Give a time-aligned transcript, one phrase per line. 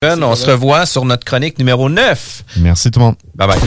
[0.00, 2.44] On se revoit sur notre chronique numéro 9.
[2.58, 3.16] Merci tout le monde.
[3.34, 3.58] Bye bye.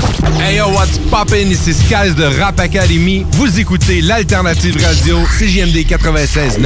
[0.42, 1.50] Hey yo, what's poppin'?
[1.50, 3.26] Ici Skies de Rap Academy.
[3.32, 6.62] Vous écoutez l'alternative radio CJMD 96.9.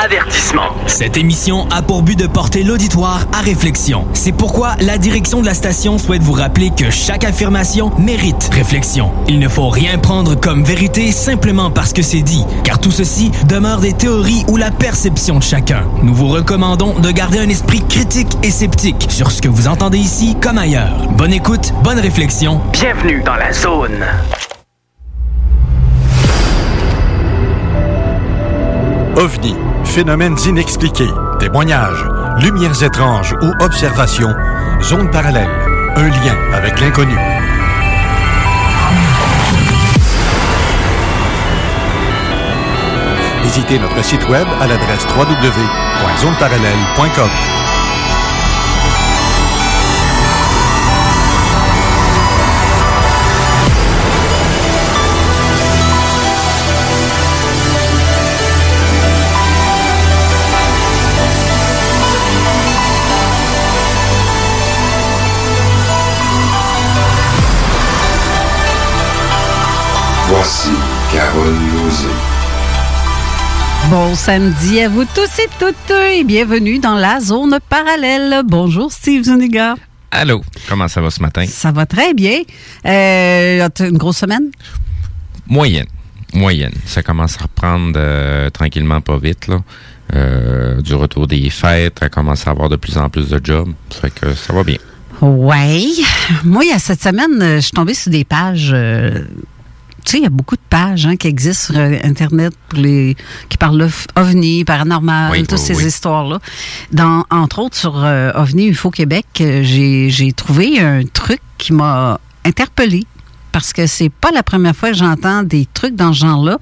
[0.00, 0.68] Avertissement.
[0.86, 4.06] Cette émission a pour but de porter l'auditoire à réflexion.
[4.12, 9.10] C'est pourquoi la direction de la station souhaite vous rappeler que chaque affirmation mérite réflexion.
[9.26, 13.32] Il ne faut rien prendre comme vérité simplement parce que c'est dit, car tout ceci
[13.48, 15.82] demeure des théories ou la perception de chacun.
[16.04, 19.98] Nous vous recommandons de garder un esprit critique et sceptique sur ce que vous entendez
[19.98, 21.08] ici comme ailleurs.
[21.16, 22.60] Bonne écoute, bonne réflexion.
[22.72, 24.04] Bienvenue dans la zone.
[29.16, 29.54] OVNI,
[29.84, 32.04] phénomènes inexpliqués, témoignages,
[32.40, 34.32] lumières étranges ou observations,
[34.80, 35.50] zone parallèle,
[35.96, 37.16] un lien avec l'inconnu.
[43.42, 47.30] Visitez notre site web à l'adresse www.zoneparallèle.com.
[70.50, 70.70] Voici
[71.12, 72.08] Carole Lozé.
[73.90, 78.40] Bon samedi à vous tous et toutes et bienvenue dans la zone parallèle.
[78.46, 79.74] Bonjour Steve Zuniga.
[80.10, 81.44] Allô, comment ça va ce matin?
[81.46, 82.40] Ça va très bien.
[82.86, 84.50] Euh, t'as une grosse semaine?
[85.46, 85.84] Moyenne.
[86.32, 86.72] Moyenne.
[86.86, 89.48] Ça commence à reprendre euh, tranquillement, pas vite.
[89.48, 89.58] Là.
[90.14, 93.68] Euh, du retour des fêtes, ça commence à avoir de plus en plus de jobs.
[93.90, 94.78] Ça fait que ça va bien.
[95.20, 95.82] Ouais.
[96.42, 98.70] Moi, il y a cette semaine, euh, je suis tombée sur des pages.
[98.72, 99.24] euh,
[100.08, 102.78] tu sais, il y a beaucoup de pages hein, qui existent sur euh, Internet pour
[102.78, 103.14] les,
[103.50, 103.88] qui parlent de
[104.18, 105.84] OVNI, paranormal, Oui, toutes oui, ces oui.
[105.84, 106.38] histoires-là.
[106.92, 111.74] Dans, entre autres, sur euh, OVNI UFO Québec, euh, j'ai j'ai trouvé un truc qui
[111.74, 113.04] m'a interpellée
[113.52, 116.58] parce que c'est pas la première fois que j'entends des trucs dans ce genre-là.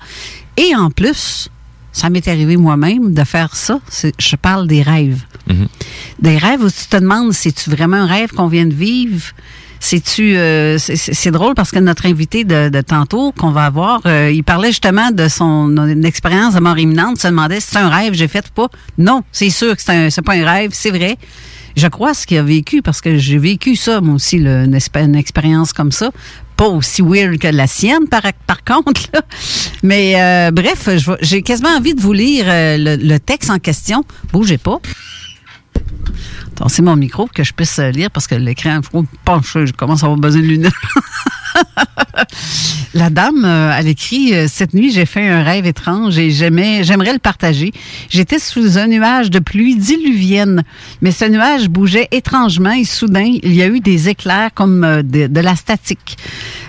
[0.56, 1.48] Et en plus,
[1.92, 3.78] ça m'est arrivé moi-même de faire ça.
[3.88, 5.22] C'est- Je parle des rêves.
[5.48, 5.68] Mhm.
[6.20, 9.22] Des rêves où tu te demandes, c'est-tu vraiment un rêve qu'on vient de vivre?
[10.20, 14.68] Euh, c'est- drôle parce que notre invité de, tantôt qu'on va avoir, euh, il parlait
[14.68, 18.44] justement de son expérience de mort imminente, se demandait si c'est un rêve, j'ai fait
[18.48, 18.68] ou pas.
[18.98, 21.16] Non, c'est sûr que c'est pas un rêve, c'est vrai.
[21.76, 25.14] Je crois ce qu'il a vécu parce que j'ai vécu ça, moi aussi, une, une
[25.14, 26.10] expérience comme ça.
[26.56, 28.22] Pas aussi weird que la sienne, par,
[28.64, 29.02] contre.
[29.12, 29.20] là.
[29.82, 30.88] Mais euh, bref,
[31.20, 34.04] j'ai quasiment envie de vous lire euh, le texte en question.
[34.32, 34.78] Bougez pas.
[36.68, 40.42] C'est mon micro que je puisse lire parce que l'écran, je commence à avoir besoin
[40.42, 40.72] de lunettes.
[42.94, 47.12] La dame, euh, elle écrit euh, Cette nuit, j'ai fait un rêve étrange et j'aimerais
[47.12, 47.72] le partager.
[48.08, 50.62] J'étais sous un nuage de pluie diluvienne,
[51.02, 55.02] mais ce nuage bougeait étrangement et soudain, il y a eu des éclairs comme euh,
[55.02, 56.16] de, la statique.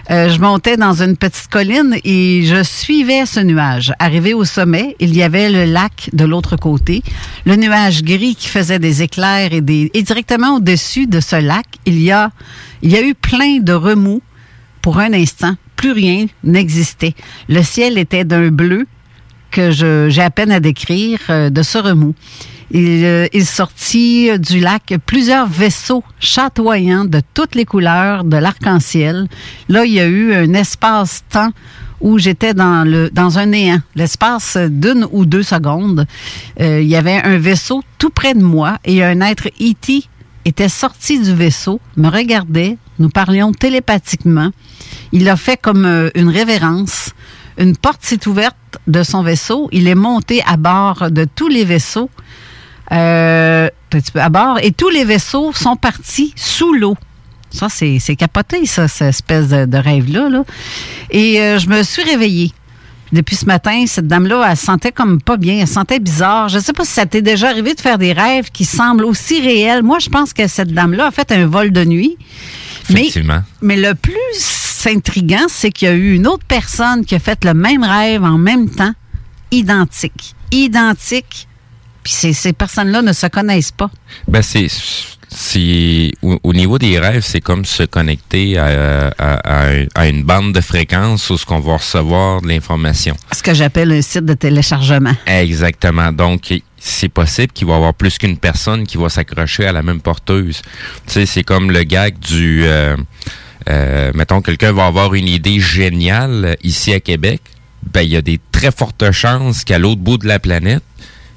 [0.10, 3.92] Je montais dans une petite colline et je suivais ce nuage.
[4.00, 7.04] Arrivé au sommet, il y avait le lac de l'autre côté,
[7.46, 11.66] le nuage gris qui faisait des éclairs et, des, et directement au-dessus de ce lac,
[11.86, 12.32] il y a,
[12.82, 14.22] il y a eu plein de remous
[14.88, 17.14] pour un instant, plus rien n'existait.
[17.50, 18.88] Le ciel était d'un bleu
[19.52, 22.16] que j'ai à peine à décrire euh, de ce remous.
[22.72, 29.28] Il, euh, sortit du lac plusieurs vaisseaux chatoyants de toutes les couleurs de l'arc-en-ciel.
[29.68, 31.52] Là, il y a eu un espace-temps
[32.00, 36.08] où j'étais dans dans un néant, l'espace d'une ou deux secondes.
[36.62, 40.06] Euh, il y avait un vaisseau tout près de moi et un être E.T.
[40.46, 44.52] était sorti du vaisseau, me regardait, nous parlions télépathiquement.
[45.12, 47.12] Il a fait comme euh, une révérence.
[47.58, 48.56] Une porte s'est ouverte
[48.88, 49.70] de son vaisseau.
[49.72, 52.10] Il est monté à bord de tous les vaisseaux
[52.92, 53.70] euh,
[54.16, 56.96] à bord et tous les vaisseaux sont partis sous l'eau.
[57.50, 60.30] Ça, c'est capoté, ça, cette espèce de, rêve-là.
[60.30, 60.44] Là.
[61.12, 62.52] Et euh, je me suis réveillée.
[63.14, 66.50] Depuis ce matin, cette dame-là, elle sentait comme pas bien, elle sentait bizarre.
[66.50, 69.06] Je ne sais pas si ça t'est déjà arrivé de faire des rêves qui semblent
[69.06, 69.82] aussi réels.
[69.82, 72.18] Moi, je pense que cette dame-là a fait un vol de nuit.
[72.90, 73.42] Effectivement.
[73.62, 77.20] Mais, mais le plus intriguant, c'est qu'il y a eu une autre personne qui a
[77.20, 78.94] fait le même rêve en même temps,
[79.52, 80.36] identique.
[80.52, 81.48] Identique.
[82.04, 83.90] Puis ces, ces personnes-là ne se connaissent pas.
[84.28, 84.68] Ben, c'est
[85.30, 91.30] c'est au, niveau des rêves, c'est comme se connecter à, à, une bande de fréquences
[91.30, 93.16] où ce qu'on va recevoir de l'information.
[93.34, 95.14] Ce que j'appelle un site de téléchargement.
[95.26, 96.12] Exactement.
[96.12, 99.84] Donc c'est possible qu'il va y avoir plus qu'une personne qui va s'accrocher à la
[99.84, 100.62] même porteuse.
[101.06, 102.96] Tu sais, c'est comme le gag du euh,
[103.68, 107.42] euh, mettons quelqu'un va avoir une idée géniale ici à Québec,
[107.94, 110.84] ben il y a des très fortes chances qu'à l'autre bout de la planète,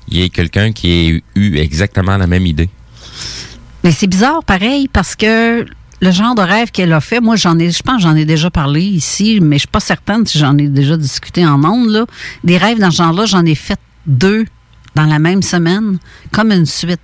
[0.08, 2.68] il y ait quelqu'un qui ait eu exactement la même idée.
[3.84, 5.64] Mais c'est bizarre, pareil, parce que
[6.02, 8.50] le genre de rêve qu'elle a fait, moi, j'en ai, je pense, j'en ai déjà
[8.50, 12.06] parlé ici, mais je suis pas certaine si j'en ai déjà discuté en ondes, là.
[12.44, 14.46] Des rêves dans ce genre-là, j'en ai fait deux
[14.94, 15.98] dans la même semaine,
[16.32, 17.00] comme une suite.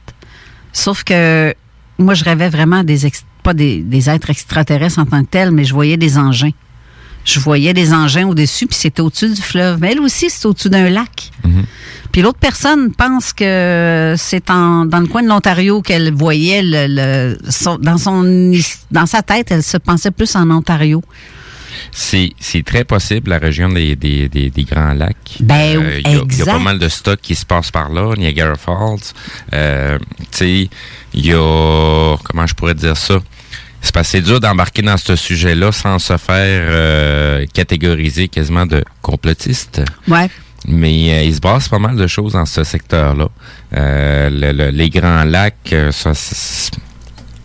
[0.73, 1.55] Sauf que
[1.99, 3.06] moi, je rêvais vraiment des,
[3.47, 6.53] pas des, des êtres extraterrestres en tant que tels, mais je voyais des engins
[7.27, 9.79] je voyais des engins au-dessus, puis c'était au-dessus du fleuve.
[9.81, 11.33] Mais elle aussi, c'est au-dessus d'un lac.
[11.45, 11.65] Mhm.
[12.13, 17.37] Puis l'autre personne pense que c'est dans le coin de l'Ontario qu'elle voyait le,
[17.81, 18.23] dans son
[18.93, 21.03] dans sa tête, elle se pensait plus en Ontario.
[21.91, 22.33] C'est,
[22.65, 25.39] très possible, la région des, des, des, Grands Lacs.
[25.41, 28.55] Ben, euh, Il y, a pas mal de stocks qui se passent par là, Niagara
[28.55, 28.99] Falls.
[29.53, 30.71] Euh, tu sais,
[31.15, 33.19] il y a, comment je pourrais dire ça?
[33.87, 38.85] C'est pas assez dur d'embarquer dans ce sujet-là sans se faire euh, catégoriser quasiment de
[39.00, 39.81] complotiste.
[40.09, 40.29] Ouais.
[40.67, 43.29] Mais euh, il se passe pas mal de choses dans ce secteur-là.
[43.77, 46.12] Euh, les grands lacs, ça,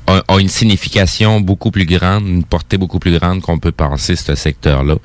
[0.08, 4.34] a, une signification beaucoup plus grande, une portée beaucoup plus grande qu'on peut penser ce
[4.34, 4.96] secteur-là.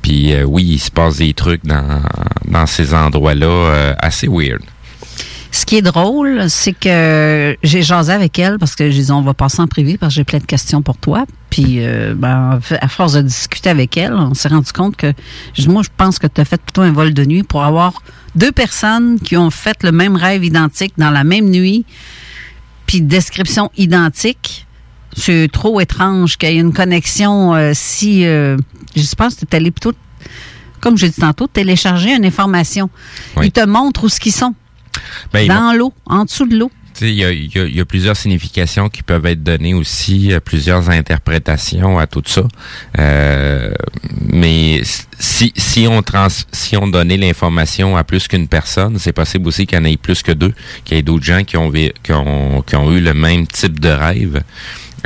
[0.00, 2.00] Puis oui, il se passe des trucs dans,
[2.46, 4.62] dans ces endroits-là assez weird.
[5.52, 9.22] Ce qui est drôle, c'est que j'ai jasé avec elle parce que je disais on
[9.22, 11.26] va passer en privé parce que j'ai plein de questions pour toi.
[11.50, 15.12] Puis euh, ben, à force de discuter avec elle, on s'est rendu compte que
[15.66, 18.02] moi je pense que tu as fait plutôt un vol de nuit pour avoir
[18.36, 21.84] deux personnes qui ont fait le même rêve identique dans la même nuit,
[22.86, 24.66] puis description identique.
[25.16, 28.56] C'est trop étrange qu'il y ait une connexion euh, si euh,
[28.94, 29.92] je pense que tu es allé plutôt
[30.80, 32.88] comme j'ai dit tantôt, télécharger une information.
[33.42, 34.54] Ils te montrent où ce qu'ils sont.
[35.32, 36.70] Ben, dans l'eau, en dessous de l'eau.
[37.02, 42.42] Il y a, plusieurs significations qui peuvent être données aussi, plusieurs interprétations à tout ça.
[42.98, 43.72] Euh,
[44.20, 44.82] mais
[45.18, 49.66] si, si on trans, si on donnait l'information à plus qu'une personne, c'est possible aussi
[49.66, 50.52] qu'il y en ait plus que deux,
[50.84, 53.80] qu'il y ait d'autres gens qui ont, qui ont, qui ont eu le même type
[53.80, 54.42] de rêve.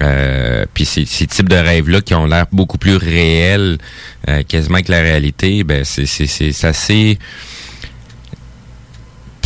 [0.00, 3.78] Euh, puis ces, ces, types de rêves-là qui ont l'air beaucoup plus réels
[4.28, 7.18] euh, quasiment que la réalité, ben c'est c'est assez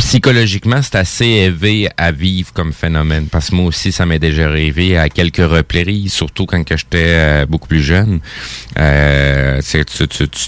[0.09, 3.27] psychologiquement, c'est assez élevé à vivre comme phénomène.
[3.27, 7.47] Parce que moi aussi, ça m'est déjà rêvé à quelques reprises, surtout quand j'étais euh,
[7.47, 8.21] beaucoup plus jeune.
[8.79, 9.61] Euh,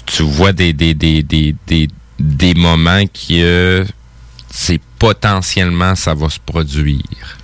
[0.07, 1.87] tu, vois des, des, des, des,
[2.19, 3.85] des, moments qui, euh,
[4.49, 7.37] c'est potentiellement, ça va se produire.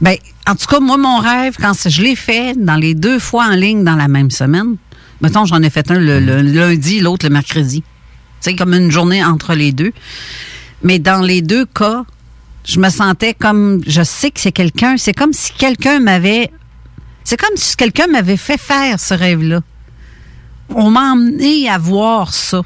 [0.00, 0.14] Ben,
[0.46, 3.56] en tout cas, moi, mon rêve, quand je l'ai fait dans les deux fois en
[3.56, 4.76] ligne dans la même semaine,
[5.20, 7.82] mettons, j'en ai fait un le, le lundi, l'autre le mercredi.
[8.38, 9.92] C'est comme une journée entre les deux.
[10.82, 12.04] Mais dans les deux cas,
[12.64, 16.50] je me sentais comme, je sais que c'est quelqu'un, c'est comme si quelqu'un m'avait,
[17.24, 19.60] c'est comme si quelqu'un m'avait fait faire ce rêve-là.
[20.70, 22.62] On m'a emmené à voir ça.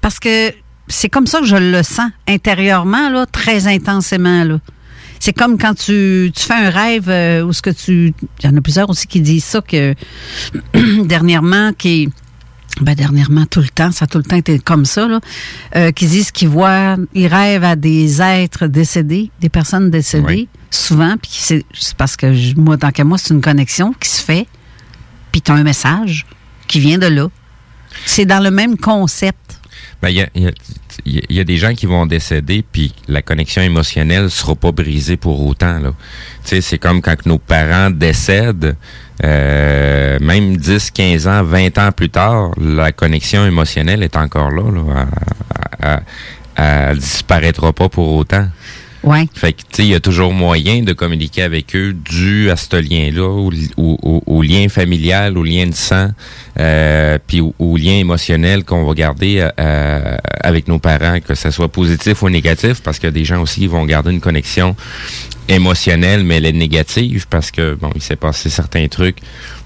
[0.00, 0.52] Parce que
[0.88, 4.60] c'est comme ça que je le sens intérieurement, là, très intensément, là.
[5.20, 8.14] C'est comme quand tu, fais un rêve euh, où ce que tu.
[8.40, 9.94] Il y en a plusieurs aussi qui disent ça que
[11.04, 12.08] dernièrement, qui
[12.80, 15.20] ben, dernièrement, tout le temps, ça a tout le temps été comme ça, là,
[15.76, 21.16] euh, qui disent qu'ils voient, ils rêvent à des êtres décédés, des personnes décédées, souvent,
[21.20, 21.64] puis c'est
[21.96, 24.46] parce que moi, tant qu'à moi, c'est une connexion qui se fait,
[25.32, 26.26] puis tu as un message
[26.66, 27.28] qui vient de là.
[28.06, 29.58] C'est dans le même concept.
[30.00, 30.52] Ben, il
[31.06, 35.44] y a, des gens qui vont décéder, puis la connexion émotionnelle sera pas brisée pour
[35.44, 35.78] autant.
[35.80, 35.92] Là.
[36.44, 38.76] C'est comme quand nos parents décèdent,
[39.24, 44.62] euh, même 10, 15 ans, 20 ans plus tard, la connexion émotionnelle est encore là.
[45.80, 46.00] là
[46.56, 48.48] elle, disparaîtra pas pour autant.
[49.04, 49.26] Ouais.
[49.32, 52.56] Fait que, tu sais, il y a toujours moyen de communiquer avec eux dû à
[52.56, 56.08] ce lien-là, au, au- au- au lien familial, au lien de sang,
[56.58, 61.68] euh, puis au, lien émotionnel qu'on va garder euh, avec nos parents, que ce soit
[61.68, 64.74] positif ou négatif, parce que des gens aussi vont garder une connexion
[65.48, 69.18] émotionnelle, mais elle est négative parce que bon, il s'est passé certains trucs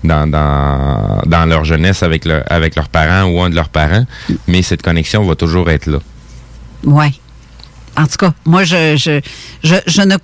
[0.05, 4.05] dans, dans, dans leur jeunesse avec, le, avec leurs parents ou un de leurs parents,
[4.47, 5.99] mais cette connexion va toujours être là.
[6.85, 7.13] Ouais.
[7.97, 9.21] En tout cas, moi, je, je,
[9.63, 10.15] je, je ne.
[10.15, 10.19] En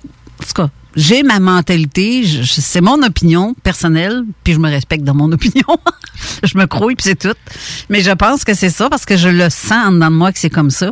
[0.45, 5.31] tout cas, j'ai ma mentalité, c'est mon opinion personnelle, puis je me respecte dans mon
[5.33, 5.65] opinion.
[6.43, 7.35] je me crouille, puis c'est tout.
[7.89, 10.31] Mais je pense que c'est ça parce que je le sens en dedans de moi
[10.31, 10.91] que c'est comme ça.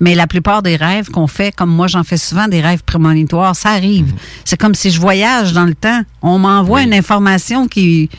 [0.00, 3.56] Mais la plupart des rêves qu'on fait, comme moi, j'en fais souvent des rêves prémonitoires,
[3.56, 4.12] ça arrive.
[4.44, 6.02] C'est comme si je voyage dans le temps.
[6.22, 8.10] On m'envoie une information qui.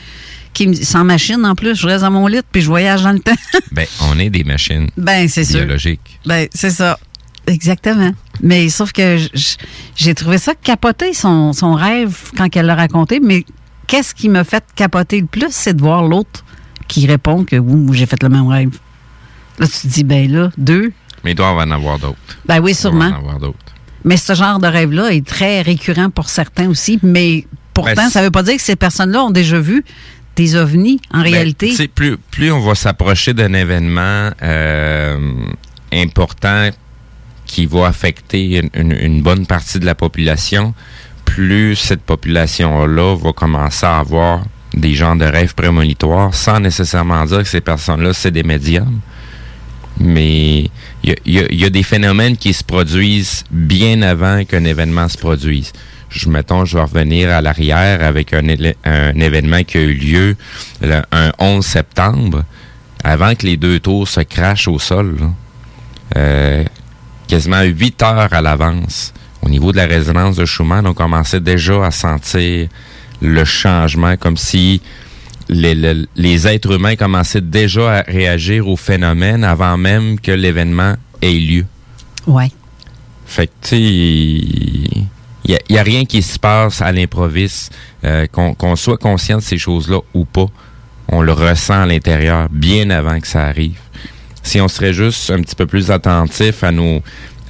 [0.52, 3.12] qui me- sans machine en plus, je reste dans mon lit puis je voyage dans
[3.12, 3.36] le temps.
[3.72, 5.60] Ben, on est des machines ben, c'est sûr.
[5.60, 6.18] biologiques.
[6.26, 6.98] Ben, c'est ça.
[7.46, 8.12] Exactement.
[8.42, 9.16] Mais sauf que
[9.96, 13.20] j'ai trouvé ça capoté, son, son rêve, quand elle l'a raconté.
[13.20, 13.44] Mais
[13.86, 16.44] qu'est-ce qui m'a fait capoter le plus, c'est de voir l'autre
[16.88, 18.78] qui répond que oui, j'ai fait le même rêve.
[19.58, 20.92] Là, tu te dis, ben là, deux.
[21.24, 22.16] Mais il doit en avoir d'autres.
[22.46, 23.04] Ben oui, Il doit sûrement.
[23.06, 23.58] en avoir d'autres.
[24.04, 26.98] Mais ce genre de rêve-là est très récurrent pour certains aussi.
[27.02, 29.84] Mais pourtant, Ben, ça veut pas dire que ces personnes-là ont déjà vu
[30.36, 31.74] des ovnis, en Ben, réalité.
[31.94, 35.18] plus, plus on va s'approcher d'un événement euh,
[35.92, 36.70] important
[37.50, 40.72] qui va affecter une, bonne partie de la population,
[41.24, 47.38] plus cette population-là va commencer à avoir des genres de rêves prémonitoires, sans nécessairement dire
[47.38, 49.00] que ces personnes-là, c'est des médiums.
[49.98, 50.70] Mais
[51.02, 55.72] il y a, des phénomènes qui se produisent bien avant qu'un événement se produise.
[56.08, 60.36] Je, mettons, je vais revenir à l'arrière avec un, événement qui a eu lieu
[60.82, 62.44] le, un 11 septembre,
[63.02, 65.16] avant que les deux tours se crachent au sol.
[66.16, 66.64] Euh,
[67.30, 69.12] quasiment huit heures à l'avance.
[69.42, 72.68] Au niveau de la résonance de Schumann, on commençait déjà à sentir
[73.22, 74.82] le changement, comme si
[75.48, 80.94] les, les- les êtres humains commençaient déjà à réagir au phénomène avant même que l'événement
[81.22, 81.64] ait lieu.
[82.26, 82.50] Ouais.
[83.26, 85.06] Fait que, tu il
[85.48, 87.72] n'y a, il y a rien qui se passe à l'improviste.
[88.04, 90.46] Euh, Qu'on qu'on soit conscient de ces choses-là ou pas,
[91.08, 93.78] on le ressent à l'intérieur bien avant que ça arrive.
[94.42, 97.02] Si on serait juste un petit peu plus attentif à nos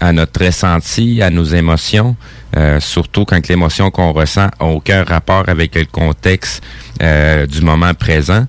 [0.02, 2.16] à notre ressenti, à nos émotions,
[2.56, 6.62] euh, surtout quand l'émotion qu'on ressent n'a aucun rapport avec le contexte
[7.02, 8.46] euh, du moment présent,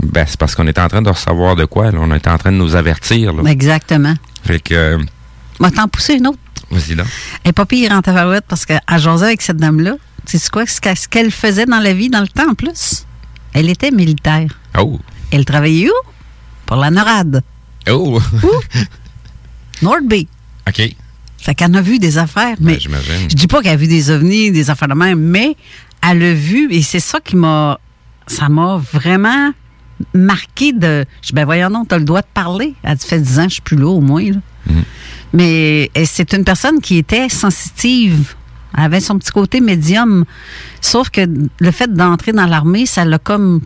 [0.00, 1.90] ben, c'est parce qu'on est en train de recevoir de quoi.
[1.90, 1.98] là.
[2.00, 3.32] On est en train de nous avertir.
[3.32, 3.50] Là.
[3.50, 4.14] Exactement.
[4.44, 4.98] Fait que, euh,
[5.58, 6.38] Va t'en pousser une autre.
[6.70, 7.02] vas-y là.
[7.42, 10.80] Elle n'est pas pire en tabarouette parce qu'à jaser avec cette dame-là, c'est quoi ce
[10.80, 13.06] qu'elle- ce qu'elle faisait dans la vie dans le temps en plus?
[13.54, 14.56] Elle était militaire.
[14.78, 15.00] Oh!
[15.32, 16.08] Elle travaillait où?
[16.64, 17.42] Pour la NORAD.
[17.90, 18.20] Oh!
[19.82, 20.28] Nordby.
[20.68, 20.94] OK.
[21.38, 23.28] Fait qu'elle a vu des affaires, mais Ben, j'imagine.
[23.30, 25.56] je dis pas qu'elle a vu des ovnis, des affaires de même, mais
[26.08, 27.78] elle a vu, et c'est ça qui m'a.
[28.28, 29.52] Ça m'a vraiment
[30.14, 31.04] marqué de.
[31.20, 32.74] Je dis, ben voyons donc, t'as le droit de parler.
[32.84, 34.22] Elle dit, fait 10 ans, je suis plus là au moins.
[34.30, 34.38] là.
[34.66, 34.82] Mhm.
[35.32, 38.34] Mais c'est une personne qui était sensitive.
[38.78, 40.24] Elle avait son petit côté médium.
[40.80, 41.22] Sauf que
[41.58, 43.60] le fait d'entrer dans l'armée, ça l'a comme.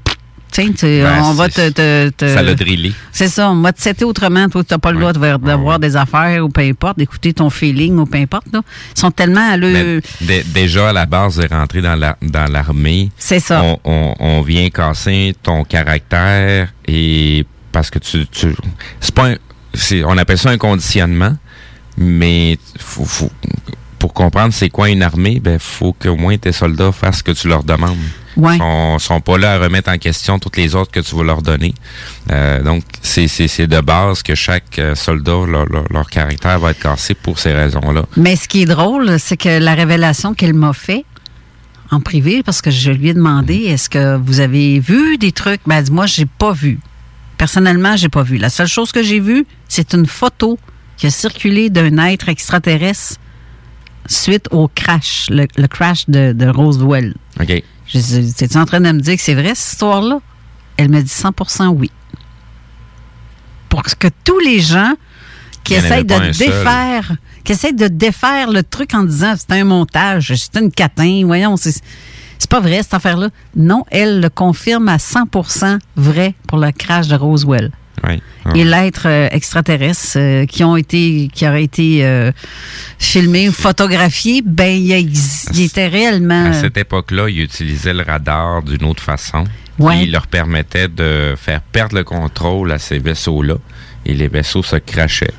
[0.50, 1.68] Tiens, tu- Ben, on va te.
[1.70, 2.92] te- te- Ça l'a drillé.
[3.12, 4.48] c'est ça, on va te setter autrement.
[4.48, 7.98] Toi, tu n'as pas le droit d'avoir des affaires ou peu importe, d'écouter ton feeling
[7.98, 8.46] ou peu importe.
[8.52, 8.62] Là.
[8.96, 10.00] Ils sont tellement à le.
[10.22, 13.62] Dé- déjà, à la base de rentrer dans la- dans l'armée, C'est ça.
[13.62, 18.54] on, on- on vient casser ton caractère et parce que tu, tu
[19.00, 19.36] c'est pas un-
[20.06, 21.36] on appelle ça un conditionnement,
[21.98, 23.32] mais faut, faut-
[23.98, 27.32] pour comprendre c'est quoi une armée, ben faut qu'au moins tes soldats fassent ce que
[27.32, 27.96] tu leur demandes.
[28.36, 28.56] Ouais.
[28.56, 31.22] Ils sont, sont pas là à remettre en question toutes les autres que tu vas
[31.24, 31.72] leur donner.
[32.30, 36.58] Euh, donc c'est c'est- c'est de base que chaque euh, soldat leur, leur- leur caractère
[36.58, 38.04] va être cassé pour ces raisons-là.
[38.16, 41.04] Mais ce qui est drôle, c'est que la révélation qu'elle m'a fait
[41.90, 45.60] en privé, parce que je lui ai demandé, est-ce que vous avez vu des trucs?
[45.66, 46.80] Ben, elle dit, moi, j'ai pas vu.
[47.38, 48.38] Personnellement, j'ai pas vu.
[48.38, 50.58] La seule chose que j'ai vue, c'est une photo
[50.96, 53.20] qui a circulé d'un être extraterrestre
[54.08, 57.14] suite au crash, le, le crash de, de Roswell.
[57.40, 57.62] OK.
[57.96, 60.20] Je dis, t'es-tu en train de me dire que c'est vrai, cette histoire-là?
[60.76, 61.90] Elle me dit 100% oui.
[63.68, 64.92] Pour que tous les gens
[65.64, 66.30] qui essayent de seul.
[66.32, 71.22] défaire, qui essayent de défaire le truc en disant c'est un montage, c'est une catin,
[71.24, 71.82] voyons, c'est,
[72.38, 73.30] c'est pas vrai cette affaire-là.
[73.56, 77.72] Non, elle le confirme à 100% vrai pour le crash de Roswell.
[78.54, 82.30] Et l'être euh, extraterrestre euh, qui ont été, qui aurait été euh,
[82.98, 84.90] filmé, photographié, ben il,
[85.54, 86.46] il était réellement.
[86.46, 89.44] À cette époque-là, ils utilisaient le radar d'une autre façon.
[89.78, 90.00] Ouais.
[90.00, 93.56] Qui leur permettait de faire perdre le contrôle à ces vaisseaux-là.
[94.06, 95.34] Et les vaisseaux se crachaient.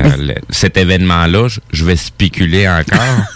[0.00, 3.00] Euh, cet événement-là, je vais spéculer encore.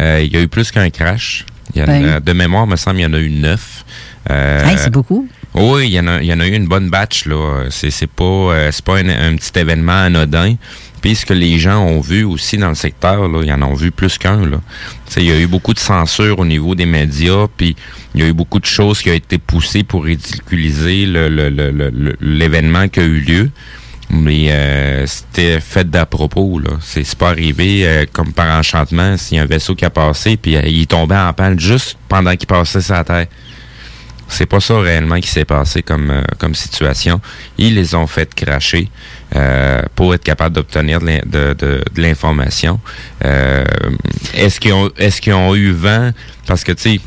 [0.00, 1.44] Euh, il y a eu plus qu'un crash.
[1.74, 2.20] Ben.
[2.20, 3.84] de mémoire, me semble, il y en a eu neuf.
[4.26, 5.28] C'est beaucoup.
[5.54, 7.26] Oui, il y, en a, il y en a eu une bonne batch.
[7.26, 7.64] là.
[7.70, 10.56] C'est pas, pas un, petit événement anodin.
[11.00, 13.74] Puis ce que les gens ont vu aussi dans le secteur, là, ils en ont
[13.74, 14.40] vu plus qu'un.
[15.16, 17.76] Il y a eu beaucoup de censure au niveau des médias, puis
[18.14, 22.84] il y a eu beaucoup de choses qui ont été poussées pour ridiculiser l'événement le,
[22.84, 23.50] le, qui a eu lieu.
[24.10, 26.70] Mais euh, c'était fait d'à propos, là.
[26.80, 30.38] C'est pas arrivé euh, comme par enchantement s'il y a un vaisseau qui a passé
[30.38, 33.26] puis euh, il tombait en panne juste pendant qu'il passait sa terre.
[34.28, 37.20] C'est pas ça réellement qui s'est passé comme comme situation.
[37.56, 38.90] Ils les ont fait cracher
[39.94, 42.78] pour être capables d'obtenir de, l'information.
[43.22, 46.10] est-ce qu'ils ont est-ce qu'ils ont eu vent?
[46.46, 47.00] Parce que tu sais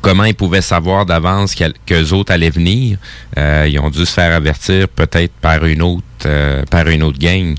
[0.00, 2.98] comment ils pouvaient savoir d'avance qu'eux autres allaient venir?
[3.38, 7.18] Euh, ils ont dû se faire avertir peut-être par une autre euh, par une autre
[7.18, 7.54] gang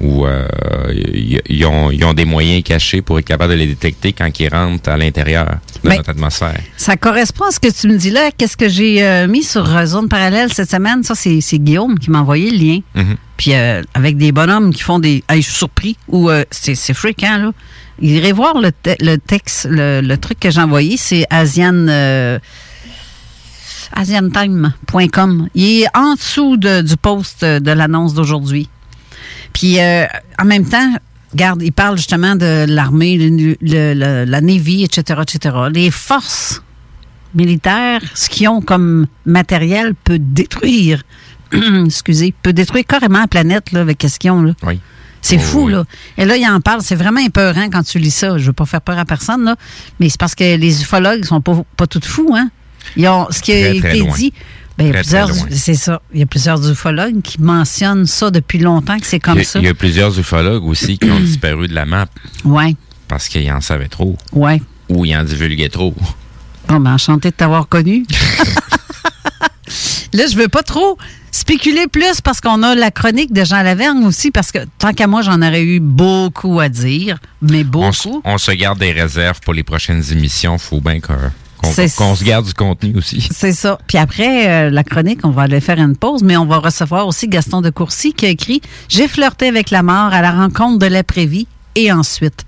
[0.00, 0.46] ou euh,
[1.48, 4.96] ils, ont, des moyens cachés pour être capables de les détecter quand ils rentrent à
[4.96, 5.46] l'intérieur
[5.84, 6.60] de notre atmosphère.
[6.76, 8.30] Ça correspond à ce que tu me dis là.
[8.36, 11.02] Qu'est-ce que j'ai mis sur Zone Parallèle cette semaine?
[11.02, 12.78] Ça, c'est Guillaume qui m'a envoyé le lien.
[12.96, 13.16] Mm-hmm.
[13.36, 15.22] Puis avec des bonhommes qui font des...
[15.30, 15.96] je suis surpris.
[16.08, 17.52] Ou c'est fréquent, là.
[18.00, 18.70] Irez voir le,
[19.16, 21.86] texte, le, truc que j'ai envoyé, c'est Asian.
[21.88, 22.38] Euh,
[23.94, 25.48] asiantime.com.
[25.54, 28.68] Il est en dessous du post de l'annonce d'aujourd'hui.
[29.52, 30.06] Puis euh,
[30.38, 30.92] en même temps,
[31.32, 33.18] regarde, il parle justement de l'armée,
[33.60, 35.56] la Navy, etc., etc.
[35.72, 36.62] Les forces
[37.34, 41.02] militaires, ce qu'ils ont comme matériel peut détruire,
[41.84, 44.42] excusez, peut détruire carrément la planète là, avec ce qu'ils ont.
[44.42, 44.52] Là.
[44.62, 44.80] Oui.
[45.22, 45.84] C'est oh, fou, là.
[46.18, 46.82] Et là, il en parle.
[46.82, 48.38] C'est vraiment épeurant quand tu lis ça.
[48.38, 49.54] Je veux pas faire peur à personne, là.
[50.00, 52.50] Mais c'est parce que les ufologues sont pas, pas tous fous, hein.
[52.96, 54.32] Ils ont, ce qui a été dit,
[54.78, 54.94] ben,
[55.50, 56.00] c'est ça.
[56.12, 59.58] Il y a plusieurs ufologues qui mentionnent ça depuis longtemps, que c'est comme ça.
[59.58, 62.06] Il y a plusieurs ufologues aussi qui ont disparu de la map.
[62.44, 62.76] Oui.
[63.08, 64.16] Parce qu'ils en savaient trop.
[64.32, 64.62] Oui.
[64.88, 65.94] Ou ils en divulguaient trop.
[66.68, 68.06] Bon, ben, enchanté de t'avoir connu.
[70.14, 70.98] Là, je veux pas trop
[71.30, 75.06] spéculer plus parce qu'on a la chronique de Jean Lavergne aussi, parce que tant qu'à
[75.06, 78.20] moi, j'en aurais eu beaucoup à dire, mais beaucoup.
[78.24, 80.58] On, se garde des réserves pour les prochaines émissions.
[80.58, 81.00] faut bien
[81.96, 83.28] qu'on se garde du contenu aussi.
[83.30, 83.78] C'est ça.
[83.86, 87.06] Puis après euh, la chronique, on va aller faire une pause, mais on va recevoir
[87.06, 90.78] aussi Gaston de Courcy qui a écrit J'ai flirté avec la mort à la rencontre
[90.78, 92.44] de l'après-vie et ensuite.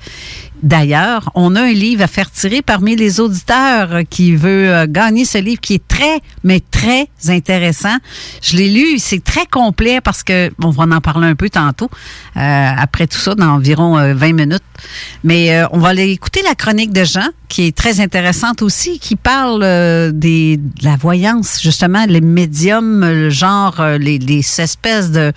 [0.65, 5.27] D'ailleurs, on a un livre à faire tirer parmi les auditeurs qui veut euh, gagner
[5.27, 7.99] ce livre qui est très, mais très intéressant.
[8.41, 11.91] Je l'ai lu, c'est très complet parce que on va en parler un peu tantôt.
[12.39, 14.63] Euh, après tout ça, dans environ 20 euh, minutes.
[15.23, 19.17] Mais on va aller écouter la chronique de Jean, qui est très intéressante aussi, qui
[19.17, 19.61] parle
[20.13, 25.33] des, de la voyance, justement, les médiums, genre les, les espèces de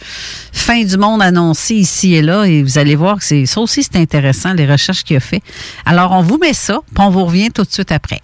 [0.52, 2.46] fin du monde annoncées ici et là.
[2.46, 5.17] Et vous allez voir que c'est ça aussi, c'est intéressant, les recherches qu'il
[5.86, 8.20] Alors, on vous met ça, puis on vous revient tout de suite après.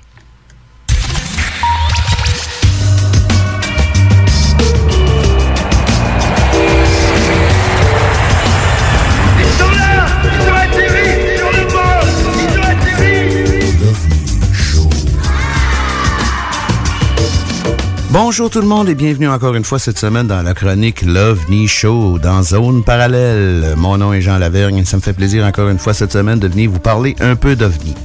[18.13, 21.49] Bonjour tout le monde et bienvenue encore une fois cette semaine dans la chronique Love
[21.49, 23.73] Me Show dans Zone Parallèle.
[23.75, 26.37] Mon nom est Jean Lavergne et ça me fait plaisir encore une fois cette semaine
[26.37, 27.95] de venir vous parler un peu d'OVNI.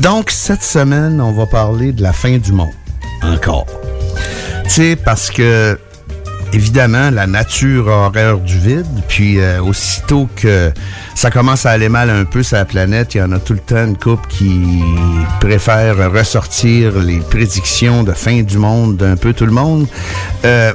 [0.00, 2.74] Donc cette semaine, on va parler de la fin du monde.
[3.22, 3.64] Encore.
[4.64, 5.78] Tu sais, parce que
[6.52, 10.72] évidemment, la nature a horreur du vide, puis euh, aussitôt que
[11.14, 13.52] ça commence à aller mal un peu sur la planète, il y en a tout
[13.52, 14.82] le temps une couple qui
[15.40, 19.86] préfère ressortir les prédictions de fin du monde d'un peu tout le monde.
[20.44, 20.72] Euh,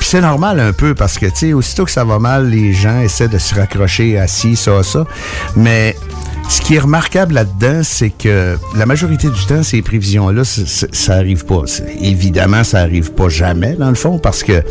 [0.00, 3.00] c'est normal un peu parce que, tu sais, aussitôt que ça va mal, les gens
[3.00, 5.04] essaient de se raccrocher à ci, ça, ça.
[5.56, 5.96] Mais
[6.48, 11.44] ce qui est remarquable là-dedans, c'est que la majorité du temps, ces prévisions-là, ça arrive
[11.44, 11.62] pas.
[12.00, 14.62] Évidemment, ça arrive pas jamais, dans le fond, parce que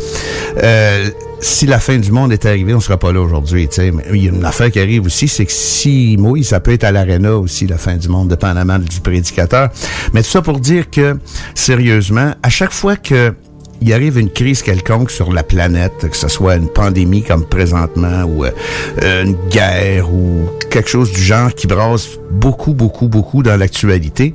[0.62, 1.10] euh,
[1.40, 3.68] si la fin du monde est arrivée, on sera pas là aujourd'hui.
[3.78, 6.72] Mais il y a une affaire qui arrive aussi, c'est que si mouille, ça peut
[6.72, 9.70] être à l'aréna aussi, la fin du monde, dépendamment du prédicateur.
[10.12, 11.18] Mais tout ça pour dire que,
[11.54, 13.34] sérieusement, à chaque fois que
[13.80, 18.24] il arrive une crise quelconque sur la planète, que ce soit une pandémie comme présentement
[18.24, 23.56] ou euh, une guerre ou quelque chose du genre qui brasse beaucoup, beaucoup, beaucoup dans
[23.56, 24.34] l'actualité,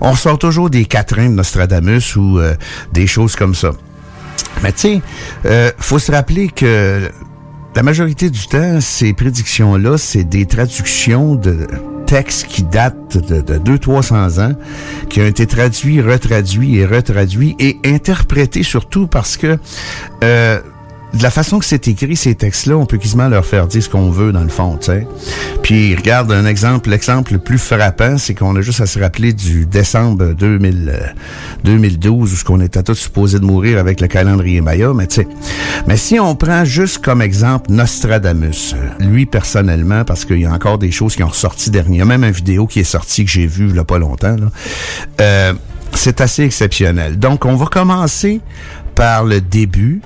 [0.00, 2.54] on sort toujours des quatrains de Nostradamus ou euh,
[2.92, 3.72] des choses comme ça.
[4.62, 5.02] Mais tu sais,
[5.46, 7.10] euh, faut se rappeler que
[7.74, 11.66] la majorité du temps, ces prédictions-là, c'est des traductions de
[12.06, 14.52] textes qui datent de, de 200-300 ans,
[15.08, 19.58] qui ont été traduits, retraduits et retraduits et interprétés surtout parce que
[20.22, 20.60] euh,
[21.14, 23.88] de la façon que c'est écrit, ces textes-là, on peut quasiment leur faire dire ce
[23.88, 25.06] qu'on veut, dans le fond, tu sais.
[25.62, 29.32] Puis, regarde un exemple, l'exemple le plus frappant, c'est qu'on a juste à se rappeler
[29.32, 31.14] du décembre 2000,
[31.64, 35.26] 2012, où ce qu'on était tous supposés de mourir avec le calendrier Maya, mais tu.
[35.86, 40.78] Mais si on prend juste comme exemple Nostradamus, lui personnellement, parce qu'il y a encore
[40.78, 43.24] des choses qui ont ressorti dernièrement, il y a même une vidéo qui est sortie
[43.24, 44.36] que j'ai vue il y a pas longtemps.
[45.20, 45.52] Euh,
[45.94, 47.18] c'est assez exceptionnel.
[47.18, 48.40] Donc, on va commencer
[48.94, 50.00] par le début.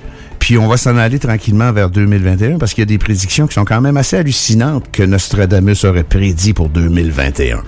[0.49, 3.53] Puis on va s'en aller tranquillement vers 2021 parce qu'il y a des prédictions qui
[3.53, 7.61] sont quand même assez hallucinantes que Nostradamus aurait prédit pour 2021.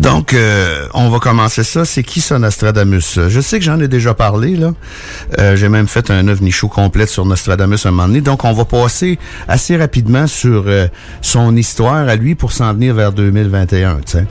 [0.00, 1.84] Donc, euh, on va commencer ça.
[1.84, 3.20] C'est qui ça, Nostradamus?
[3.28, 4.74] Je sais que j'en ai déjà parlé, là.
[5.38, 8.22] Euh, J'ai même fait un ovni show complet sur Nostradamus un moment donné.
[8.22, 10.88] Donc, on va passer assez rapidement sur euh,
[11.22, 14.26] son histoire à lui pour s'en venir vers 2021, tu sais.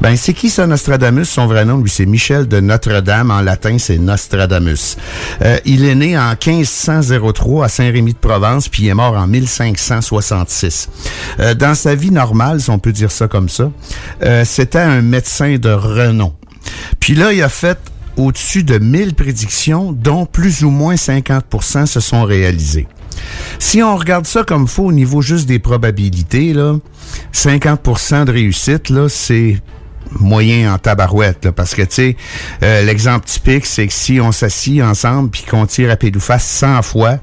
[0.00, 1.24] Ben, c'est qui ça, Nostradamus?
[1.24, 3.32] Son vrai nom, lui, c'est Michel de Notre-Dame.
[3.32, 4.96] En latin, c'est Nostradamus.
[5.42, 10.88] Euh, il est né en 1503 à Saint-Rémy de Provence, puis est mort en 1566.
[11.38, 13.70] Euh, dans sa vie normale, si on peut dire ça comme ça,
[14.22, 16.34] euh, c'était un médecin de renom.
[17.00, 17.78] Puis là, il a fait
[18.16, 21.44] au-dessus de 1000 prédictions, dont plus ou moins 50
[21.86, 22.86] se sont réalisées.
[23.58, 26.76] Si on regarde ça comme faux au niveau juste des probabilités, là,
[27.32, 29.60] 50% de réussite, là, c'est
[30.18, 32.16] moyen en tabarouette, là, parce que, tu sais,
[32.62, 36.82] euh, l'exemple typique, c'est que si on s'assit ensemble puis qu'on tire à face 100
[36.82, 37.18] fois,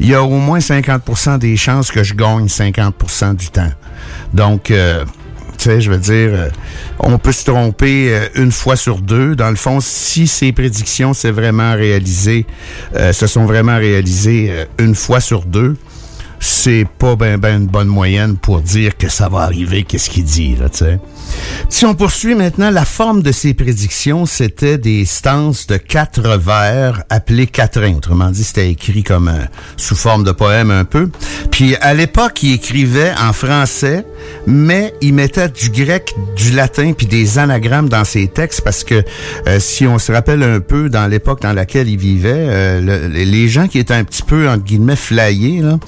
[0.00, 3.70] il y a au moins 50% des chances que je gagne 50% du temps.
[4.34, 5.04] Donc, euh,
[5.56, 6.50] tu sais, je veux dire, euh,
[6.98, 9.34] on peut se tromper une fois sur deux.
[9.34, 12.46] Dans le fond, si ces prédictions s'est vraiment réalisées,
[13.12, 15.76] se sont vraiment réalisées une fois sur deux,
[16.40, 20.24] c'est pas ben ben une bonne moyenne pour dire que ça va arriver, qu'est-ce qu'il
[20.24, 21.00] dit, là, tu sais.
[21.68, 27.02] Si on poursuit maintenant, la forme de ces prédictions, c'était des stances de quatre vers
[27.10, 27.94] appelés quatrains.
[27.94, 29.30] Autrement dit, c'était écrit comme
[29.76, 31.10] sous forme de poème un peu.
[31.50, 34.04] Puis à l'époque, il écrivait en français,
[34.46, 39.02] mais il mettait du grec, du latin, puis des anagrammes dans ses textes parce que
[39.46, 43.48] euh, si on se rappelle un peu dans l'époque dans laquelle il vivait, euh, les
[43.48, 45.78] gens qui étaient un petit peu entre guillemets flyés là,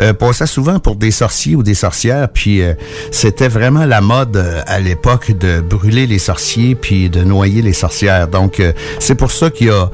[0.00, 2.28] euh, passaient souvent pour des sorciers ou des sorcières.
[2.28, 2.60] Puis
[3.10, 4.36] c'était vraiment la mode
[4.66, 8.26] à l'époque l'époque de brûler les sorciers puis de noyer les sorcières.
[8.26, 9.88] Donc, euh, c'est pour ça qu'il a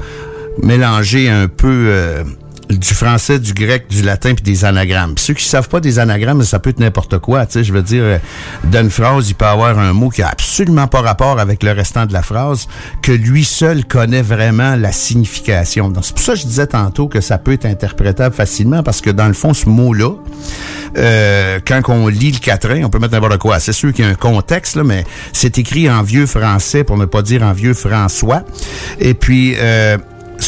[0.63, 2.23] mélangé un peu euh,
[2.69, 5.17] du français, du grec, du latin puis des anagrammes.
[5.17, 7.45] ceux qui savent pas des anagrammes, ça peut être n'importe quoi.
[7.45, 8.17] Tu sais, je veux dire, euh,
[8.65, 12.05] d'une phrase, il peut avoir un mot qui a absolument pas rapport avec le restant
[12.05, 12.67] de la phrase,
[13.01, 15.89] que lui seul connaît vraiment la signification.
[15.89, 19.01] Donc, c'est pour ça que je disais tantôt que ça peut être interprétable facilement parce
[19.01, 20.11] que dans le fond, ce mot-là,
[20.97, 23.59] euh, quand on lit le quatrain, on peut mettre n'importe quoi.
[23.59, 26.97] C'est sûr qu'il y a un contexte, là, mais c'est écrit en vieux français, pour
[26.97, 28.43] ne pas dire en vieux François.
[28.99, 29.97] Et puis, euh,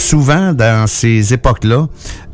[0.09, 1.87] souvent, dans ces époques-là,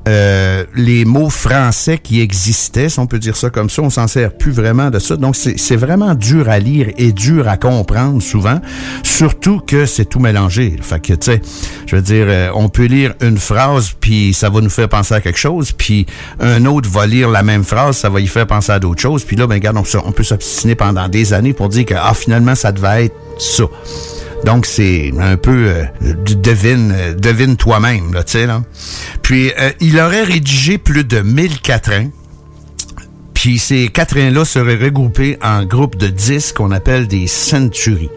[0.08, 4.08] euh, les mots français qui existaient, si on peut dire ça comme ça, on s'en
[4.08, 5.18] sert plus vraiment de ça.
[5.18, 8.62] Donc c'est vraiment dur à lire et dur à comprendre souvent,
[9.04, 10.78] surtout que c'est tout mélangé.
[10.82, 11.42] Fait que tu sais,
[11.86, 15.14] je veux dire, euh, on peut lire une phrase puis ça va nous faire penser
[15.14, 16.06] à quelque chose, puis
[16.40, 19.26] un autre va lire la même phrase, ça va y faire penser à d'autres choses.
[19.26, 22.14] Puis là, ben regarde, on, on peut s'obstiner pendant des années pour dire que ah
[22.14, 23.66] finalement ça devait être ça.
[24.46, 28.62] Donc, c'est un peu euh, devine, euh, devine toi-même, là, tu sais, là.
[29.24, 32.10] Puis, euh, il aurait rédigé plus de 1000 quatrains.
[33.46, 38.10] Puis, ces quatrains-là seraient regroupés en groupes de 10 qu'on appelle des centuries.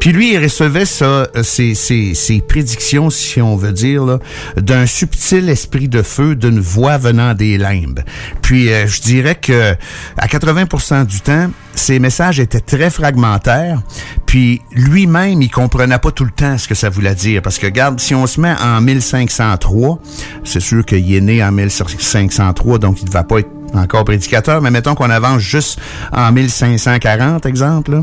[0.00, 4.18] Puis lui, il recevait ça, ses, ses, prédictions, si on veut dire,
[4.56, 8.00] d'un subtil esprit de feu, d'une voix venant des limbes.
[8.40, 9.74] Puis je dirais que
[10.16, 13.82] à 80% du temps, ses messages étaient très fragmentaires,
[14.24, 17.42] puis lui-même, il comprenait pas tout le temps ce que ça voulait dire.
[17.42, 20.00] Parce que, regarde, si on se met en 1503,
[20.44, 24.62] c'est sûr qu'il est né en 1503, donc il ne va pas être encore prédicateur,
[24.62, 25.78] mais mettons qu'on avance juste
[26.12, 28.02] en 1540, exemple,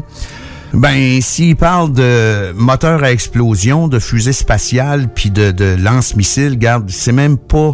[0.73, 6.89] Ben, s'il parle de moteur à explosion, de fusée spatiale, puis de, de lance-missile, garde,
[6.89, 7.73] c'est même pas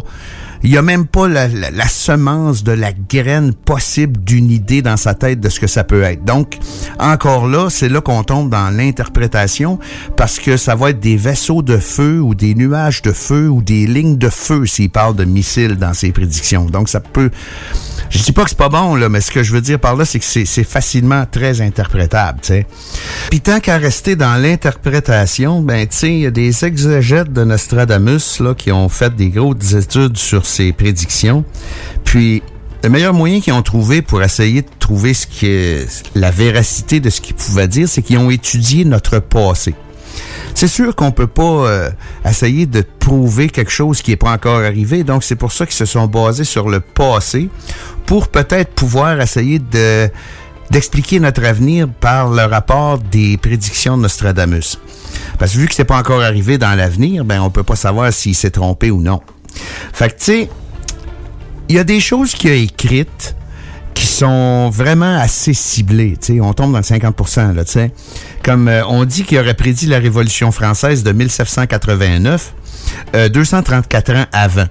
[0.62, 1.48] il y a même pas la,
[1.88, 6.02] semence de la graine possible d'une idée dans sa tête de ce que ça peut
[6.02, 6.24] être.
[6.24, 6.58] Donc,
[6.98, 9.78] encore là, c'est là qu'on tombe dans l'interprétation
[10.16, 13.62] parce que ça va être des vaisseaux de feu ou des nuages de feu ou
[13.62, 16.66] des lignes de feu s'il parle de missiles dans ses prédictions.
[16.66, 17.30] Donc, ça peut...
[18.10, 19.94] Je dis pas que c'est pas bon, là, mais ce que je veux dire par
[19.94, 22.66] là, c'est que c'est facilement très interprétable, tu sais.
[23.30, 27.44] Puis tant qu'à rester dans l'interprétation, ben, tu sais, il y a des exégètes de
[27.44, 31.44] Nostradamus, là, qui ont fait des grosses études sur ses prédictions.
[32.04, 32.42] Puis,
[32.82, 37.00] le meilleur moyen qu'ils ont trouvé pour essayer de trouver ce qui est la véracité
[37.00, 39.74] de ce qu'ils pouvaient dire, c'est qu'ils ont étudié notre passé.
[40.54, 41.90] C'est sûr qu'on peut pas euh,
[42.28, 45.04] essayer de prouver quelque chose qui n'est pas encore arrivé.
[45.04, 47.48] Donc, c'est pour ça qu'ils se sont basés sur le passé
[48.06, 50.10] pour peut-être pouvoir essayer de
[50.70, 54.78] d'expliquer notre avenir par le rapport des prédictions de Nostradamus.
[55.36, 58.12] Parce que vu que c'est pas encore arrivé dans l'avenir, ben on peut pas savoir
[58.12, 59.20] s'il s'est trompé ou non.
[59.92, 60.50] Fait que tu sais,
[61.68, 63.36] il y a des choses qu'il a écrites
[63.94, 66.16] qui sont vraiment assez ciblées.
[66.20, 67.92] Tu sais, on tombe dans le 50 là, tu sais.
[68.42, 72.54] Comme euh, on dit qu'il aurait prédit la Révolution française de 1789,
[73.30, 74.66] 234 euh, ans avant.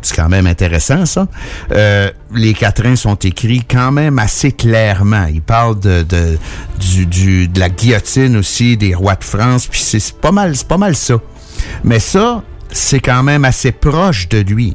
[0.00, 1.28] C'est quand même intéressant, ça.
[1.72, 5.26] Euh, les quatrains sont écrits quand même assez clairement.
[5.26, 10.56] Ils parlent de, de la guillotine aussi, des rois de France, puis c'est pas mal,
[10.56, 11.16] c'est pas mal ça.
[11.84, 14.74] Mais ça, c'est quand même assez proche de lui.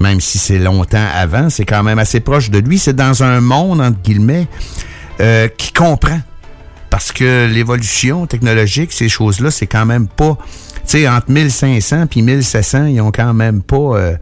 [0.00, 2.78] Même si c'est longtemps avant, c'est quand même assez proche de lui.
[2.78, 4.46] C'est dans un monde, entre guillemets,
[5.20, 6.20] euh, qui comprend.
[6.90, 10.36] Parce que l'évolution technologique, ces choses-là, c'est quand même pas...
[10.86, 13.76] Tu sais, entre 1500 puis 1700, ils ont quand même pas...
[13.76, 14.16] Euh,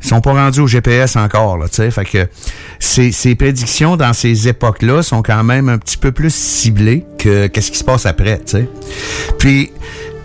[0.00, 1.90] ils sont pas rendus au GPS encore, là, tu sais.
[1.90, 2.28] Fait que
[2.78, 7.48] ces, ces prédictions dans ces époques-là sont quand même un petit peu plus ciblées que
[7.48, 8.68] qu'est-ce qui se passe après, tu sais.
[9.40, 9.72] Puis,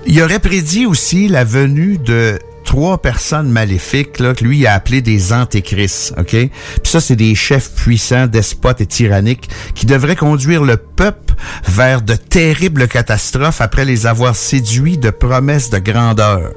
[0.06, 5.02] il aurait prédit aussi la venue de trois personnes maléfiques là, que lui a appelé
[5.02, 6.30] des antéchrists, OK?
[6.30, 6.52] Puis
[6.84, 11.36] ça, c'est des chefs puissants, despotes et tyranniques qui devraient conduire le peuple
[11.68, 16.52] vers de terribles catastrophes après les avoir séduits de promesses de grandeur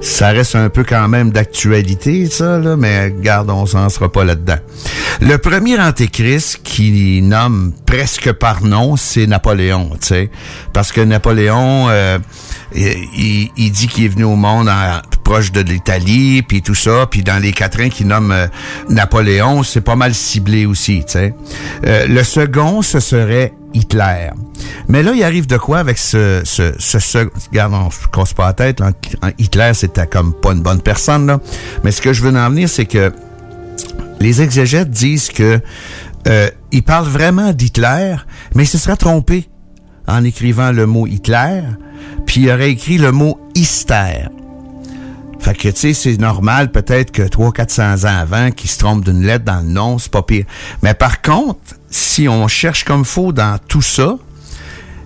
[0.00, 4.24] ça reste un peu quand même d'actualité, ça, là, mais garde, on s'en sera pas
[4.24, 4.58] là-dedans.
[5.20, 10.30] Le premier antéchrist qui nomme presque par nom, c'est Napoléon, tu sais.
[10.72, 12.18] Parce que Napoléon, euh,
[12.74, 14.70] il, dit qu'il est venu au monde
[15.24, 18.46] proche de l'Italie, puis tout ça, puis dans les quatrains qui nomment euh,
[18.88, 21.34] Napoléon, c'est pas mal ciblé aussi, tu sais.
[21.86, 24.30] Euh, le second, ce serait Hitler.
[24.88, 26.42] Mais là, il arrive de quoi avec ce...
[26.44, 28.82] ce, ce, ce regarde, on se casse pas la tête.
[29.38, 31.26] Hitler, c'était comme pas une bonne personne.
[31.26, 31.40] Là.
[31.84, 33.12] Mais ce que je veux en venir, c'est que
[34.20, 35.60] les exégètes disent que
[36.26, 38.16] euh, il parle vraiment d'Hitler,
[38.54, 39.48] mais il se serait trompé
[40.08, 41.62] en écrivant le mot Hitler,
[42.26, 44.30] puis il aurait écrit le mot hystère.
[45.38, 49.22] Fait que, tu sais, c'est normal peut-être que 300-400 ans avant qu'il se trompe d'une
[49.22, 50.44] lettre dans le nom, c'est pas pire.
[50.82, 54.18] Mais par contre, si on cherche comme faux dans tout ça,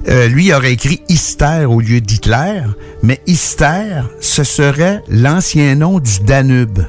[0.08, 2.62] euh, lui aurait écrit Hister au lieu d'Hitler,
[3.02, 6.80] mais Hister, ce serait l'ancien nom du Danube.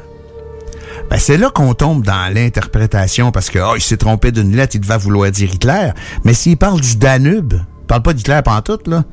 [1.10, 4.75] Ben, c'est là qu'on tombe dans l'interprétation parce que oh, il s'est trompé d'une lettre,
[4.75, 5.89] il devait vouloir dire Hitler.
[6.23, 9.04] Mais s'il parle du Danube, il parle pas d'Hitler pantoute, là.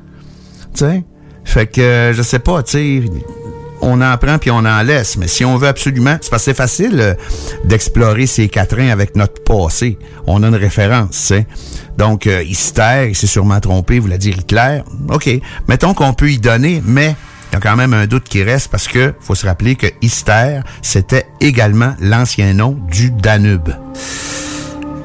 [0.74, 1.04] Tu sais?
[1.44, 3.02] Fait que je sais pas, tu sais
[3.80, 5.16] on en prend puis on en laisse.
[5.16, 7.14] Mais si on veut absolument, c'est parce que c'est facile euh,
[7.64, 9.98] d'explorer ces quatrains avec notre passé.
[10.26, 11.46] On a une référence, sais.
[11.96, 14.82] Donc, euh, il s'est sûrement trompé, vous l'a dit Hitler.
[15.08, 15.28] OK.
[15.68, 17.16] Mettons qu'on peut y donner, mais
[17.50, 19.86] il y a quand même un doute qui reste parce que faut se rappeler que
[20.02, 23.70] Hister, c'était également l'ancien nom du Danube.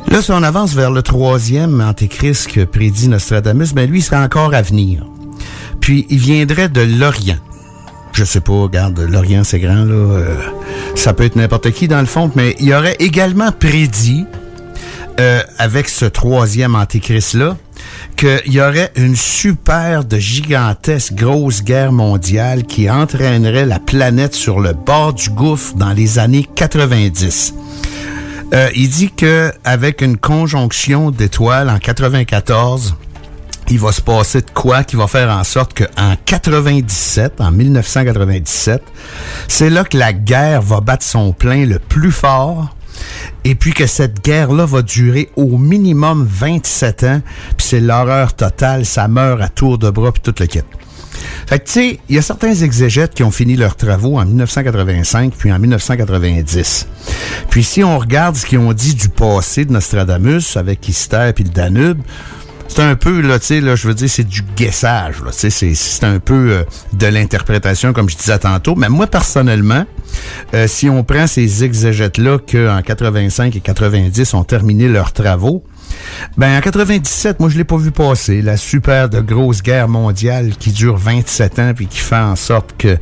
[0.08, 4.54] Là, si on avance vers le troisième antéchrist que prédit Nostradamus, ben lui, il encore
[4.54, 5.06] à venir.
[5.80, 7.40] Puis, il viendrait de l'Orient
[8.14, 9.94] je sais pas, regarde, l'Orient c'est grand, là.
[9.94, 10.36] Euh,
[10.96, 14.26] ça peut être n'importe qui dans le fond, mais il aurait également prédit,
[15.20, 17.58] euh, avec ce troisième antéchrist-là,
[18.16, 24.60] qu'il y aurait une super de gigantesque grosse guerre mondiale qui entraînerait la planète sur
[24.60, 27.54] le bord du gouffre dans les années 90.
[28.54, 32.96] Euh, il dit que avec une conjonction d'étoiles en 94,
[33.70, 38.82] il va se passer de quoi qui va faire en sorte qu'en 97, en 1997,
[39.48, 42.76] c'est là que la guerre va battre son plein le plus fort.
[43.44, 47.22] Et puis que cette guerre-là va durer au minimum 27 ans,
[47.58, 50.62] puis c'est l'horreur totale, ça meurt à tour de bras, puis toute le kit.
[51.48, 54.26] Fait que, tu sais, il y a certains exégètes qui ont fini leurs travaux en
[54.26, 56.88] 1985 puis en 1990.
[57.50, 61.44] Puis si on regarde ce qu'ils ont dit du passé de Nostradamus avec Hister puis
[61.44, 62.02] le Danube,
[62.74, 65.52] c'est un peu, là, tu sais, là, je veux dire, c'est du guessage, là, tu
[65.52, 68.74] sais, c'est un peu euh, de l'interprétation, comme je disais tantôt.
[68.76, 69.86] Mais moi, personnellement,
[70.56, 75.64] euh, si on prend ces exégètes-là qu'en 85 et 90 ont terminé leurs travaux,
[76.38, 80.56] ben en 97, moi je l'ai pas vu passer la super de grosse guerre mondiale
[80.58, 82.98] qui dure 27 ans puis qui fait en sorte que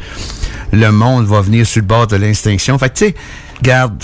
[0.73, 2.77] le monde va venir sur le bord de l'extinction.
[2.77, 3.15] Fait que tu sais,
[3.62, 4.03] garde,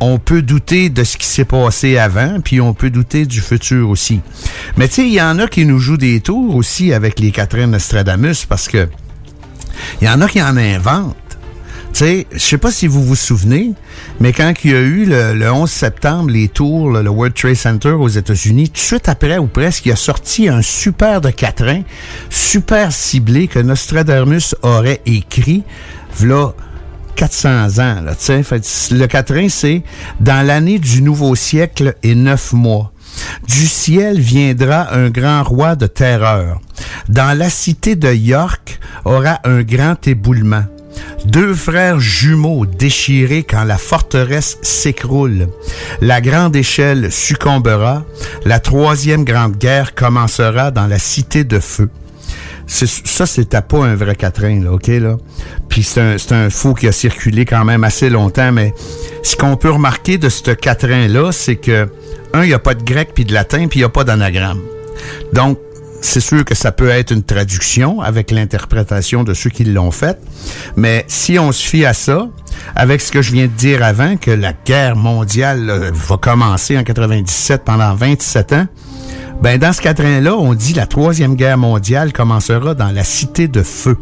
[0.00, 3.90] on peut douter de ce qui s'est passé avant, puis on peut douter du futur
[3.90, 4.20] aussi.
[4.76, 7.30] Mais tu sais, il y en a qui nous jouent des tours aussi avec les
[7.30, 8.88] Catherine Nostradamus parce que
[10.00, 11.16] il y en a qui en inventent.
[11.92, 13.72] Tu sais, je sais pas si vous vous souvenez,
[14.20, 17.90] mais quand il y a eu le, 11 septembre les tours, le World Trade Center
[17.90, 21.82] aux États-Unis, tout de suite après ou presque, il a sorti un super de quatrain,
[22.28, 25.64] super ciblé que Nostradamus aurait écrit,
[26.12, 26.52] voilà
[27.18, 28.00] 400 ans.
[28.00, 28.12] Là,
[28.92, 29.82] le quatrain, c'est
[30.20, 32.92] dans l'année du nouveau siècle et neuf mois.
[33.48, 36.60] Du ciel viendra un grand roi de terreur.
[37.08, 40.62] Dans la cité de York aura un grand éboulement.
[41.24, 45.48] Deux frères jumeaux déchirés quand la forteresse s'écroule.
[46.00, 48.04] La grande échelle succombera.
[48.44, 51.90] La troisième grande guerre commencera dans la cité de feu.
[52.68, 55.16] Ça, c'était pas un vrai quatrain, là, OK, là?
[55.70, 58.74] Puis c'est un, un faux qui a circulé quand même assez longtemps, mais
[59.22, 61.88] ce qu'on peut remarquer de ce quatrain-là, c'est que,
[62.34, 64.04] un, il n'y a pas de grec puis de latin, puis il n'y a pas
[64.04, 64.60] d'anagramme.
[65.32, 65.58] Donc,
[66.00, 70.18] c'est sûr que ça peut être une traduction avec l'interprétation de ceux qui l'ont fait,
[70.76, 72.28] mais si on se fie à ça,
[72.76, 76.76] avec ce que je viens de dire avant, que la guerre mondiale euh, va commencer
[76.76, 78.66] en 97 pendant 27 ans,
[79.42, 83.62] ben dans ce quatrain-là, on dit la troisième guerre mondiale commencera dans la cité de
[83.62, 83.96] feu.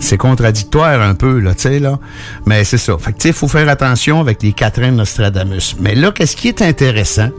[0.00, 2.00] C'est contradictoire un peu, là, tu sais, là.
[2.44, 2.98] Mais c'est ça.
[2.98, 5.76] Fait que, tu sais, il faut faire attention avec les quatrains de Nostradamus.
[5.78, 7.30] Mais là, qu'est-ce qui est intéressant?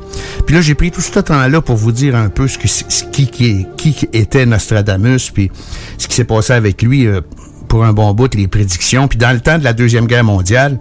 [0.46, 2.68] Puis là, j'ai pris tout ce temps-là pour vous dire un peu ce, que,
[3.12, 5.52] qui, qui, qui était Nostradamus, puis
[5.98, 7.20] ce qui s'est passé avec lui euh,
[7.74, 9.08] pour un bon bout les prédictions.
[9.08, 10.78] Puis dans le temps de la Deuxième Guerre mondiale,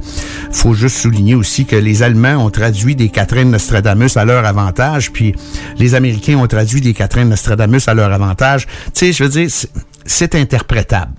[0.51, 5.11] faut juste souligner aussi que les Allemands ont traduit des de Nostradamus à leur avantage,
[5.11, 5.35] puis
[5.79, 8.67] les Américains ont traduit des de Nostradamus à leur avantage.
[8.67, 9.49] Tu sais, je veux dire,
[10.05, 11.13] c'est interprétable.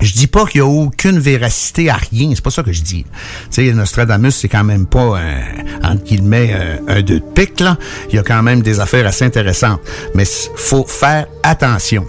[0.00, 2.82] Je dis pas qu'il y a aucune véracité à rien, c'est pas ça que je
[2.82, 3.04] dis.
[3.52, 7.60] Tu sais, Nostradamus, c'est quand même pas un, entre guillemets, un, un deux de pique,
[7.60, 7.78] là.
[8.10, 9.80] Il y a quand même des affaires assez intéressantes.
[10.16, 10.24] Mais
[10.56, 12.04] faut faire attention.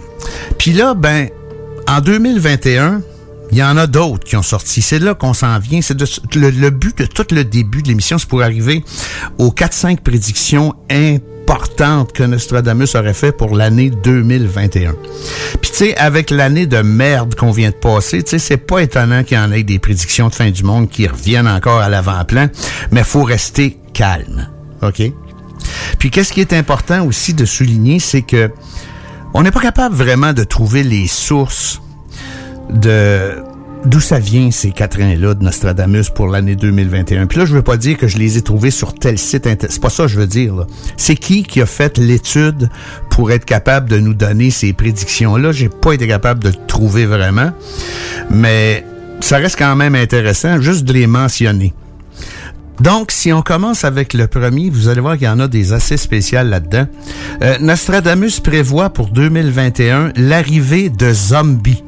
[0.58, 1.28] Puis là, ben,
[1.90, 3.02] en 2021,
[3.50, 4.80] il y en a d'autres qui ont sorti.
[4.80, 5.82] C'est là qu'on s'en vient.
[5.82, 8.84] C'est le, but de tout le début de l'émission, c'est pour arriver
[9.38, 14.94] aux 4-5 prédictions importantes importante que Nostradamus aurait fait pour l'année 2021.
[15.60, 18.78] Puis tu sais, avec l'année de merde qu'on vient de passer, tu sais, c'est pas
[18.78, 21.88] étonnant qu'il y en ait des prédictions de fin du monde qui reviennent encore à
[21.88, 22.46] l'avant-plan,
[22.92, 24.48] mais faut rester calme,
[24.82, 25.02] ok?
[25.98, 28.50] Puis qu'est-ce qui est important aussi de souligner, c'est que
[29.34, 31.80] on n'est pas capable vraiment de trouver les sources
[32.70, 33.42] de
[33.84, 37.26] d'où ça vient ces quatrains-là de Nostradamus pour l'année 2021.
[37.26, 39.48] Puis là, je veux pas dire que je les ai trouvés sur tel site.
[39.68, 40.66] C'est pas ça que je veux dire.
[40.96, 42.68] C'est qui qui a fait l'étude
[43.08, 45.52] pour être capable de nous donner ces prédictions-là?
[45.52, 47.52] J'ai pas été capable de trouver vraiment.
[48.28, 48.84] Mais
[49.20, 51.72] ça reste quand même intéressant juste de les mentionner.
[52.80, 55.74] Donc, si on commence avec le premier, vous allez voir qu'il y en a des
[55.74, 56.86] assez spéciales là-dedans.
[57.42, 61.84] Euh, Nostradamus prévoit pour 2021 l'arrivée de zombies.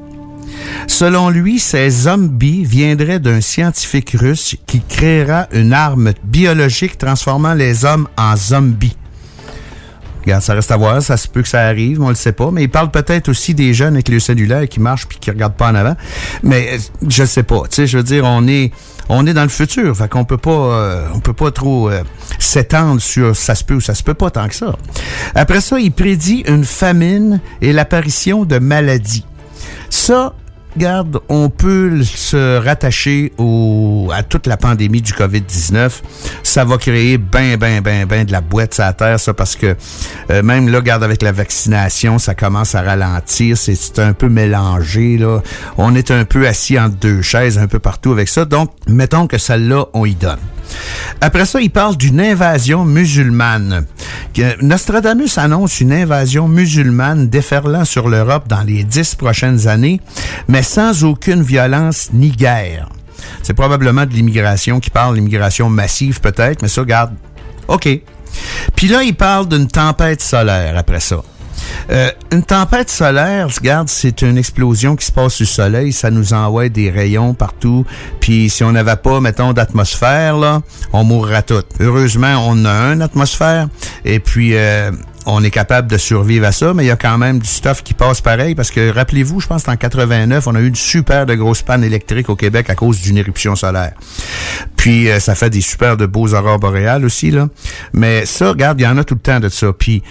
[0.87, 7.87] Selon lui, ces zombies viendraient d'un scientifique russe qui créera une arme biologique transformant les
[7.87, 8.97] hommes en zombies.
[10.23, 12.51] Regarde, ça reste à voir, ça se peut que ça arrive, on le sait pas,
[12.53, 15.57] mais il parle peut-être aussi des jeunes avec le cellulaire qui marchent puis qui regardent
[15.57, 15.97] pas en avant.
[16.45, 16.79] Mais euh,
[17.09, 18.73] je sais pas, tu sais, je veux dire, on est
[19.09, 22.03] on est dans le futur, fait qu'on peut pas euh, on peut pas trop euh,
[22.39, 24.77] s'étendre sur ça se peut ou ça se peut pas tant que ça.
[25.35, 29.25] Après ça, il prédit une famine et l'apparition de maladies.
[29.91, 30.35] Ça,
[30.77, 33.33] Garde, on peut se rattacher
[34.13, 36.01] à toute la pandémie du COVID-19.
[36.43, 39.77] Ça va créer ben, ben, ben, ben de la boîte à terre, ça, parce que
[40.31, 43.57] euh, même là, garde, avec la vaccination, ça commence à ralentir.
[43.59, 45.43] C'est un peu mélangé, là.
[45.77, 48.45] On est un peu assis entre deux chaises un peu partout avec ça.
[48.45, 50.39] Donc, mettons que celle-là, on y donne.
[51.21, 53.87] Après ça, il parle d'une invasion musulmane.
[54.61, 60.01] Nostradamus annonce une invasion musulmane déferlant sur l'Europe dans les dix prochaines années,
[60.49, 62.89] mais sans aucune violence ni guerre.
[63.43, 67.13] C'est probablement de l'immigration qui parle, l'immigration massive peut-être, mais ça, regarde,
[67.69, 67.89] OK.
[68.75, 71.23] Puis là, il parle d'une tempête solaire après ça.
[71.91, 76.11] Euh, une tempête solaire, regarde, c'est une explosion qui se passe sur le soleil, ça
[76.11, 77.85] nous envoie des rayons partout,
[78.21, 81.63] puis si on n'avait pas, mettons, d'atmosphère, là, on mourra tout.
[81.81, 83.69] Heureusement, on a une atmosphère,
[84.05, 84.57] et puis...
[84.57, 84.91] Euh,
[85.27, 87.83] on est capable de survivre à ça, mais il y a quand même du stuff
[87.83, 91.27] qui passe pareil parce que rappelez-vous, je pense qu'en 89, on a eu une super
[91.27, 93.93] de grosse panne électrique au Québec à cause d'une éruption solaire.
[94.77, 97.49] Puis euh, ça fait des super de beaux aurores boréales aussi là.
[97.93, 99.73] Mais ça, regarde, il y en a tout le temps de ça.
[99.73, 100.03] Puis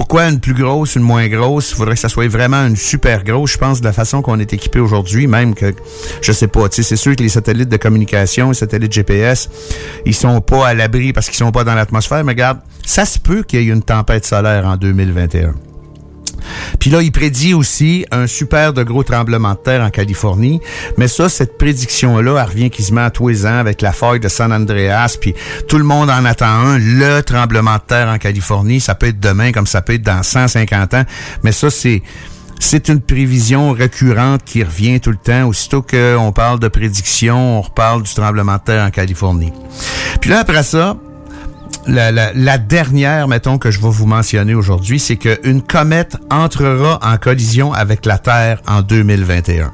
[0.00, 1.72] pourquoi une plus grosse, une moins grosse?
[1.72, 3.52] Il faudrait que ça soit vraiment une super grosse.
[3.52, 5.74] Je pense de la façon qu'on est équipé aujourd'hui, même que,
[6.22, 9.50] je sais pas, c'est sûr que les satellites de communication, les satellites GPS,
[10.06, 13.18] ils sont pas à l'abri parce qu'ils sont pas dans l'atmosphère, mais regarde, ça se
[13.18, 15.69] peut qu'il y ait une tempête solaire en 2021.
[16.78, 20.60] Puis là, il prédit aussi un super de gros tremblement de terre en Californie.
[20.96, 24.52] Mais ça, cette prédiction-là, elle revient quasiment tous les ans avec la feuille de San
[24.52, 25.16] Andreas.
[25.20, 25.34] Puis
[25.68, 28.80] tout le monde en attend un, le tremblement de terre en Californie.
[28.80, 31.04] Ça peut être demain comme ça peut être dans 150 ans.
[31.42, 32.02] Mais ça, c'est
[32.62, 35.48] c'est une prévision récurrente qui revient tout le temps.
[35.48, 39.52] Aussitôt qu'on parle de prédiction, on reparle du tremblement de terre en Californie.
[40.20, 40.96] Puis là, après ça,
[41.90, 47.72] la, dernière, mettons, que je vais vous mentionner aujourd'hui, c'est qu'une comète entrera en collision
[47.72, 49.72] avec la Terre en 2021.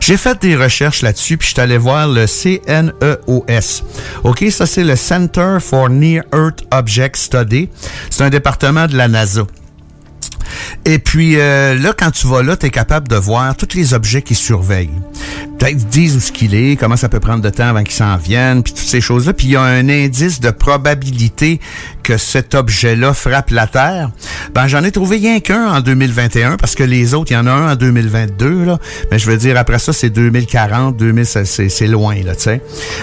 [0.00, 3.84] J'ai fait des recherches là-dessus, puis je suis allé voir le CNEOS.
[4.24, 7.68] OK, ça c'est le Center for Near Earth Object Study.
[8.10, 9.42] C'est un département de la NASA.
[10.84, 13.94] Et puis euh, là, quand tu vas là, tu es capable de voir tous les
[13.94, 14.90] objets qui surveillent.
[15.58, 18.16] Peut-être disent où ce qu'il est, comment ça peut prendre de temps avant qu'il s'en
[18.16, 19.32] vienne, puis toutes ces choses-là.
[19.32, 21.60] Puis il y a un indice de probabilité
[22.02, 24.10] que cet objet-là frappe la Terre.
[24.54, 27.46] Ben j'en ai trouvé rien qu'un en 2021 parce que les autres, il y en
[27.46, 28.78] a un en 2022 là.
[29.10, 32.62] Mais je veux dire après ça, c'est 2040, 2000, c'est loin là, tu sais.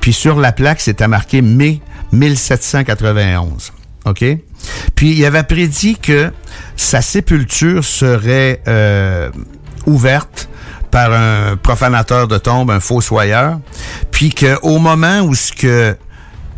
[0.00, 1.80] puis sur la plaque, c'était marqué mai
[2.12, 3.72] 1791.
[4.04, 4.24] OK?
[4.94, 6.30] Puis il avait prédit que
[6.76, 9.30] sa sépulture serait euh,
[9.86, 10.48] ouverte
[10.92, 13.58] par un profanateur de tombe, un fossoyeur,
[14.12, 15.96] puis qu'au moment où ce que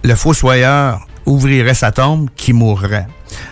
[0.03, 3.07] le fossoyeur ouvrirait sa tombe, qui mourrait.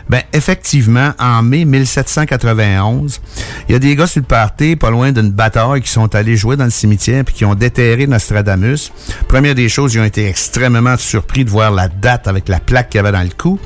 [0.09, 3.21] Ben effectivement, en mai 1791,
[3.69, 6.37] il y a des gars sur le party, pas loin d'une bataille, qui sont allés
[6.37, 8.93] jouer dans le cimetière puis qui ont déterré Nostradamus.
[9.29, 12.91] Première des choses, ils ont été extrêmement surpris de voir la date avec la plaque
[12.91, 13.59] qu'il y avait dans le cou.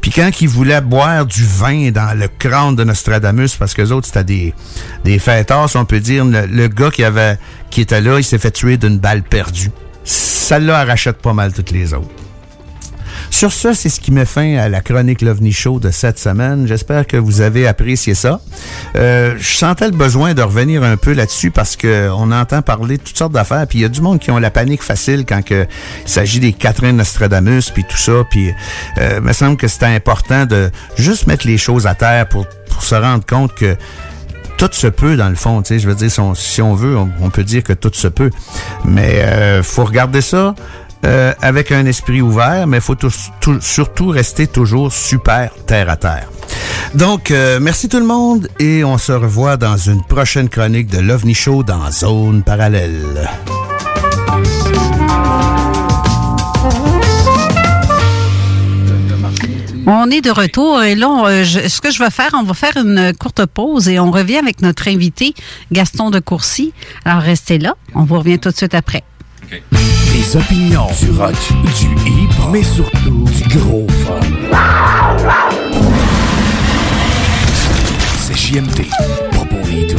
[0.00, 3.92] Puis quand ils voulaient boire du vin dans le crâne de Nostradamus, parce que les
[3.92, 4.54] autres c'était des
[5.04, 7.38] des fêtards, on peut dire, le, gars qui avait
[7.70, 9.70] qui était là, il s'est fait tuer d'une balle perdue.
[10.04, 12.08] Celle-là rachète pas mal toutes les autres.
[13.38, 16.66] Sur ce, c'est ce qui met fin à la chronique l'OVNI Show de cette semaine.
[16.66, 18.40] J'espère que vous avez apprécié ça.
[18.96, 22.96] Euh, je sentais le besoin de revenir un peu là-dessus parce que on entend parler
[22.96, 23.64] de toutes sortes d'affaires.
[23.68, 25.68] Puis il y a du monde qui ont la panique facile quand que,
[26.04, 28.24] il s'agit des Catherine Nostradamus puis tout ça.
[28.28, 28.52] Puis
[28.98, 32.82] euh, me semble que c'est important de juste mettre les choses à terre pour, pour
[32.82, 33.76] se rendre compte que
[34.56, 37.30] tout se peut dans le fond, tu sais, je veux dire, si on, veut, on,
[37.30, 38.30] peut dire que tout se peut.
[38.84, 40.56] Mais euh, faut regarder ça
[41.04, 42.96] euh, avec un esprit ouvert, mais il faut
[43.60, 46.28] surtout rester toujours super terre à terre.
[46.94, 50.98] Donc, euh, merci tout le monde et on se revoit dans une prochaine chronique de
[50.98, 53.28] l'OVNI Show dans Zone Parallèle.
[59.90, 62.76] On est de retour et là, euh, ce que je vais faire, on va faire
[62.76, 65.32] une courte pause et on revient avec notre invité
[65.72, 66.74] Gaston de Courcy.
[67.06, 69.02] Alors restez là, on vous revient tout de suite après.
[69.50, 71.34] Des opinions, du rock,
[71.78, 74.20] du hip, mais surtout du gros fun.
[78.20, 78.82] C'est JMT,
[79.30, 79.98] pas pour les doux.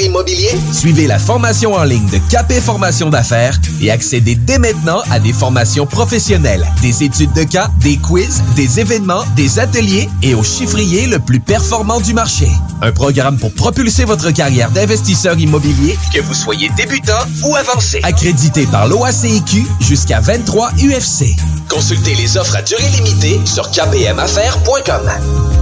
[0.00, 0.50] immobilier?
[0.72, 5.32] Suivez la formation en ligne de Capé Formation d'affaires et accédez dès maintenant à des
[5.32, 11.06] formations professionnelles, des études de cas, des quiz, des événements, des ateliers et au chiffrier
[11.06, 12.48] le plus performant du marché.
[12.82, 17.12] Un programme pour propulser votre carrière d'investisseur immobilier, que vous soyez débutant
[17.44, 18.00] ou avancé.
[18.02, 21.34] Accrédité par l'OACIQ jusqu'à 23 UFC.
[21.68, 25.10] Consultez les offres à durée limitée sur kpmaffaires.com.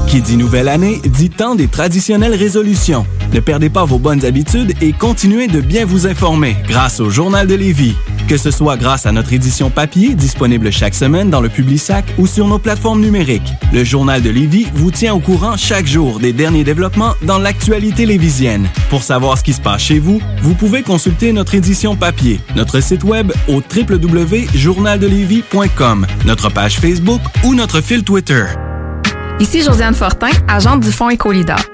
[0.06, 3.06] Qui dit nouvelle année, dit temps des traditionnelles résolutions.
[3.32, 7.46] Ne perdez pas vos bonnes habitudes et continuez de bien vous informer grâce au Journal
[7.46, 7.94] de Lévis.
[8.28, 12.26] Que ce soit grâce à notre édition papier, disponible chaque semaine dans le Publisac ou
[12.26, 13.52] sur nos plateformes numériques.
[13.72, 18.06] Le Journal de Lévis vous tient au courant chaque jour des derniers développements dans l'actualité
[18.06, 18.68] lévisienne.
[18.88, 22.80] Pour savoir ce qui se passe chez vous, vous pouvez consulter notre édition papier, notre
[22.80, 28.44] site web au www.journaldelévis.com, notre page Facebook ou notre fil Twitter.
[29.40, 31.60] Ici Josiane Fortin, agente du Fonds Écolidar.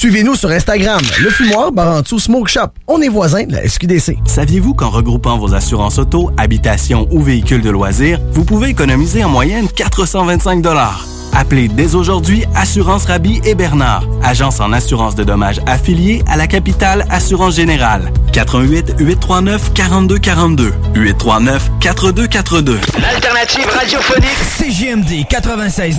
[0.00, 2.68] Suivez-nous sur Instagram, le fumoir Barantou Smoke Shop.
[2.88, 4.16] On est voisins de la SQDC.
[4.24, 9.28] Saviez-vous qu'en regroupant vos assurances auto, habitation ou véhicules de loisirs, vous pouvez économiser en
[9.28, 10.64] moyenne 425
[11.34, 16.46] Appelez dès aujourd'hui Assurance Rabi et Bernard, agence en assurance de dommages affiliée à la
[16.46, 18.10] capitale Assurance Générale.
[18.32, 22.80] 88 839 4242 839 4242.
[22.98, 25.98] L'alternative radiophonique CGMD 96.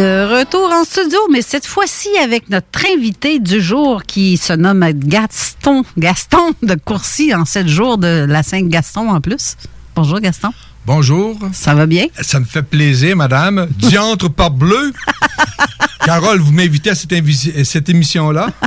[0.00, 4.82] De retour en studio, mais cette fois-ci avec notre invité du jour qui se nomme
[4.94, 5.84] Gaston.
[5.98, 9.56] Gaston de Courcy en sept jours de la Saint-Gaston en plus.
[9.94, 10.52] Bonjour Gaston.
[10.86, 11.38] Bonjour.
[11.52, 12.06] Ça va bien?
[12.20, 13.68] Ça me fait plaisir, madame.
[13.76, 14.92] Diantre par bleu.
[16.04, 18.48] Carole, vous m'invitez à cette, émission-là?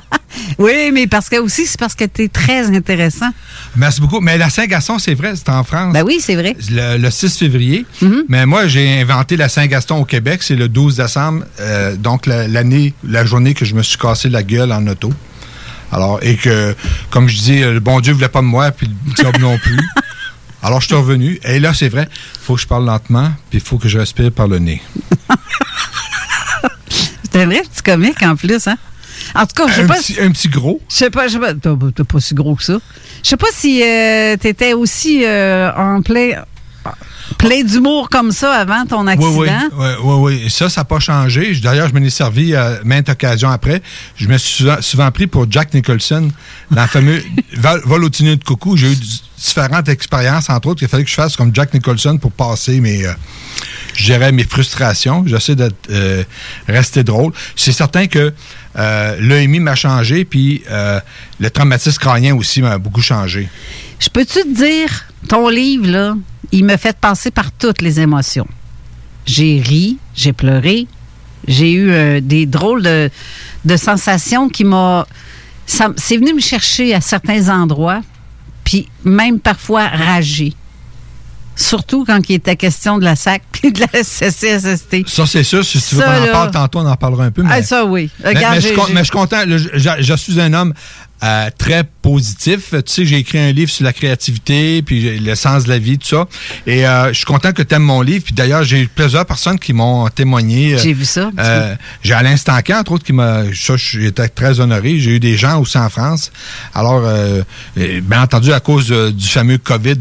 [0.58, 3.30] Oui, mais parce que aussi, c'est parce que tu es très intéressant.
[3.76, 4.20] Merci beaucoup.
[4.20, 5.94] Mais la Saint-Gaston, c'est vrai, c'est en France.
[5.94, 6.56] Ben oui, c'est vrai.
[6.72, 7.86] Le, le 6 février.
[8.30, 10.42] Mais moi, j'ai inventé la Saint-Gaston au Québec.
[10.42, 11.46] C'est le 12 décembre.
[11.60, 15.14] euh, donc, la- l'année, la journée que je me suis cassé la gueule en auto.
[15.92, 16.76] Alors, et que,
[17.12, 19.78] comme je dis, le bon Dieu voulait pas de moi, puis le diable non plus.
[20.64, 21.40] Alors, je suis revenu.
[21.44, 22.08] Et là, c'est vrai,
[22.42, 24.82] faut que je parle lentement, puis il faut que je respire par le nez.
[27.32, 28.78] C'est un vrai petit comique en plus, hein?
[29.36, 29.96] En tout cas, je sais pas.
[29.96, 30.80] petit- un petit gros.
[30.90, 31.54] Je sais pas, je sais pas.
[31.54, 32.78] T'es pas si gros que ça.
[33.24, 33.80] Je sais pas si
[34.40, 36.44] tu étais aussi euh, en plein.
[37.38, 39.32] Plein d'humour comme ça avant ton accident.
[39.32, 40.50] Oui, oui, oui.
[40.50, 41.54] Ça, ça n'a pas changé.
[41.56, 43.82] D'ailleurs, je m'en ai servi à maintes occasions après.
[44.16, 46.30] Je me suis souvent, souvent pris pour Jack Nicholson
[46.72, 47.24] dans le fameux
[47.58, 48.78] Vol, de coucou.
[48.78, 48.96] J'ai eu
[49.38, 53.06] différentes expériences, entre autres, qu'il fallait que je fasse comme Jack Nicholson pour passer mes,
[53.06, 53.14] euh,
[53.94, 55.24] je dirais, mes frustrations.
[55.26, 56.24] J'essaie de euh,
[56.68, 57.34] rester drôle.
[57.56, 58.34] C'est certain que
[58.78, 61.00] euh, l'EMI m'a changé, puis euh,
[61.40, 63.50] le traumatisme crânien aussi m'a beaucoup changé.
[64.00, 66.16] Je peux-tu te dire, ton livre, là,
[66.54, 68.48] il me fait passer par toutes les émotions.
[69.26, 70.88] J'ai ri, j'ai pleuré,
[71.48, 73.10] j'ai eu euh, des drôles de,
[73.66, 75.04] de sensations qui m'ont...
[75.66, 78.02] ça- C'est venu me chercher à certains endroits,
[78.64, 80.54] puis même parfois rager.
[81.56, 85.08] Surtout quand il était question de la SAC puis de la CCSST.
[85.08, 85.64] Ça, c'est sûr.
[85.64, 87.44] Si tu veux qu'on en parle tantôt, on en parlera un peu.
[87.44, 88.10] Mais, Ah, ça, oui.
[88.24, 89.46] mais, Regarde, mais je, suis con- j'ai- mais je suis content.
[89.46, 90.74] là, je, je- je suis un homme
[91.24, 92.72] euh, très positif.
[92.72, 95.98] Tu sais, j'ai écrit un livre sur la créativité, puis le sens de la vie,
[95.98, 96.26] tout ça.
[96.68, 98.24] Et euh, je suis content que tu aimes mon livre.
[98.26, 100.76] Puis d'ailleurs, j'ai eu plusieurs personnes qui m'ont témoigné.
[100.76, 101.32] euh, J'ai vu ça.
[101.40, 103.44] euh, j'ai Alain Stanquin, entre autres, qui m'a.
[103.54, 105.00] Ça, j'étais très honoré.
[105.00, 106.32] J'ai eu des gens aussi en France.
[106.74, 107.04] Alors,
[107.76, 110.00] bien entendu, à cause du fameux COVID,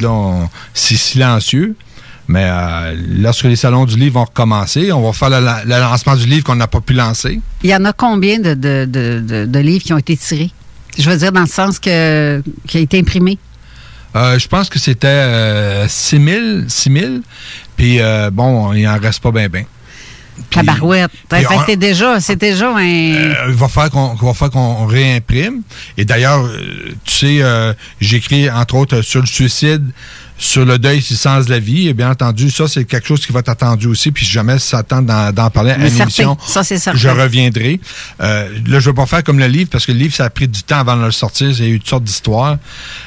[0.75, 1.77] c'est silencieux.
[2.29, 5.39] Mais euh, lorsque les salons du livre vont recommencer, on va faire le,
[5.69, 7.41] le lancement du livre qu'on n'a pas pu lancer.
[7.63, 10.51] Il y en a combien de, de- de livres qui ont été tirés?
[10.99, 13.39] Je veux dire, dans le sens que qui a été imprimé.
[14.15, 17.07] Euh, je pense que c'était euh, 6 000, 6 000.
[17.77, 19.65] Puis, euh, bon, il en reste pas bien, bien.
[21.49, 22.83] Fait on- t'es déjà, c'est déjà un.
[22.83, 25.63] Euh, il va falloir qu'on va falloir qu'on réimprime.
[25.97, 26.47] Et d'ailleurs,
[27.05, 29.91] tu sais, j'écris entre autres sur le suicide,
[30.43, 31.89] sur le deuil, sur le sens de la vie.
[31.89, 34.11] Et bien entendu, ça, c'est quelque chose qui va être attendu aussi.
[34.11, 36.99] Puis si jamais ça tente d'en parler à une émission, Ça, c'est certain.
[36.99, 37.81] je reviendrai.
[38.21, 40.25] Euh, là, je ne vais pas faire comme le livre, parce que le livre, ça
[40.25, 41.49] a pris du temps avant de le sortir.
[41.51, 42.59] Il y a eu toutes sortes d'histoires.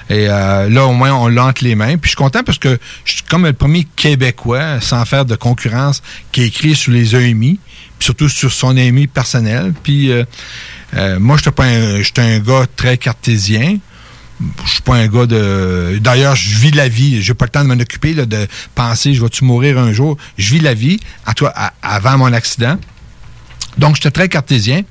[0.09, 1.97] Et euh, là, au moins, on l'a entre les mains.
[1.97, 5.35] Puis je suis content parce que je suis comme le premier Québécois, sans faire de
[5.35, 7.59] concurrence, qui a écrit sur les EMI,
[7.99, 9.73] puis surtout sur son EMI personnel.
[9.83, 10.23] Puis euh,
[10.95, 13.77] euh, moi, je suis un gars très cartésien.
[14.65, 15.97] Je suis pas un gars de.
[16.01, 17.21] D'ailleurs, je vis la vie.
[17.21, 20.17] J'ai pas le temps de m'en occuper, là, de penser, je vais-tu mourir un jour?
[20.37, 22.77] Je vis la vie à toi, à- avant mon accident.
[23.77, 24.81] Donc, j'étais très cartésien.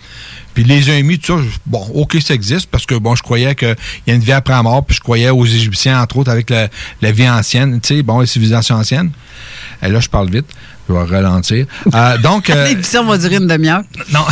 [0.55, 3.75] Puis les EMI, tout ça, bon, OK, ça existe parce que, bon, je croyais qu'il
[4.07, 6.49] y a une vie après la mort, puis je croyais aux Égyptiens, entre autres, avec
[6.49, 6.69] la,
[7.03, 9.11] la vie ancienne, tu sais, bon, les civilisations anciennes.
[9.83, 10.47] Et là, je parle vite.
[10.89, 11.67] Je vais ralentir.
[11.93, 12.51] Euh, donc.
[12.51, 13.83] euh, L'émission va durer une demi-heure.
[14.13, 14.25] non.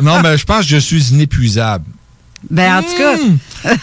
[0.02, 1.84] non, mais je pense que je suis inépuisable.
[2.50, 3.72] Ben, en tout cas.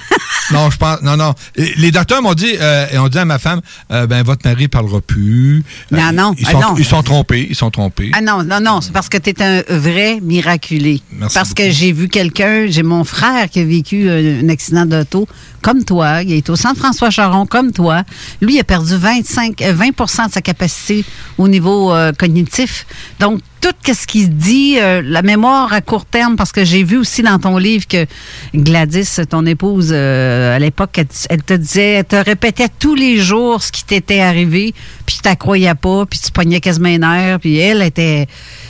[0.51, 1.01] Non, je pense.
[1.01, 1.33] Non, non.
[1.55, 4.67] Les docteurs m'ont dit, euh, et ont dit à ma femme, euh, ben votre mari
[4.67, 5.63] parlera plus.
[5.93, 6.75] Euh, Non, non, Ils ah, sont, non.
[6.77, 7.47] ils sont trompés.
[7.49, 8.11] Ils sont trompés.
[8.13, 11.01] Ah non, non, non, c'est parce que tu es un vrai miraculé.
[11.13, 14.85] Merci parce que j'ai vu quelqu'un, j'ai mon frère qui a vécu un, un accident
[14.85, 15.27] d'auto
[15.61, 18.03] comme toi, il est au centre François Charon comme toi.
[18.41, 21.05] Lui, il a perdu 25, euh, 20% de sa capacité
[21.37, 22.85] au niveau euh, cognitif.
[23.19, 26.97] Donc, tout ce qu'il dit, euh, la mémoire à court terme, parce que j'ai vu
[26.97, 28.07] aussi dans ton livre que
[28.55, 30.99] Gladys, ton épouse, euh, à l'époque,
[31.29, 34.73] elle, te disait, elle te répétait tous les jours ce qui t'était arrivé,
[35.05, 38.27] puis tu croyais pas, puis tu pognais quasiment un puis elle était...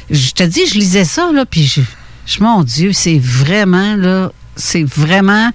[0.10, 1.80] Je te dis, je lisais ça, là, puis je,
[2.26, 5.52] je- mon Dieu, c'est vraiment, là, c'est vraiment...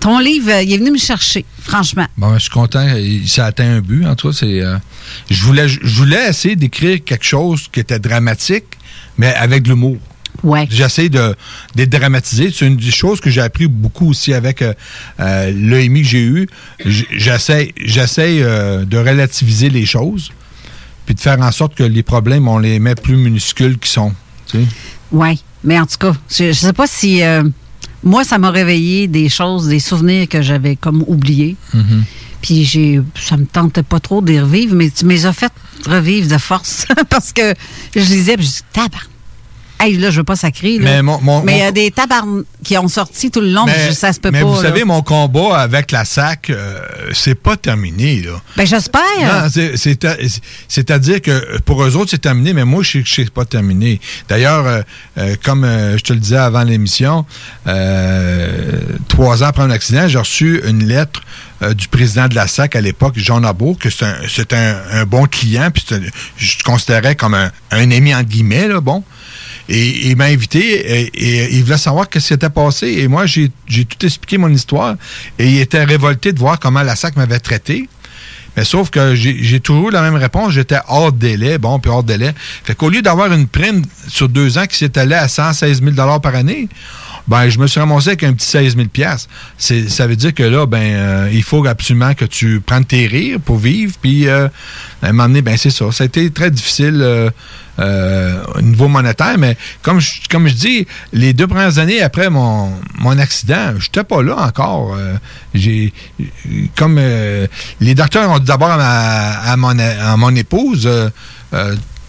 [0.00, 2.06] Ton livre, euh, il est venu me chercher, franchement.
[2.16, 2.86] Bon, je suis content.
[3.26, 4.06] Ça a atteint un but.
[4.06, 4.60] En tout cas, c'est.
[4.60, 4.76] euh,
[5.28, 8.64] je voulais, je voulais essayer d'écrire quelque chose qui était dramatique,
[9.16, 9.96] mais avec de l'humour.
[10.44, 10.68] Ouais.
[10.70, 11.34] J'essaie de,
[11.74, 12.52] de dramatiser.
[12.56, 14.72] C'est une des choses que j'ai appris beaucoup aussi avec euh,
[15.18, 16.48] euh, l'EMI que j'ai eu.
[16.86, 20.30] J'essaie, j'essaie de relativiser les choses,
[21.06, 24.12] puis de faire en sorte que les problèmes, on les met plus minuscules qu'ils sont.
[24.46, 24.64] tu sais.
[25.10, 27.20] Oui, mais en tout cas, je ne sais pas si.
[28.02, 31.56] Moi, ça m'a réveillé des choses, des souvenirs que j'avais comme oubliés.
[31.74, 32.04] Mhm.
[32.40, 35.52] Puis j'ai, ça me tentait pas trop d'y revivre, mais tu me les as fait
[35.86, 36.86] revivre de force.
[37.10, 37.54] Parce que
[37.94, 38.90] je lisais, puis je dis.
[39.80, 40.78] Hey, là, je veux pas sacrer.
[40.78, 40.84] Là.
[40.84, 43.64] Mais mon- mon- Mais il y a des tabarnes qui ont sorti tout le long,
[43.66, 44.46] mais je- ça se peut mais pas.
[44.46, 44.62] vous là.
[44.62, 46.80] savez, mon combat avec la SAC, euh,
[47.12, 48.22] c'est pas terminé.
[48.22, 48.40] Là.
[48.56, 49.00] Ben, j'espère.
[49.20, 49.48] Non,
[50.68, 54.00] C'est-à-dire que pour eux autres, c'est terminé, mais moi, je sais que c'est pas terminé.
[54.28, 54.82] D'ailleurs, euh,
[55.18, 57.24] euh, comme euh, je te le disais avant l'émission,
[57.66, 61.22] euh, trois ans après un accident, j'ai reçu une lettre
[61.62, 64.04] euh, du président de la SAC à l'époque, Jean Nabour, que c'est
[64.52, 65.84] un, un, un bon client, puis
[66.36, 69.02] je le considérais comme un, un ami, entre guillemets, là, bon.
[69.68, 72.86] Et il m'a invité et, il voulait savoir qu'est-ce qui s'était passé.
[72.98, 73.50] Et moi, j'ai
[73.84, 74.96] tout expliqué mon histoire.
[75.38, 77.88] Et il était révolté de voir comment la SAC m'avait traité.
[78.56, 80.52] Mais sauf que j'ai j'ai toujours eu la même réponse.
[80.52, 81.58] J'étais hors délai.
[81.58, 82.32] Bon, puis hors délai.
[82.64, 86.34] Fait qu'au lieu d'avoir une prime sur deux ans qui s'étalait à 116 000 par
[86.34, 86.68] année,
[87.28, 89.28] ben, je me suis ramassé avec un petit 16 000 piastres.
[89.58, 93.06] C'est- Ça veut dire que là, ben, euh, il faut absolument que tu prennes tes
[93.06, 93.94] rires pour vivre.
[94.00, 94.48] Puis, euh,
[95.02, 95.92] à ben, c'est ça.
[95.92, 97.30] Ça a été très difficile euh,
[97.78, 99.36] euh, au niveau monétaire.
[99.38, 103.86] Mais comme je, comme je dis, les deux premières années après mon, mon accident, je
[103.86, 104.96] n'étais pas là encore.
[104.96, 105.14] Euh,
[105.54, 105.92] j'ai
[106.76, 106.98] comme
[107.80, 110.88] les docteurs ont dit d'abord à, à mon, à mon épouse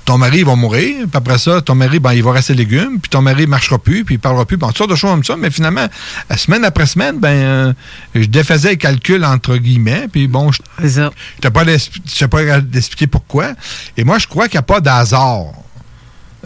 [0.10, 2.99] ton mari il va mourir, puis après ça, ton mari, ben, il va rester légume,
[2.99, 5.12] puis ton mari ne marchera plus, puis il parlera plus, bon, toutes sortes de choses
[5.12, 5.38] comme ça.
[5.38, 5.88] Mais finalement,
[6.32, 7.74] euh, semaine après semaine, ben, euh,
[8.16, 13.51] je défaisais les calculs entre guillemets, puis bon, je n'étais pas d'expliquer pourquoi.
[13.97, 15.53] Et moi, je crois qu'il n'y a pas d'hasard.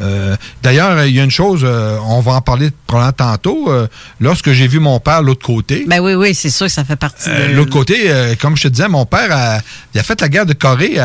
[0.01, 3.72] Euh, D'ailleurs, il y a une chose, euh, on va en parler probablement tantôt.
[3.72, 3.88] euh,
[4.20, 6.84] lorsque j'ai vu mon père de l'autre côté, Ben oui, oui, c'est sûr que ça
[6.84, 7.53] fait partie de...
[7.55, 8.11] L'autre côté,
[8.41, 9.59] comme je te disais, mon père, a,
[9.93, 10.97] il a fait la guerre de Corée.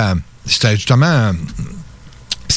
[0.44, 1.30] C'était justement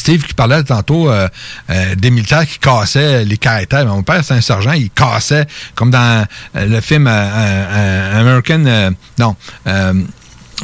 [0.01, 1.27] Steve qui parlait tantôt euh,
[1.69, 3.85] euh, des militaires qui cassaient les caractères.
[3.85, 5.45] Mon père, c'est un sergent, il cassait,
[5.75, 6.25] comme dans
[6.55, 8.65] euh, le film euh, euh, euh, American...
[8.65, 8.89] euh,
[9.19, 9.35] non.
[9.67, 9.93] euh,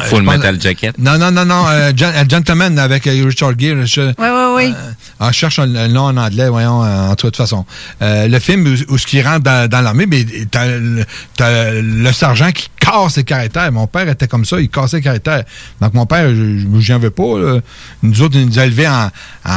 [0.09, 0.95] Full Metal Jacket.
[0.99, 1.65] Non, non, non, non.
[1.95, 3.85] Gen- Gentleman avec euh, Richard Gere.
[3.85, 4.75] je- Oui, oui, oui.
[5.19, 7.65] Ah, je cherche un- nom en anglais, voyons, euh, en toute façon.
[8.01, 12.51] Euh, le film où, où ce qui rentre dans, dans l'armée, mais t'as le, sergent
[12.51, 13.71] qui casse les caractères.
[13.71, 15.43] Mon père était comme ça, il cassait les caractères.
[15.81, 17.39] Donc mon père, je je n'en veux pas.
[17.39, 17.59] là.
[18.03, 19.09] Nous autres, il nous a élevés en,
[19.45, 19.51] en,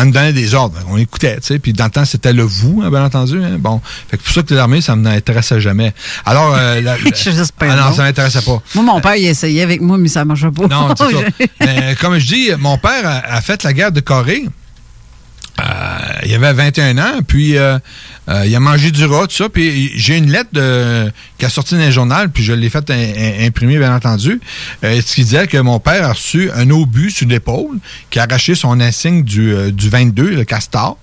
[0.00, 0.78] en nous donnant des ordres.
[0.88, 1.58] On écoutait, tu sais.
[1.58, 3.42] Puis dans le temps, c'était le vous, hein, bien entendu.
[3.42, 3.56] hein.
[3.58, 3.80] Bon,
[4.10, 5.92] fait que pour ça que l'armée, ça ne m'intéressait jamais.
[6.26, 6.94] Alors, euh, la-
[7.60, 7.92] ah non, non.
[7.94, 8.62] ça m'intéressait pas.
[8.74, 10.66] Moi, mon père, il essayait avec moi, mais ça ne marchait pas.
[10.66, 11.46] Non, c'est ça.
[11.60, 14.44] Mais comme je dis, mon père a, a fait la guerre de Corée.
[15.60, 17.78] Euh, il avait 21 ans, puis euh,
[18.28, 19.48] euh, il a mangé du rat, tout ça.
[19.48, 23.46] Puis j'ai une lettre de- qui a sorti dans journal, puis je l'ai fait im-
[23.46, 24.40] imprimer, bien entendu.
[24.84, 27.78] Euh, ce qui disait que mon père a reçu un obus sur l'épaule,
[28.10, 30.96] qui a arraché son insigne du, euh, du 22, le castor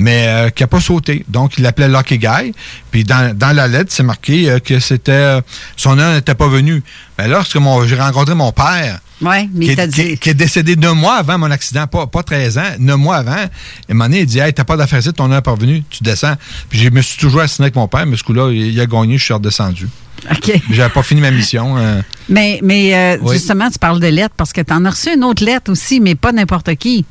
[0.00, 1.24] mais euh, qui n'a pas sauté.
[1.28, 2.54] Donc, il l'appelait Lucky Guy.
[2.90, 5.40] Puis dans, dans la lettre, c'est marqué euh, que c'était euh,
[5.76, 6.82] son heure n'était pas venu.
[7.18, 9.92] Mais lorsque mon- j'ai rencontré mon père, mais qui, est, dit.
[9.94, 12.96] qui est- qui est décédé neuf mois avant mon accident, pas, pas 13 ans, neuf
[12.96, 13.44] mois avant.
[13.88, 16.34] Et donné, il dit Hey, t'as pas d'affaires ton heure n'est pas revenu, tu descends.
[16.70, 18.86] Puis je me suis toujours assigné avec mon père, mais ce coup-là, il, il a
[18.86, 19.88] gagné, je suis redescendu.
[20.30, 20.52] OK.
[20.70, 21.76] J'avais pas fini ma mission.
[21.78, 22.00] euh.
[22.28, 23.34] Mais, mais euh, Oui.
[23.36, 26.00] justement, tu parles de lettres parce que tu en as reçu une autre lettre aussi,
[26.00, 27.04] mais pas n'importe qui.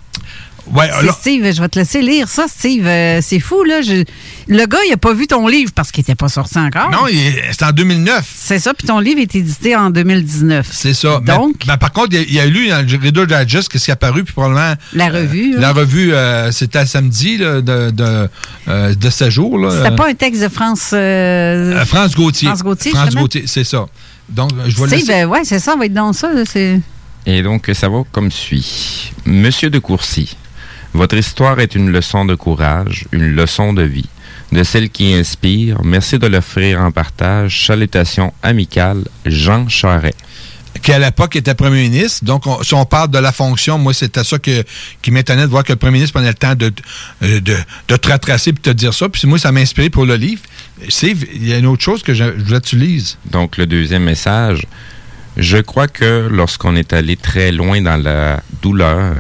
[0.74, 0.90] Ouais,
[1.20, 2.86] Steve, je vais te laisser lire ça, Steve.
[2.88, 3.82] Euh, c'est fou, là.
[3.82, 4.04] Je-
[4.48, 6.90] Le gars, il a pas vu ton livre parce qu'il était pas sorti encore.
[6.92, 7.06] Non,
[7.52, 8.26] c'est en 2009.
[8.36, 10.68] C'est ça, puis ton livre est édité en 2019.
[10.72, 11.20] C'est ça.
[11.26, 13.26] Donc, Mais- mais par contre, il y a, il y a lu dans le Reader
[13.28, 14.74] Digest qu'est-ce qui est apparu, puis probablement.
[14.94, 15.54] la revue.
[15.54, 15.72] La là.
[15.74, 18.30] revue, euh, c'était samedi là, de, de,
[18.68, 19.58] euh, de ce jour.
[19.58, 19.72] là.
[19.72, 20.92] C'était pas un texte de France.
[20.94, 22.48] euh, Euh, France Gauthier.
[22.48, 23.22] France Gauthier, France justement?
[23.24, 23.86] Gauthier, c'est ça.
[24.30, 25.22] Donc, je vais le Steve, laisser.
[25.24, 26.32] euh, ouais, c'est ça, on va être dans ça.
[26.34, 26.44] là,
[27.26, 29.12] Et donc, ça va comme suit.
[29.26, 30.36] Monsieur de Courcy,
[30.94, 34.10] votre histoire est une leçon de courage, une leçon de vie,
[34.52, 35.84] de celle qui inspire.
[35.84, 37.66] Merci de l'offrir en partage.
[37.68, 40.16] Salutations amicales, Jean Charret.
[40.84, 42.24] qui à l'époque était premier ministre.
[42.24, 44.64] Donc, on- si on parle de la fonction, moi, c'était ça que,
[45.02, 46.72] qui m'étonnait de voir que le premier ministre prenait le temps de,
[47.22, 47.56] de, de,
[47.90, 49.10] de te retracer et de te dire ça.
[49.10, 50.42] Puis moi, ça m'a inspiré pour le livre.
[50.88, 53.18] Steve, il y a une autre chose que je, je voulais que tu lises.
[53.26, 54.66] Donc, le deuxième message.
[55.38, 59.16] Je crois que lorsqu'on est allé très loin dans la douleur,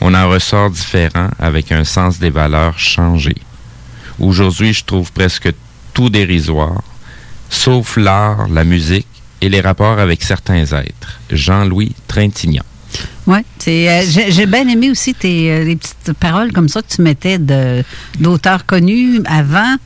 [0.00, 3.34] on en ressort différent avec un sens des valeurs changé.
[4.18, 5.50] Aujourd'hui, je trouve presque
[5.94, 6.82] tout dérisoire,
[7.50, 9.06] sauf l'art, la musique
[9.40, 11.20] et les rapports avec certains êtres.
[11.30, 12.64] Jean-Louis Trintignant.
[13.58, 17.02] C'est, euh, j'ai, bien aimé aussi tes, euh, les petites paroles comme ça que tu
[17.02, 17.38] mettais
[18.18, 19.76] d'auteurs connus avant.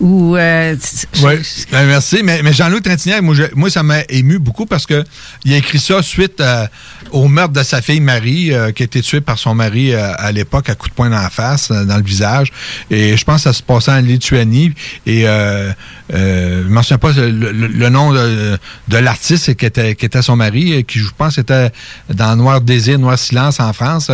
[0.00, 0.76] Ou euh,
[1.24, 1.34] Oui,
[1.72, 2.20] ben, merci.
[2.22, 5.02] Mais, mais Jean-Louis Trintignant, moi, je- moi, ça m'a ému beaucoup parce que
[5.44, 6.66] il a écrit ça suite euh,
[7.10, 10.30] au meurtre de sa fille Marie, euh, qui a été tuée par son mari à
[10.30, 12.52] l'époque à coup de poing dans la face, dans le visage.
[12.90, 14.72] Et je pense que ça se passait en Lituanie.
[15.04, 15.72] Et je
[16.14, 18.56] ne me souviens pas le, le- le nom de,
[18.88, 21.70] de l'artiste qui était, qui était son mari, qui je pense était
[22.12, 24.10] dans Noir Désir, Noir Silence en France,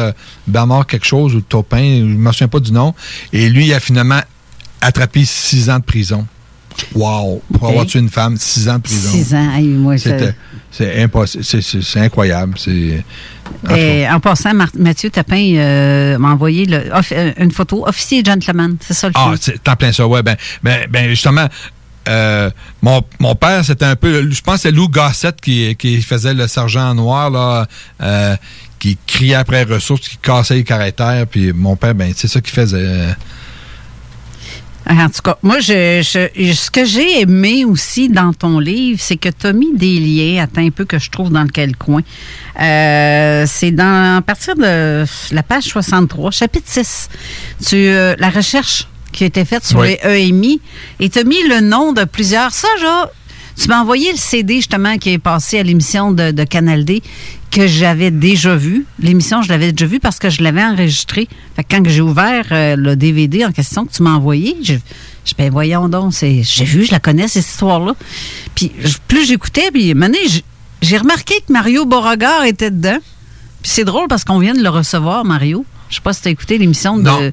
[0.46, 2.94] Bernard quelque chose ou Topin, je ne me souviens pas du nom.
[3.34, 4.20] Et lui, il a finalement
[4.84, 6.26] attrapé six ans de prison.
[6.94, 7.40] Wow!
[7.52, 9.10] Pour avoir tué une femme, six ans de prison.
[9.10, 9.52] Six ans.
[9.54, 10.34] Hey, moi, C'était-
[10.72, 11.44] C'est impossible.
[11.44, 12.54] C'est- incroyable.
[12.58, 13.04] C'est.
[13.70, 13.74] en.
[13.76, 18.76] Et passant, Mar- Mathieu Tapin euh, m'a envoyé le, off- euh, une photo officier gentleman.
[18.80, 20.24] C'est ça le Ah, c'est en plein ça, ouais.
[20.24, 21.46] Ben, ben, ben justement,
[22.08, 22.50] euh,
[22.82, 24.28] mon, mon père, c'était un peu.
[24.28, 27.68] Je pense que c'est Lou Gossett qui, qui faisait le sergent noir, là,
[28.02, 28.34] euh,
[28.80, 31.24] qui criait après ressources, qui cassait les caractères.
[31.28, 33.14] Puis mon père, ben, c'est ça qu'il faisait.
[34.88, 39.16] En tout cas, moi, je, je- ce que j'ai aimé aussi dans ton livre, c'est
[39.16, 42.02] que tu as mis des liens, attends un peu que je trouve dans quel coin.
[42.60, 47.08] Euh, c'est dans à partir de la page 63, chapitre 6.
[47.66, 49.96] Tu, euh, la recherche qui a été faite sur Oui.
[50.04, 50.60] les EMI
[51.00, 52.52] et tu as mis le nom de plusieurs.
[52.52, 53.10] Ça, là,
[53.60, 57.02] tu m'as envoyé le CD justement qui est passé à l'émission de, de Canal D
[57.50, 58.84] que j'avais déjà vu.
[58.98, 61.28] L'émission, je l'avais déjà vue parce que je l'avais enregistré.
[61.54, 64.74] Fait que quand j'ai ouvert euh, le DVD en question que tu m'as envoyé, je,
[65.24, 67.94] je ben voyons donc, c'est, j'ai vu, je la connais cette histoire-là.
[68.56, 68.72] Puis
[69.06, 69.94] plus j'écoutais, puis
[70.26, 70.44] j-
[70.82, 72.98] j'ai remarqué que Mario Beauregard était dedans.
[73.62, 75.64] Puis c'est drôle parce qu'on vient de le recevoir, Mario.
[75.90, 77.32] Je sais pas si tu as écouté l'émission de.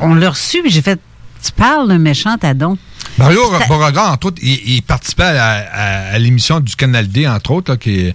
[0.00, 0.98] On l'a reçu, puis j'ai fait.
[1.44, 2.76] Tu parles d'un méchant tadon.
[3.18, 7.52] Mario Beauregard, entre autres, il, il participait à, à- à l'émission du Canal D, entre
[7.52, 8.12] autres, là, qui,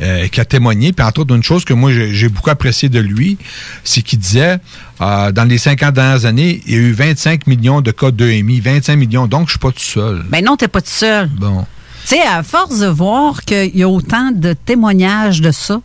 [0.00, 0.92] euh, qui a témoigné.
[0.92, 3.36] Puis, entre autres, une chose que moi, j'ai j'ai beaucoup apprécié de lui,
[3.82, 4.58] c'est qu'il disait,
[5.00, 8.60] euh, dans les 50 dernières années, il y a eu 25 millions de cas d'EMI.
[8.60, 10.24] 25 millions, donc je suis pas tout seul.
[10.28, 11.28] Ben non, t'es pas tout seul.
[11.28, 11.66] Bon.
[12.06, 15.80] Tu sais, à force de voir qu'il y a autant de témoignages de ça,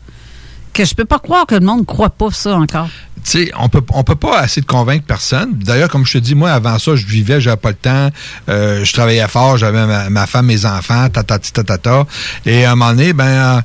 [0.74, 2.90] que je peux pas croire que le monde ne croit pas ça encore.
[3.24, 5.52] Sais, on peut, on peut pas assez de convaincre personne.
[5.54, 8.10] D'ailleurs, comme je te dis, moi, avant ça, je vivais, j'avais pas le temps,
[8.50, 12.06] euh, je travaillais fort, j'avais ma, femme, mes enfants, ta, ta, ta, ta, ta.
[12.46, 13.62] Et à un moment donné, ben, euh,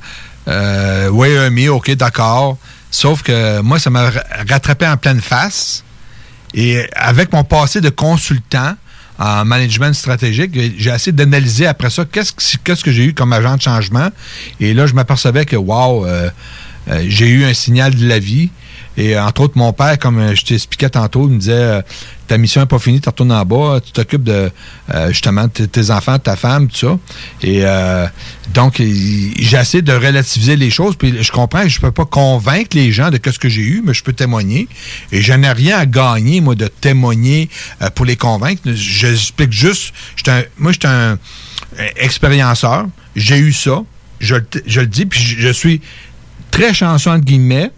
[0.48, 2.56] euh, oui, EMI, OK, d'accord.
[2.90, 5.82] Sauf que moi, ça m'a ra- rattrapé en pleine face.
[6.54, 8.74] Et avec mon passé de consultant
[9.18, 13.32] en management stratégique, j'ai essayé d'analyser après ça qu'est-ce que, qu'est-ce que j'ai eu comme
[13.32, 14.08] agent de changement.
[14.60, 16.30] Et là, je m'apercevais que, wow, euh,
[16.88, 18.50] euh, j'ai eu un signal de la vie.
[18.98, 21.82] Et euh, entre autres, mon père, comme euh, je t'expliquais tantôt, il me disait euh,
[22.26, 24.50] Ta mission n'est pas finie, tu retournes en bas, tu t'occupes de
[24.92, 26.98] euh, justement de tes- enfants, de ta femme, tout ça.
[27.42, 28.06] Et euh,
[28.52, 30.96] donc, essayé de relativiser les choses.
[30.96, 33.94] Puis je comprends je peux pas convaincre les gens de ce que j'ai eu, mais
[33.94, 34.66] je peux témoigner.
[35.12, 37.48] Et je n'ai rien à gagner, moi, de témoigner
[37.82, 38.62] euh, pour les convaincre.
[38.74, 39.94] J'explique juste.
[40.26, 41.18] un- moi, j'étais un
[41.78, 42.86] euh, expérienceur.
[43.14, 43.82] J'ai eu ça.
[44.20, 44.34] Je,
[44.66, 45.80] je le dis, puis je, je suis
[46.50, 47.70] très chanceux, entre guillemets,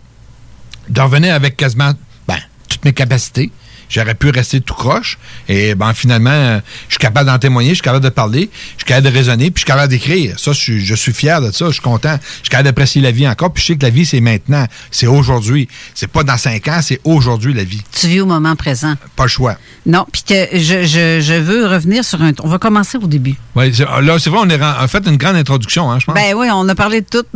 [0.91, 1.93] de revenir avec quasiment
[2.27, 2.39] ben,
[2.69, 3.51] toutes mes capacités.
[3.91, 5.19] J'aurais pu rester tout croche.
[5.49, 8.85] Et ben finalement, euh, je suis capable d'en témoigner, je suis capable de parler, je
[8.85, 10.39] suis capable de raisonner, puis je suis capable d'écrire.
[10.39, 12.17] Ça, je suis, je suis fier de ça, je suis content.
[12.23, 14.65] Je suis capable d'apprécier la vie encore, puis je sais que la vie, c'est maintenant.
[14.91, 15.69] C'est aujourd'hui.
[15.95, 17.83] C'est pas dans cinq ans, c'est aujourd'hui la vie.
[17.93, 18.95] Tu vis au moment présent.
[19.17, 19.57] Pas le choix.
[19.87, 22.33] Non, puis que je, je, je veux revenir sur un.
[22.43, 23.35] On va commencer au début.
[23.57, 26.15] Ouais, c'est- là, c'est vrai, on a en fait une grande introduction, hein, je pense.
[26.15, 27.25] Ben oui, on a parlé de tout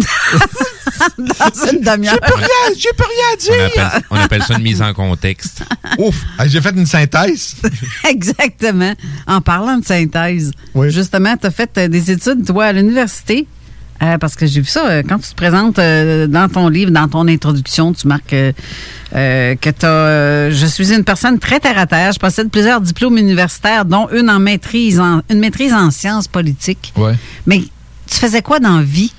[1.18, 2.14] dans une demi-heure.
[2.14, 3.84] J'ai plus rien, j'ai plus rien à On dire.
[3.86, 5.62] appelle, on appelle ça une mise en contexte.
[5.98, 7.56] Ouf, Ah, j'ai fait une synthèse.
[8.08, 8.92] Exactement.
[9.26, 10.50] En parlant de synthèse,
[10.88, 13.46] justement, tu as fait euh, des études, toi, à l'université.
[14.02, 16.90] euh, parce que j'ai vu ça, euh, quand tu te présentes euh, dans ton livre,
[16.90, 18.34] dans ton introduction, tu marques
[19.12, 22.12] que tu Je suis une personne très terre à terre.
[22.12, 26.92] Je possède plusieurs diplômes universitaires, dont une en maîtrise, en, une maîtrise en sciences politiques.
[26.96, 27.14] Ouais.
[27.46, 27.60] Mais
[28.06, 29.12] tu faisais quoi dans la vie?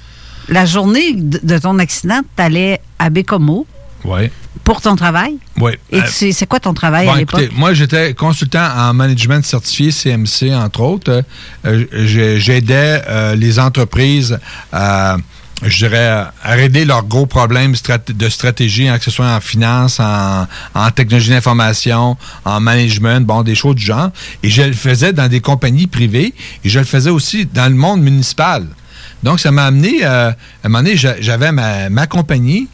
[0.50, 3.66] La journée de, de ton accident, tu allais à Bécomo
[4.04, 4.32] Ouais.
[4.64, 5.38] Pour ton travail?
[5.60, 5.80] Ouais.
[5.92, 7.50] Et Euh, c'est quoi ton travail Bon, à l'époque?
[7.56, 11.24] moi, j'étais consultant en management certifié CMC, entre autres.
[11.66, 14.40] Euh, j'ai- J'aidais euh, les entreprises
[14.72, 15.18] à,
[15.64, 19.40] je dirais, à aider leurs gros problèmes strat- de stratégie, hein, que ce soit en
[19.42, 24.10] finance, en, en technologie d'information, en management, bon, des choses du genre.
[24.44, 26.34] Et je le faisais dans des compagnies privées
[26.64, 28.66] et je le faisais aussi dans le monde municipal.
[29.24, 32.68] Donc, ça m'a amené, à un moment donné, j'a- j'avais ma, ma compagnie,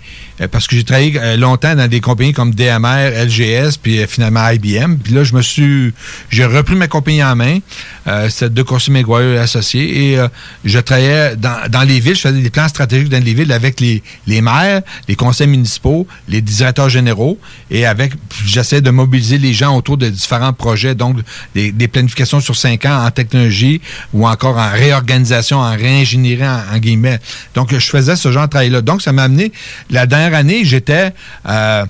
[0.48, 4.48] parce que j'ai travaillé euh, longtemps dans des compagnies comme DMR, LGS, puis euh, finalement
[4.50, 4.96] IBM.
[5.04, 5.94] Puis là, je me suis,
[6.30, 7.60] j'ai repris ma compagnie en main.
[8.08, 10.12] Euh, C'était De Courcy McGuire associés.
[10.12, 10.28] Et euh,
[10.66, 13.80] je travaillais dans, dans les villes, je faisais des plans stratégiques dans les villes avec
[13.80, 17.38] les, les maires, les conseils municipaux, les directeurs généraux.
[17.70, 18.14] Et avec,
[18.46, 21.18] j'essaie de mobiliser les gens autour de différents projets, donc
[21.54, 23.82] des, des planifications sur cinq ans en technologie
[24.14, 27.20] ou encore en réorganisation, en réingénierie, en, en guillemets.
[27.54, 28.82] Donc, je faisais ce genre de travail-là.
[28.82, 29.52] Donc, ça m'a amené,
[29.90, 31.14] la dernière année, j'étais...
[31.48, 31.86] euh,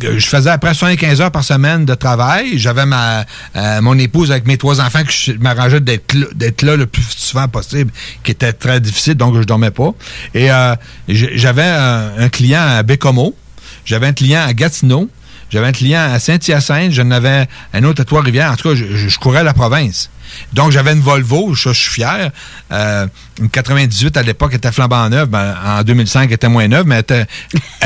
[0.00, 2.58] je faisais après 75 heures par semaine de travail.
[2.58, 3.24] J'avais ma
[3.56, 7.48] euh, mon épouse avec mes trois enfants que je m'arrangeais d'être là, le plus souvent
[7.48, 7.90] possible,
[8.22, 9.90] qui était très difficile, donc je dormais pas.
[10.34, 10.74] Et euh,
[11.08, 13.36] j'avais un, un client à Bécomo,
[13.84, 15.10] j'avais un client à Gatineau,
[15.52, 18.50] j'avais un client à Saint-Hyacinthe, j'en avais un autre à Trois-Rivières.
[18.50, 20.10] En tout cas, je, je- je courais la province.
[20.54, 22.30] Donc, j'avais une Volvo, ça, je suis fier.
[22.72, 23.06] Euh,
[23.38, 25.28] une 98 à l'époque était flambant neuve.
[25.28, 27.26] Ben, en 2005, elle était moins neuve, mais elle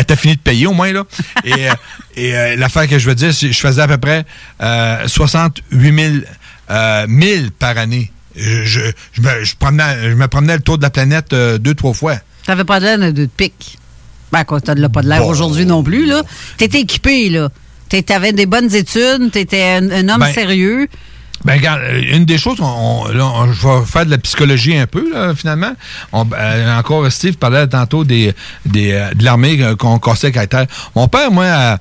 [0.01, 0.93] était, finie de payer au moins.
[0.93, 1.03] Là.
[1.45, 1.73] Et, euh,
[2.19, 4.25] euh, l'affaire que je veux dire, je faisais à peu près
[4.63, 6.15] euh, 68 000,
[6.71, 8.13] euh, 1000 par année.
[8.37, 8.81] Je, je,
[9.15, 12.17] je me, je promenais, je me promenais le tour de la planète deux, trois fois.
[12.45, 13.79] T'avais pas de l'air de pique.
[14.33, 15.29] Ben, quoi, t'as de- pas de l'air Bon.
[15.29, 16.23] aujourd'hui non plus, là.
[16.57, 17.49] T'étais équipé, là.
[18.05, 20.89] T'avais des bonnes études, t'étais un, un homme Ben, sérieux.
[21.45, 24.19] Ben, regarde, euh, une des choses, on, on- là, on- je vais faire de la
[24.19, 25.73] psychologie un peu, là, finalement.
[26.13, 30.47] On- euh, encore, Steve parlait tantôt des, des, euh, de l'armée qu'on cassait avec la
[30.49, 30.67] terre.
[30.97, 31.79] Mon père, moi, à,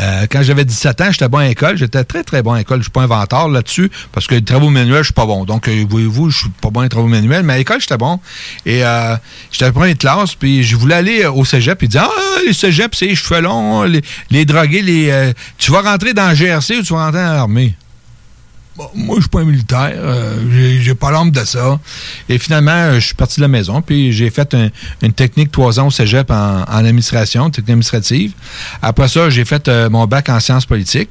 [0.00, 1.76] Euh, quand j'avais 17 ans, j'étais bon à l'école.
[1.76, 2.78] J'étais très, très bon à l'école.
[2.78, 5.44] Je suis pas inventeur là-dessus parce que les travaux manuels, je suis pas bon.
[5.44, 8.20] Donc, euh, voyez-vous, je suis pas bon les travaux manuels, mais à l'école, j'étais bon.
[8.64, 9.16] Et euh,
[9.50, 11.78] j'étais à la première classe, puis je voulais aller au cégep.
[11.78, 15.72] Puis dire, ah, les cégeps, c'est les cheveux longs, les, les drogués, les, euh, tu
[15.72, 17.74] vas rentrer dans le GRC ou tu vas rentrer dans l'armée?
[18.94, 19.92] Moi, je suis pas un militaire.
[19.96, 21.78] euh, j'ai- pas l'âme de ça.
[22.28, 24.70] Et finalement, euh, je suis parti de la maison, puis j'ai fait un-
[25.02, 28.32] une technique trois ans au cégep en, en administration, technique administrative.
[28.82, 31.10] Après ça, j'ai fait euh, mon bac en sciences politiques.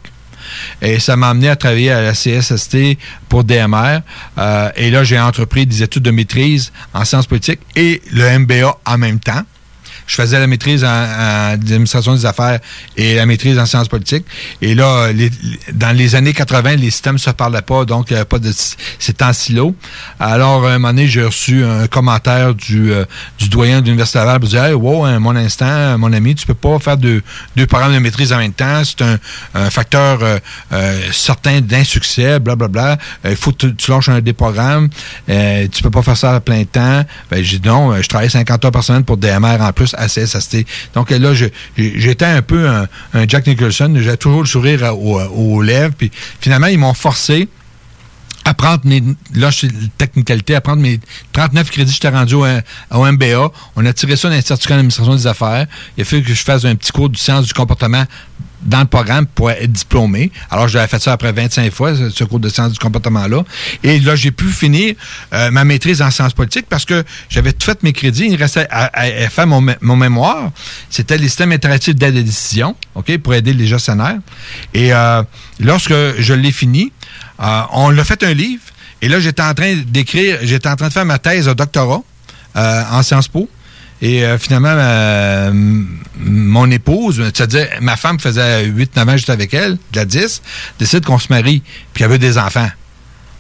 [0.82, 2.97] Et ça m'a amené à travailler à la CSST
[3.28, 3.99] pour DMR.
[4.38, 8.78] Euh, et là, j'ai entrepris des études de maîtrise en sciences politiques et le MBA
[8.86, 9.41] en même temps.
[10.08, 12.60] Je faisais la maîtrise en, en administration des affaires
[12.95, 14.26] et la maîtrise en sciences politiques.
[14.62, 15.30] Et là, les-
[15.74, 18.39] dans les années 80, les systèmes ne se parlaient pas, donc il n'y avait pas
[18.39, 18.51] de...
[18.99, 19.76] C'était en silo.
[20.20, 23.05] Alors, à un moment donné, j'ai reçu un commentaire du, euh,
[23.38, 26.45] du doyen de l'Université Laval pour dire Hey, wow, un mon instant, mon ami, tu
[26.47, 27.22] peux pas faire deux,
[27.55, 28.82] deux programmes de maîtrise en même temps.
[28.86, 29.18] C'est un,
[29.55, 30.39] un facteur euh,
[30.72, 32.97] euh, certain d'insuccès, blablabla.
[33.26, 34.89] Euh, Il faut que tu, tu lâches un des programmes.
[35.30, 37.03] Euh, tu peux pas faire ça à plein temps.
[37.30, 39.93] Ben, j'ai dit non, je travaille 50 heures par semaine pour DMR en plus
[40.93, 41.34] Donc là,
[41.78, 42.88] j'étais un peu un,
[43.28, 43.93] Jack Nicholson.
[43.98, 45.93] J'ai toujours le sourire aux, lèvres.
[45.98, 47.48] Puis finalement, ils m'ont forcé
[48.45, 49.04] à prendre mes.
[49.34, 49.68] Là, je
[49.98, 51.00] technicalité, à prendre mes
[51.34, 53.52] 39 crédits j'étais rendu au, MBA.
[53.76, 55.68] On a tiré ça dans certificat d'administration des affaires.
[55.98, 58.06] Il a fallu que je fasse un petit cours du sciences du comportement
[58.68, 60.32] dans le programme pour être diplômé.
[60.51, 63.43] Alors, j'avais fait ça après 25 fois, ce, cours de sciences du comportement-là.
[63.84, 64.93] Et là, j'ai pu finir
[65.34, 68.28] euh, ma maîtrise en sciences politiques parce que j'avais tout fait mes crédits.
[68.30, 68.89] Il restait à,
[69.30, 70.51] faire mon, mé- mon mémoire.
[70.89, 74.20] C'était les systèmes interactifs d'aide à décision, OK, pour aider les gestionnaires.
[74.74, 75.24] Et euh,
[75.59, 76.91] lorsque je l'ai fini,
[77.41, 78.61] euh, on l'a fait un livre.
[79.01, 82.01] Et là, j'étais en train d'écrire, j'étais en train de faire ma thèse de doctorat
[82.55, 83.47] en Sciences Po.
[84.02, 84.76] Et euh, finalement,
[86.20, 90.41] mon épouse, c'est-à-dire ma femme faisait 8-9 ans, j'étais avec elle, de la 10,
[90.80, 92.70] décide qu'on se marie, puis elle veut des enfants.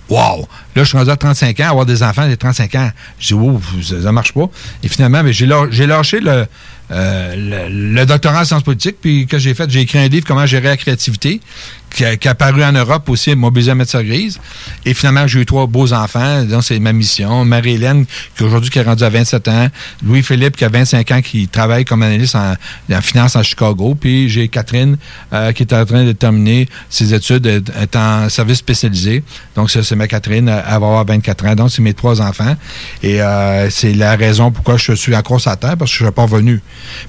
[0.09, 0.47] Wow!
[0.75, 2.91] Là, je suis rendu à 35 ans, avoir des enfants à 35 ans.
[3.19, 4.45] Je dis, wow, ça, ça marche pas.
[4.81, 7.35] Et finalement, ben, j'ai lâ- j'ai lâché euh,
[7.69, 10.69] le doctorat en sciences politiques, puis que j'ai fait, j'ai écrit un livre, Comment gérer
[10.69, 11.41] la créativité,
[11.89, 14.39] qui a, qui a paru en Europe aussi, Mobilisé à mettre grise.
[14.85, 17.45] Et finalement, j'ai eu trois beaux enfants, donc c'est ma mission.
[17.45, 19.67] Marie-Hélène, qui aujourd'hui qui est rendue à 27 ans.
[20.05, 22.55] Louis-Philippe, qui a 25 ans, qui travaille comme analyste en,
[23.01, 23.95] finance à Chicago.
[23.99, 24.97] Puis j'ai Catherine,
[25.33, 29.23] euh, qui est en train de terminer ses études, est est en service spécialisé.
[29.55, 31.55] Donc, c'est ma Catherine, elle va avoir 24 ans.
[31.55, 32.55] Donc, c'est mes trois enfants.
[33.03, 36.03] Et euh, c'est la raison pourquoi je suis encore sur la terre, parce que je
[36.03, 36.61] ne suis pas revenu.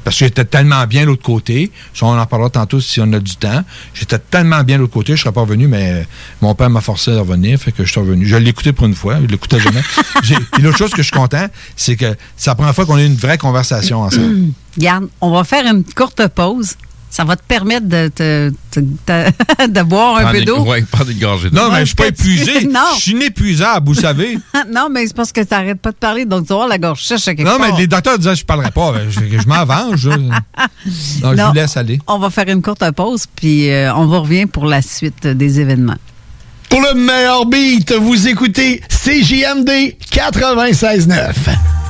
[0.04, 1.70] Parce que j'étais tellement bien de l'autre côté.
[1.94, 3.62] Ça, on en parlera tantôt si on a du temps.
[3.94, 6.06] J'étais tellement bien de l'autre côté, je ne serais pas revenu, mais
[6.40, 8.26] mon père m'a forcé à revenir, fait que je suis revenu.
[8.26, 9.82] Je l'ai écouté pour une fois, je l'écoutais jamais.
[10.58, 11.46] Et l'autre chose que je suis content,
[11.76, 14.52] c'est que c'est la première fois qu'on a eu une vraie conversation ensemble.
[14.78, 16.76] Garde, on va faire une courte pause.
[17.10, 20.60] Ça va te permettre de, te- te- te- de boire un Prendre peu d'eau.
[20.66, 21.56] ouais, prendre une gorgée d'eau.
[21.56, 22.66] Non, mais je suis pas épuisé.
[22.70, 22.80] Non.
[22.96, 24.38] Je suis inépuisable, vous savez.
[24.72, 26.78] non, mais c'est parce que tu n'arrêtes pas de parler, donc tu vas avoir la
[26.78, 28.92] gorge sèche à quelque Non, mais les docteurs disaient que je parlerais pas.
[28.92, 30.06] Ben, Je, je m'en venge.
[30.06, 30.16] là.
[30.18, 31.98] Non, je vous laisse aller.
[32.06, 35.60] On va faire une courte pause, puis euh, on va revenir pour la suite des
[35.60, 35.96] événements.
[36.68, 39.70] Pour le meilleur beat, vous écoutez CJMD
[40.12, 41.32] 96.9.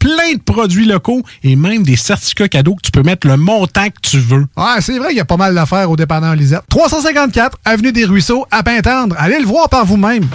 [0.00, 3.86] plein de produits locaux et même des certificats cadeaux que tu peux mettre le montant
[3.86, 4.46] que tu veux.
[4.56, 6.62] Ouais, c'est vrai qu'il y a pas mal d'affaires au dépanneur Lisette.
[6.68, 9.14] 354 Avenue des Ruisseaux, à Pintendre.
[9.18, 10.26] Allez le voir par vous-même.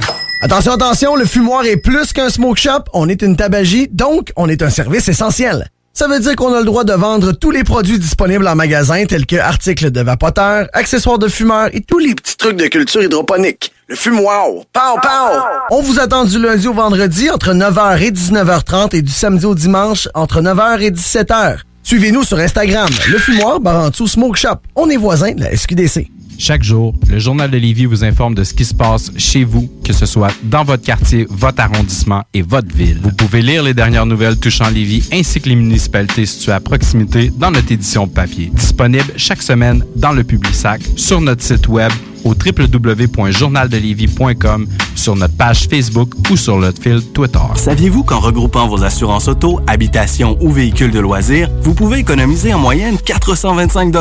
[0.42, 2.84] Attention, attention, le fumoir est plus qu'un smoke shop.
[2.94, 5.70] On est une tabagie, donc on est un service essentiel.
[5.98, 9.06] Ça veut dire qu'on a le droit de vendre tous les produits disponibles en magasin,
[9.06, 13.02] tels que articles de vapoteurs, accessoires de fumeurs et tous les petits trucs de culture
[13.02, 13.72] hydroponique.
[13.88, 14.48] Le fumoir.
[14.74, 15.40] Pow, pow!
[15.72, 19.56] On vous attend du lundi au vendredi entre 9h et 19h30 et du samedi au
[19.56, 21.60] dimanche entre 9h et 17h.
[21.82, 24.58] Suivez-nous sur Instagram, le fumoir Barantou Smoke Shop.
[24.76, 26.10] On est voisins de la SQDC.
[26.38, 29.70] Chaque jour, le Journal de Lévis vous informe de ce qui se passe chez vous,
[29.84, 33.00] que ce soit dans votre quartier, votre arrondissement et votre ville.
[33.02, 37.32] Vous pouvez lire les dernières nouvelles touchant Lévis ainsi que les municipalités situées à proximité
[37.38, 38.52] dans notre édition papier.
[38.54, 41.92] Disponible chaque semaine dans le Publisac, sur notre site web
[42.24, 47.38] au www.journaldelévis.com, sur notre page Facebook ou sur notre fil Twitter.
[47.56, 52.60] Saviez-vous qu'en regroupant vos assurances auto, habitation ou véhicules de loisirs, vous pouvez économiser en
[52.60, 53.92] moyenne 425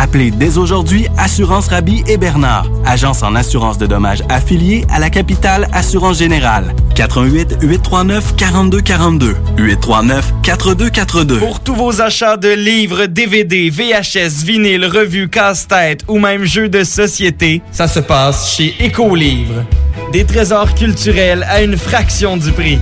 [0.00, 5.10] Appelez dès aujourd'hui Assurance Rabi et Bernard, agence en assurance de dommages affiliée à la
[5.10, 6.72] capitale Assurance Générale.
[6.94, 11.38] 88 839 4242 839 4242.
[11.40, 16.84] Pour tous vos achats de livres, DVD, VHS, vinyle, revues, casse-tête ou même jeux de
[16.84, 19.64] société, ça se passe chez Écolivre.
[20.12, 22.78] Des trésors culturels à une fraction du prix.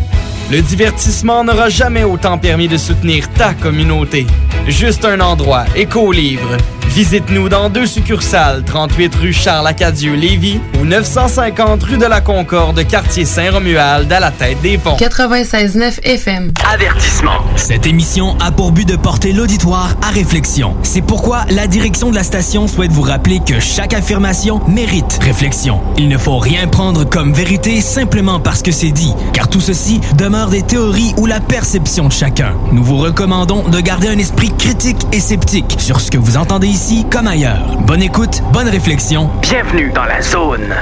[0.49, 4.27] Le divertissement n'aura jamais autant permis de soutenir ta communauté.
[4.69, 6.57] Juste un endroit, Écolivre.
[6.97, 14.11] Visite-nous dans deux succursales, 38 rue Charles-Acadieux-Lévis ou 950 rue de la Concorde, quartier Saint-Romuald,
[14.11, 14.97] à la tête des ponts.
[14.97, 16.53] 96.9 FM.
[16.73, 17.43] Avertissement.
[17.57, 20.75] Cette émission a pour but de porter l'auditoire à réflexion.
[20.85, 25.81] C'est pourquoi la direction de la station souhaite vous rappeler que chaque affirmation mérite réflexion.
[25.99, 30.01] Il ne faut rien prendre comme vérité simplement parce que c'est dit, car tout ceci
[30.45, 32.53] des théories ou la perception de chacun.
[32.71, 36.69] Nous vous recommandons de garder un esprit critique et sceptique sur ce que vous entendez
[36.69, 37.77] ici comme ailleurs.
[37.87, 39.31] Bonne écoute, bonne réflexion.
[39.41, 40.75] Bienvenue dans la zone.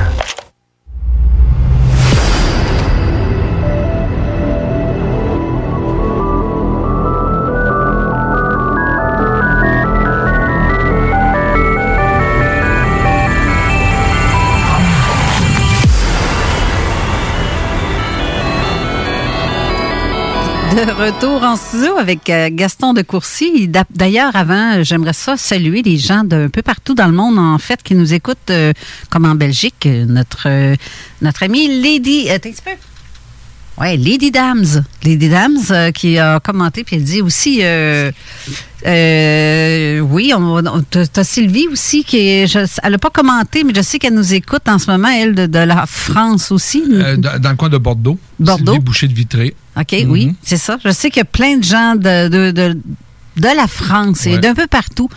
[20.75, 23.68] De retour en studio avec euh, Gaston de Courcy.
[23.68, 27.59] D'a- D'ailleurs, avant, j'aimerais ça saluer les gens d'un peu partout dans le monde, en
[27.59, 28.72] fait, qui nous écoutent, euh,
[29.09, 30.49] comme en Belgique, euh, notre,
[31.22, 32.27] notre amie Lady.
[32.29, 32.39] euh?
[33.79, 34.85] Ouais, Lady Dams.
[35.03, 37.59] Lady Dams euh, qui a commenté, puis elle dit aussi.
[37.62, 38.12] euh,
[38.87, 42.47] euh, oui, on, on- t'as Sylvie aussi qui est.
[42.47, 45.35] je- elle n'a pas commenté, mais je sais qu'elle nous écoute en ce moment, elle,
[45.35, 46.83] de, de la France aussi.
[47.18, 48.18] Dans, dans le coin de Bordeaux.
[48.39, 48.72] Bordeaux.
[48.72, 49.55] Sylvie Boucher de Vitré.
[49.77, 50.11] OK, Mhm.
[50.11, 50.79] oui, c'est ça.
[50.85, 52.79] Je sais qu'il y a plein de gens de, de, de,
[53.37, 55.09] de la France et d'un peu partout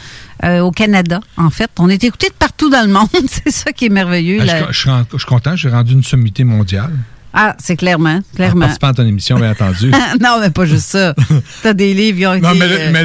[0.44, 1.70] euh, au Canada, en fait.
[1.78, 3.08] On est écoutés de partout dans le monde.
[3.30, 4.40] c'est ça qui est merveilleux.
[4.42, 4.68] Ah, là.
[4.72, 4.74] je,
[5.14, 6.94] je suis content, j'ai rendu une sommité mondiale.
[7.40, 8.62] Ah, c'est clairement, En clairement.
[8.62, 9.92] participant à ton émission, bien entendu.
[10.20, 11.14] non, mais pas juste ça.
[11.62, 12.60] T'as des livres qui ont Non, été...
[12.60, 13.04] mais le, euh, mais,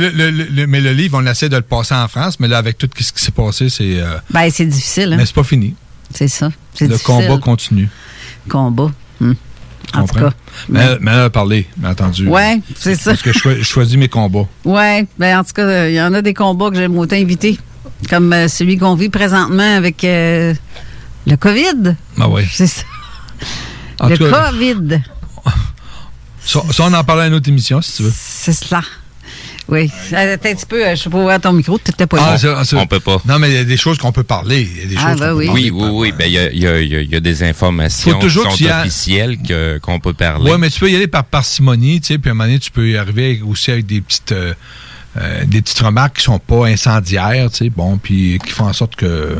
[0.62, 2.88] le, mais le livre, on essaie de le passer en France, mais là, avec tout
[2.98, 4.00] ce qui s'est passé, c'est.
[4.00, 5.12] euh, Ben, c'est difficile.
[5.12, 5.16] Hein?
[5.18, 5.74] mais c'est pas fini.
[6.14, 6.50] C'est ça.
[6.72, 7.14] C'est Le difficile.
[7.26, 7.88] combat continue.
[8.48, 8.90] Combat.
[9.20, 9.32] Hmm.
[9.94, 10.30] En tout cas.
[10.70, 12.26] Mais, mais elle a parlé, bien entendu.
[12.26, 13.10] Ouais, c'est ça.
[13.10, 14.46] Parce que je, choi- je choisis mes combats.
[14.64, 17.58] Ouais, ben en tout cas, il y en a des combats que j'aime autant éviter,
[18.08, 20.54] comme euh, celui qu'on vit présentement avec euh,
[21.26, 21.94] le COVID.
[22.18, 22.46] Ah ouais.
[22.50, 22.82] C'est ça.
[24.02, 25.00] En le cas, COVID.
[26.44, 28.12] Ça, ça, on en parle à une autre émission, si tu veux.
[28.14, 28.82] C'est cela.
[29.68, 29.88] Oui.
[30.12, 32.36] Euh, Attends un petit peu, euh, je sais pas ouvrir ton micro, t'étais pas Ah,
[32.42, 32.64] là.
[32.64, 33.18] c'est- On peut pas.
[33.24, 34.68] Non, mais il y a des choses qu'on peut parler.
[34.68, 35.46] Il y a des Ah, choses ben oui.
[35.46, 35.70] parler.
[35.70, 36.12] Oui, oui, oui.
[36.18, 38.10] Ben, il y a, il y a- il y a- il y a des informations
[38.14, 40.50] Faut toujours qui sont tu a- officielles que- qu'on peut parler.
[40.50, 42.58] Oui, mais tu peux y aller par parcimonie, tu sais, puis à un moment donné,
[42.58, 44.52] tu peux y arriver aussi avec des petites euh,
[45.20, 48.72] euh, des petites remarques qui sont pas incendiaires, tu sais, bon, puis qui font en
[48.72, 49.38] sorte que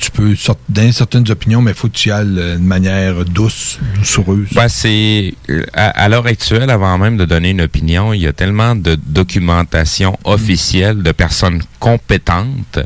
[0.00, 0.34] tu peux
[0.68, 4.48] donner certaines opinions, mais il faut que tu y ailles euh, de manière douce, doucereuse.
[4.52, 5.34] Ben, c'est
[5.74, 8.96] à, à l'heure actuelle, avant même de donner une opinion, il y a tellement de
[9.06, 12.80] documentation officielle de personnes compétentes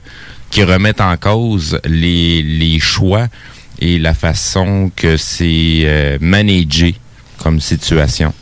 [0.51, 3.29] qui remettent en cause les, les choix
[3.81, 6.95] et la façon que c'est euh, managé
[7.39, 8.33] comme situation.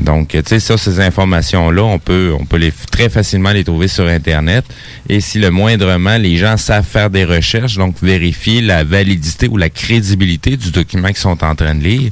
[0.00, 3.86] Donc, tu sais, ça, ces informations-là, on peut, on peut les très facilement les trouver
[3.86, 4.64] sur Internet.
[5.08, 9.58] Et si le moindrement, les gens savent faire des recherches, donc vérifier la validité ou
[9.58, 12.10] la crédibilité du document qu'ils sont en train de lire,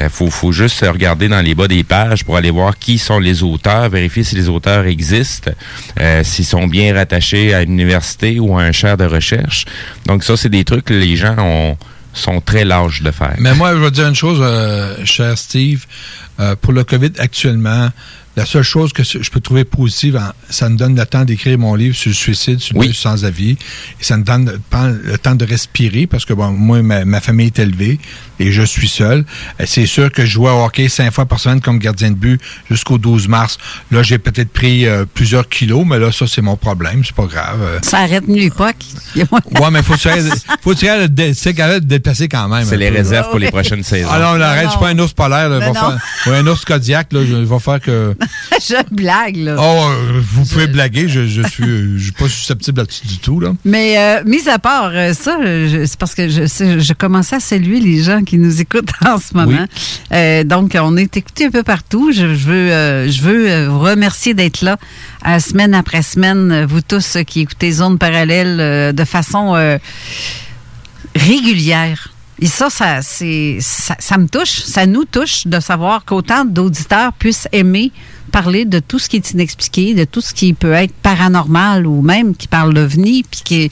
[0.00, 3.18] il faut, faut juste regarder dans les bas des pages pour aller voir qui sont
[3.18, 5.50] les auteurs, vérifier si les auteurs existent,
[6.00, 9.66] euh, s'ils sont bien rattachés à une université ou à un chaire de recherche.
[10.06, 11.76] Donc, ça, c'est des trucs que les gens ont,
[12.16, 13.34] sont très lâches de faire.
[13.38, 15.86] Mais moi, je vais dire une chose, euh, cher Steve.
[16.38, 17.88] Euh, pour le COVID actuellement,
[18.36, 21.58] La seule chose que je peux trouver positive, en- ça me donne le temps d'écrire
[21.58, 23.52] mon livre sur le suicide, sur le sans avis.
[24.00, 27.46] Et ça me donne le temps- de respirer parce que bon, moi, ma, ma famille
[27.46, 27.98] est élevée
[28.38, 29.24] et je suis seul.
[29.66, 32.40] C'est sûr que je joue au hockey cinq fois par semaine comme gardien de but
[32.70, 33.58] jusqu'au 12 mars.
[33.90, 37.02] Là, j'ai peut-être pris euh, plusieurs kilos, mais là, ça, c'est mon problème.
[37.04, 37.58] C'est pas grave.
[37.62, 38.76] Euh, Ça arrête mieux l'époque.
[39.14, 40.30] Ouais, mais faut que tu ailles-
[40.62, 42.64] faut que tu ailles le dé- de te déplacer quand même.
[42.66, 43.30] C'est les peu, réserves là.
[43.30, 44.08] pour les prochaines saisons.
[44.10, 46.64] Ah non, on arrête, je suis pas un ours polaire, là, va faire, un ours
[46.64, 48.16] Kodiak, là, je- il va faire que.
[48.60, 49.56] je blague, là.
[49.58, 49.90] Oh,
[50.20, 53.52] vous pouvez blaguer, je, je suis, euh, je suis pas susceptible là-dessus du tout, là.
[53.64, 57.80] Mais euh, mis à part euh, ça, c'est parce que je, je commençais à saluer
[57.80, 59.66] les gens qui nous écoutent en ce moment.
[60.12, 62.12] Euh, donc, on est écoutés un peu partout.
[62.12, 64.76] Je, veux, je veux vous remercier d'être là
[65.40, 69.54] semaine après semaine, vous tous qui écoutez Zone Parallèle de façon
[71.14, 72.08] régulière.
[72.38, 77.12] Et ça, ça, c'est, ça, ça me touche, ça nous touche de savoir qu'autant d'auditeurs
[77.14, 77.92] puissent aimer
[78.26, 82.02] parler de tout ce qui est inexpliqué, de tout ce qui peut être paranormal ou
[82.02, 83.70] même qui parle d'OVNI, puis qui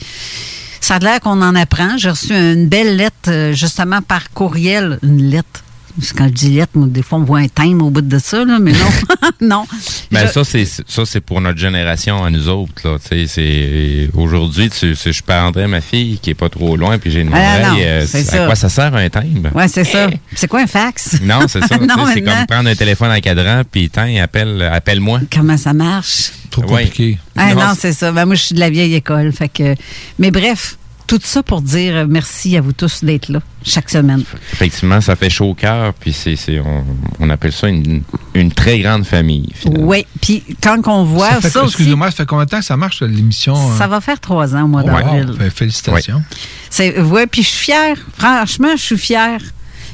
[0.85, 1.97] ça a l'air qu'on en apprend.
[1.97, 4.99] J'ai reçu une belle lettre, euh, justement, par courriel.
[5.01, 5.64] Une lettre.
[5.97, 8.01] Parce que Quand je dis lettre, moi, des fois, on voit un thème au bout
[8.01, 8.79] de ça, là, mais non.
[9.41, 9.65] non.
[10.11, 12.97] Ben Je- ça c'est ça c'est pour notre génération à nous autres là.
[12.99, 17.11] Tu sais, c'est aujourd'hui tu je prendrais ma fille qui est pas trop loin puis
[17.11, 18.45] j'ai demandé Ah, non, euh, c'est à ça.
[18.45, 19.49] quoi ça sert un timbre?
[19.55, 20.07] Ouais, c'est ça.
[20.35, 21.19] C'est quoi un fax?
[21.21, 21.67] Non, c'est ça.
[22.13, 25.21] c'est comme prendre un téléphone en cadran puis tiens, appelle appelle-moi.
[25.31, 26.31] Comment ça marche?
[26.51, 27.17] Trop compliqué.
[27.35, 28.11] Ah, non, c'est ça.
[28.11, 29.31] Ben, moi, je suis de la vieille école.
[29.33, 29.75] Fait que,
[30.19, 30.77] mais bref,
[31.07, 34.23] tout ça pour dire merci à vous tous d'être là chaque semaine.
[34.53, 36.83] Effectivement, ça fait chaud au cœur puis c'est on,
[37.19, 38.01] on appelle ça une,
[38.33, 39.49] une très grande famille.
[39.53, 39.87] finalement.
[39.87, 40.05] Oui.
[40.21, 43.01] Puis quand on voit Ça ça, Excusez-moi, ça fait combien de temps que ça marche,
[43.01, 43.55] l'émission?
[43.55, 43.77] euh?
[43.77, 45.33] ça va faire trois ans au mois d'avril.
[45.37, 46.23] fait- félicitations.
[46.69, 47.97] C'est ouais, puis je suis fière.
[48.17, 49.41] Franchement, je suis fière.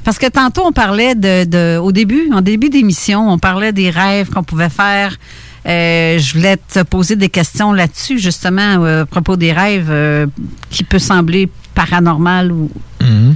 [0.03, 3.89] Parce que tantôt on parlait de, de- au début, en début d'émission, on parlait des
[3.91, 5.15] rêves qu'on pouvait faire.
[5.67, 10.25] Euh, je voulais te poser des questions là-dessus, justement, euh, à propos des rêves euh,
[10.69, 12.71] qui peut sembler paranormal ou.
[13.01, 13.35] Mhm.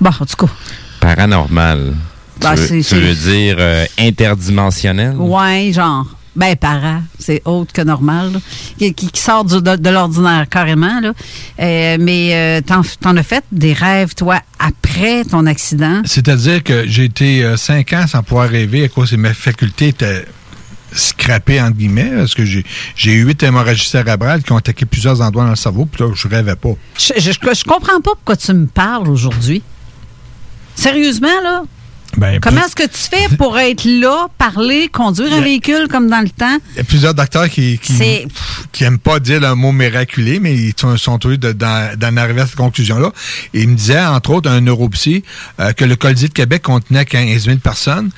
[0.00, 0.52] Bon, en tout cas.
[1.00, 1.94] Paranormal.
[2.40, 5.14] Ben, tu, veux, c'est- tu c'est- veux dire euh, interdimensionnel?
[5.16, 6.06] Ouais, genre.
[6.34, 8.38] Ben, para, c'est autre que normal, là.
[8.76, 11.00] qui, qui- qui sort du- de, de l'ordinaire carrément.
[11.00, 11.14] Là.
[11.60, 16.02] Euh, mais euh, t'en, t'en as fait des rêves, toi, après ton accident?
[16.04, 19.88] C'est-à-dire que j'ai été euh, cinq ans sans pouvoir rêver à cause que mes facultés
[19.88, 20.26] étaient
[20.96, 22.64] scrappées, entre guillemets, parce que j'ai
[23.12, 26.26] eu huit hémorragies cérébrales qui ont attaqué plusieurs endroits dans le cerveau, puis là, je
[26.28, 26.70] rêvais pas.
[26.98, 29.62] Je, je, je comprends pas pourquoi tu me parles aujourd'hui.
[30.74, 31.62] Sérieusement, là?
[32.16, 36.20] Ben, Comment est-ce que tu fais pour être là, parler, conduire un véhicule comme dans
[36.22, 36.56] le temps?
[36.72, 38.26] Il y a plusieurs docteurs qui qui, C'est-
[38.72, 42.46] qui aiment pas dire le mot miraculé, mais ils sont, sont dans- d'en arriver à
[42.46, 43.12] cette conclusion-là.
[43.52, 45.24] Ils me disaient, entre autres, un neuropsy,
[45.60, 48.10] euh, que le Colisée de Québec contenait 15 000 personnes.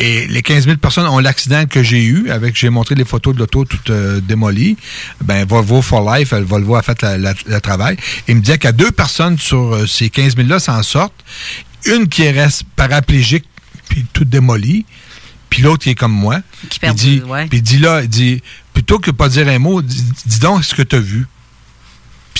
[0.00, 3.34] Et les 15 000 personnes ont l'accident que j'ai eu, avec j'ai montré les photos
[3.34, 4.78] de l'auto toute euh, démolie.
[5.22, 7.96] Ben, Volvo for Life, elle, Volvo a fait le travail.
[8.26, 10.82] Et il me disait qu'il y a deux personnes sur euh, ces 15 000-là s'en
[10.82, 11.22] sortent.
[11.84, 13.44] Une qui reste paraplégique,
[13.90, 14.86] puis toute démolie,
[15.50, 16.40] puis l'autre qui est comme moi.
[16.70, 17.46] Qui perd dit, ouais.
[17.48, 20.64] puis il dit là, il dit, plutôt que pas dire un mot, dis, dis donc
[20.64, 21.26] ce que tu as vu.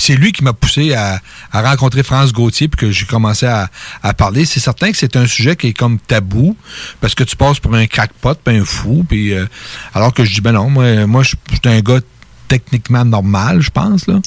[0.01, 1.19] Puis c'est lui qui m'a poussé à,
[1.51, 3.69] à rencontrer France Gauthier, puis que j'ai commencé à,
[4.01, 4.45] à parler.
[4.45, 6.57] C'est certain que c'est un sujet qui est comme tabou,
[7.01, 9.45] parce que tu passes pour un crackpot, puis un fou, puis euh,
[9.93, 11.99] alors que je dis, ben non, moi, moi je je suis un gars
[12.47, 14.19] techniquement normal, je pense, là,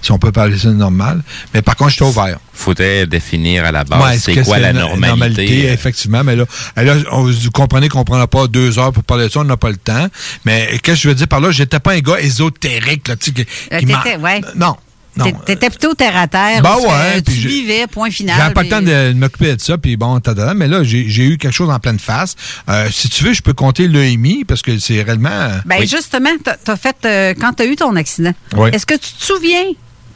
[0.00, 1.22] si on peut parler ça de normal.
[1.52, 2.38] Mais par contre, j'étais ouvert.
[2.54, 5.66] Faudrait définir à la base Ouais, c'est quoi la une normalité?
[5.72, 6.22] effectivement.
[6.24, 6.44] Mais là,
[6.76, 9.44] là on- vous comprenez qu'on ne prendra pas deux heures pour parler de ça, on
[9.44, 10.06] n'a pas le temps.
[10.46, 11.50] Mais qu'est-ce que je veux dire par là?
[11.50, 14.40] J'étais pas un gars ésotérique, là, tu sais, qui- Euh, qui ouais.
[14.54, 14.76] Non.
[15.22, 16.62] T'é- T'étais plutôt terre à terre.
[16.62, 18.36] Ben que ouais, Tu vivais, point final.
[18.38, 21.38] J'avais pas le temps de m'occuper de ça, puis bon, tadada, mais là, j'ai eu
[21.38, 22.34] quelque chose en pleine face.
[22.68, 25.28] Euh, si tu veux, je peux compter l'EMI, parce que c'est réellement...
[25.30, 25.86] euh, Ben oui.
[25.86, 28.32] justement, t'as as fait euh, quand tu as eu ton accident.
[28.56, 28.70] Oui.
[28.72, 29.64] Est-ce que tu te souviens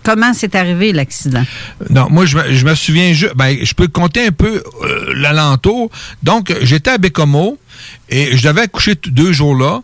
[0.02, 1.44] comment c'est arrivé l'accident?
[1.90, 3.34] Non, moi, je me, je me souviens juste.
[3.36, 5.90] Ben, je peux compter un peu euh, l'alentour.
[6.22, 7.58] Donc, j'étais à Bécomo
[8.08, 9.80] et je devais coucher deux jours là.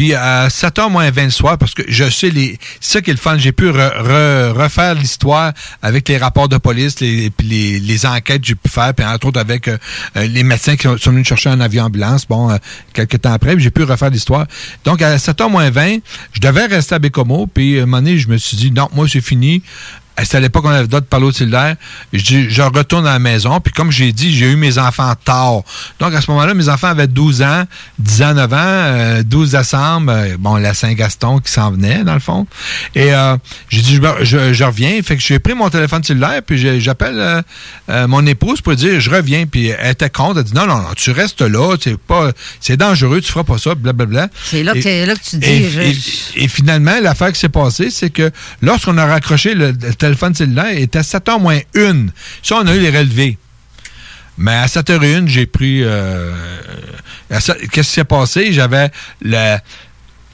[0.00, 2.58] Puis à 7h moins 20 le soir, parce que je sais les.
[2.80, 3.36] C'est ça qui est le fun.
[3.36, 5.52] J'ai pu re- re- refaire l'histoire
[5.82, 9.38] avec les rapports de police, les, les, enquêtes que j'ai pu faire, puis entre autres
[9.38, 9.76] avec euh,
[10.16, 12.56] euh, les médecins qui sont, venus chercher en avion ambulance, bon, euh,
[12.94, 14.46] quelques temps après, j'ai pu refaire l'histoire.
[14.86, 15.98] Donc à 7h moins 20,
[16.32, 18.88] je devais rester à Bécomo, puis à un moment donné, je me suis dit, non,
[18.94, 19.62] moi c'est fini.
[20.18, 21.76] C'était à l'époque qu'on avait d'autres parler au cellulaire.
[22.12, 23.58] Je dis, je retourne à la maison.
[23.60, 25.62] Puis comme j'ai dit, j'ai eu mes enfants tard.
[25.98, 27.64] Donc à ce moment-là, mes enfants avaient 12 ans,
[27.98, 32.14] 10 ans, 9 ans, euh, 12 décembre, euh, bon, la Saint-Gaston qui s'en venait, dans
[32.14, 32.46] le fond.
[32.94, 33.36] Et euh,
[33.70, 35.00] j'ai dit, je, je- je reviens.
[35.02, 37.42] Fait que j'ai pris mon téléphone cellulaire, puis j'appelle euh,
[37.88, 39.46] euh, mon épouse pour dire, je reviens.
[39.46, 40.38] Puis elle était contre.
[40.40, 41.76] Elle dit, non, non, non, tu restes là.
[41.80, 44.28] C'est pas, c'est dangereux, tu feras pas ça, blablabla.
[44.44, 45.46] C'est là, que là que tu dis.
[46.36, 48.30] et- et finalement, l'affaire qui s'est passée, c'est que
[48.60, 52.06] lorsqu'on a raccroché le, le téléphone cellulaire, était à 7h moins 1.
[52.42, 53.38] Ça, on a eu les relevés.
[54.38, 55.82] Mais à 7h01, j'ai pris...
[55.84, 56.32] euh,
[57.28, 58.52] Qu'est-ce qui s'est passé?
[58.52, 58.90] J'avais
[59.20, 59.56] le...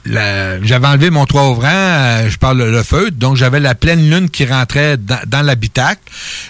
[0.05, 4.29] j'avais enlevé mon toit ouvrant, euh, je parle le, feutre, donc j'avais la pleine lune
[4.29, 6.01] qui rentrait dans, l'habitacle.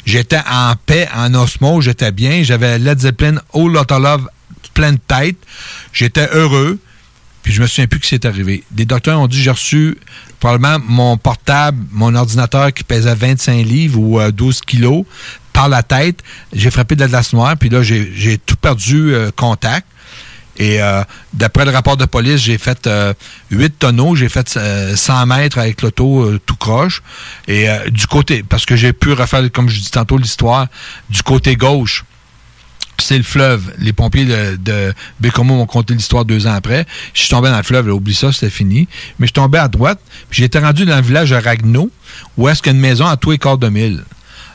[0.06, 2.44] J'étais en paix, en osmose, j'étais bien.
[2.44, 4.30] J'avais Led Zeppelin, All Lotta Love,
[4.73, 5.38] pleine tête.
[5.91, 6.80] J'étais heureux.
[7.48, 8.65] Puis je me souviens plus ce qui s'est arrivé.
[8.72, 9.98] Des docteurs ont dit j'ai reçu
[10.41, 15.06] probablement mon portable, mon ordinateur qui pesait 25 livres ou euh, 12 kilos
[15.53, 16.19] par la tête.
[16.52, 19.88] J'ai frappé de la glace noire, puis là, j'ai tout perdu euh, contact.
[20.57, 23.14] Et euh, d'après le rapport de police, j'ai fait euh,
[23.52, 27.02] 8 tonneaux, j'ai fait euh, 100 mètres avec l'auto euh, tout croche.
[27.48, 30.68] Et euh, du côté, parce que j'ai pu refaire, comme je dis tantôt, l'histoire,
[31.10, 32.03] du côté gauche,
[33.03, 33.74] c'est le fleuve.
[33.80, 36.86] Les pompiers de, de Bécomo m'ont conté l'histoire deux ans après.
[37.14, 38.88] Je suis tombé dans le fleuve, là, oublie ça, c'était fini.
[39.19, 39.99] Mais je suis tombé à droite,
[40.30, 41.90] puis j'étais rendu dans le village de Ragno,
[42.38, 44.03] où est-ce qu'il y a une maison à tous les quarts de mille.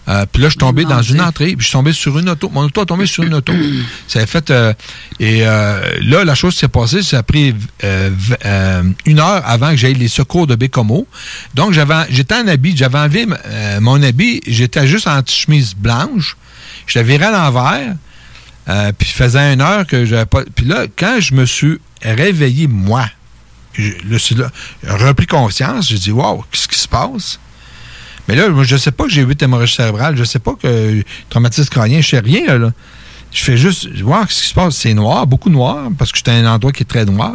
[0.08, 2.28] Euh, puis là, je suis tombé dans une entrée, puis je suis tombé sur une
[2.28, 2.50] auto.
[2.52, 3.52] Mon auto a tombé sur une auto.
[4.08, 4.50] ça a fait...
[4.50, 4.72] euh,
[5.20, 7.54] et euh, là, la chose qui s'est passée, ça a pris
[7.84, 8.10] euh,
[8.44, 11.06] euh, une heure avant que j'aille les secours de Bécomo.
[11.54, 16.36] Donc, j'avais, j'étais en habit, j'avais enlevé euh, mon habit, j'étais juste en chemise blanche.
[16.88, 17.94] Je la virais à l'envers.
[18.68, 20.42] Euh, puis faisait une heure que j'avais pas.
[20.54, 23.06] Puis là, quand je me suis réveillé, moi,
[23.72, 24.50] je, c'est là,
[24.86, 27.40] repris conscience, j'ai dit, wow, qu'est-ce qui se passe?
[28.28, 31.70] Mais là, je sais pas que j'ai eu hémorragie cérébrale, je sais pas que traumatisme
[31.70, 32.72] crânien, je sais rien, là.
[33.32, 34.76] Je fais juste, voir qu'est-ce qui se passe?
[34.76, 37.34] C'est noir, beaucoup noir, parce que j'étais à un endroit qui est très noir.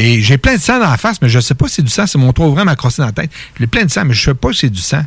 [0.00, 1.90] Et j'ai plein de sang dans la face, mais je sais pas si c'est du
[1.90, 3.30] sang, c'est mon trou vraiment crossé dans la tête.
[3.58, 5.04] J'ai plein de sang, mais je sais pas si c'est du sang.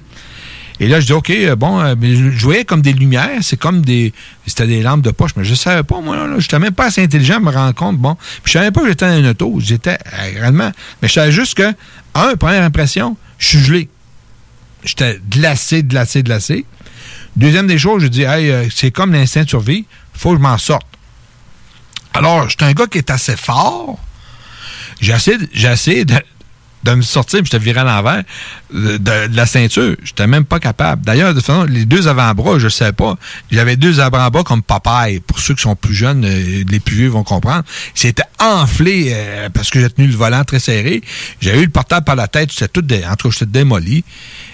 [0.80, 3.82] Et là, je dis, OK, euh, bon, euh, je voyais comme des lumières, c'est comme
[3.82, 4.14] des.
[4.46, 6.36] C'était des lampes de poche, mais je savais pas, moi, là.
[6.38, 7.98] J'étais même pas assez intelligent à me rendre compte.
[7.98, 8.16] Bon.
[8.44, 9.56] Puis je savais pas que j'étais dans auto.
[9.60, 10.72] J'étais euh, réellement.
[11.02, 11.74] Mais je savais juste que,
[12.14, 13.90] un, première impression, je suis gelé.
[14.84, 16.66] J'étais glacé, glacé, glacé.
[17.36, 20.42] Deuxième des choses, je dis, hey, euh, c'est comme l'instinct de survie, faut que je
[20.42, 20.86] m'en sorte.
[22.14, 24.00] Alors, j'étais un gars qui est assez fort.
[25.02, 26.06] J'ai essayé, essayé
[26.92, 28.24] de, me sortir, puis je te virais à l'envers
[28.74, 29.96] de, de- la ceinture.
[30.04, 31.04] J'étais même pas capable.
[31.06, 33.16] D'ailleurs, de façon, les deux avant-bras, je sais pas.
[33.52, 35.20] J'avais deux avant-bras comme papaye.
[35.20, 37.64] Pour ceux qui sont plus jeunes, euh, les plus vieux vont comprendre.
[37.94, 41.02] C'était enflé euh, parce que j'ai tenu le volant très serré.
[41.42, 42.52] J'avais eu le portable par la tête.
[42.52, 44.04] J'étais tout, dé, en j'étais démoli.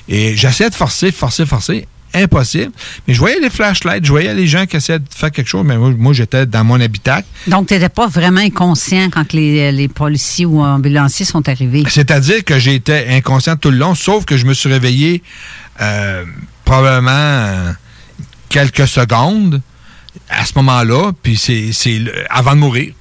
[0.10, 1.88] Et j'essayais de forcer, forcer, forcer.
[2.14, 2.72] Impossible.
[3.08, 5.66] Mais je voyais les flashlights, je voyais les gens qui essayaient de faire quelque chose,
[5.66, 7.28] mais moi, moi, j'étais dans mon habitacle.
[7.48, 11.84] Donc, tu n'étais pas vraiment inconscient quand les, les policiers ou ambulanciers sont arrivés?
[11.90, 15.24] C'est-à-dire que j'étais inconscient tout le long, sauf que je me suis réveillé
[15.82, 16.24] euh,
[16.66, 17.72] probablement euh,
[18.50, 19.62] quelques secondes
[20.30, 21.72] à ce moment-là, puis c'est
[22.30, 22.94] avant de mourir.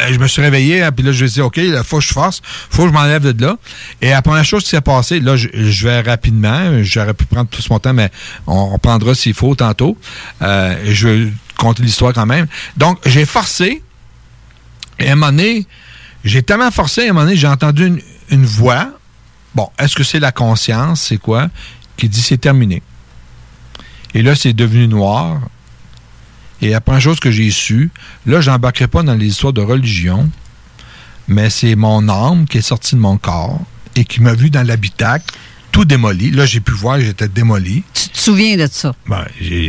[0.00, 1.98] Euh, je me suis réveillé, hein, puis là, je me suis dit, OK, il faut
[1.98, 3.56] que je fasse, faut que je m'enlève de là.
[4.00, 5.48] Et la première chose qui s'est passée, là, je,
[5.86, 8.10] vais rapidement, j'aurais pu prendre tout mon temps, mais
[8.46, 9.96] on, on prendra s'il faut tantôt.
[10.42, 12.46] Euh, je vais compter l'histoire quand même.
[12.76, 13.82] Donc, j'ai forcé,
[14.98, 15.66] et à un moment donné,
[16.24, 18.90] j'ai tellement forcé, à un moment donné, j'ai entendu une voix.
[19.54, 21.48] Bon, est-ce que c'est la conscience, c'est quoi?
[21.96, 22.82] Qui dit c'est terminé?
[24.14, 25.40] Et là, c'est devenu noir.
[26.62, 27.90] Et la première chose que j'ai su,
[28.26, 30.30] là, je n'embarquerai pas dans les histoires de religion,
[31.28, 33.60] mais c'est mon âme qui est sortie de mon corps
[33.94, 35.24] et qui m'a vu dans l'habitacle,
[35.72, 36.30] tout démoli.
[36.30, 37.82] Là, j'ai pu voir, j'étais démoli.
[37.92, 38.94] Tu te souviens de ça?
[39.06, 39.24] Ben,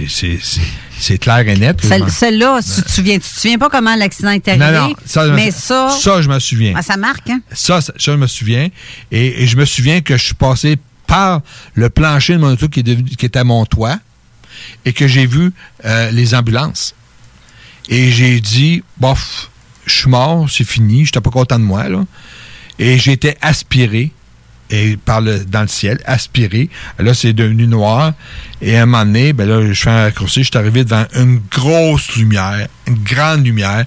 [0.07, 1.81] c'est- clair et net.
[2.09, 4.65] Celle-là, tu te souviens, tu te souviens pas comment l'accident est arrivé?
[4.65, 6.73] Non, non, ça, mais ça, ça, je me souviens.
[6.75, 7.41] ah, ça marque, hein?
[7.51, 8.69] Ça, ça, ça, je me souviens.
[9.11, 11.41] Et, et je me souviens que je suis passé par
[11.73, 13.97] le plancher de mon auto qui, est devenu, qui était à mon toit
[14.85, 15.51] et que j'ai vu
[15.85, 16.95] euh, les ambulances.
[17.89, 19.49] Et j'ai dit, bof,
[19.85, 21.85] je suis mort, c'est fini, je n'étais pas content de moi.
[22.79, 24.11] Et été aspiré
[24.69, 26.69] et par dans le ciel, aspiré.
[26.99, 28.13] Là, c'est devenu noir.
[28.61, 31.41] Et à un moment donné, ben je fais un raccourci, je suis arrivé devant une
[31.49, 33.85] grosse lumière, une grande lumière,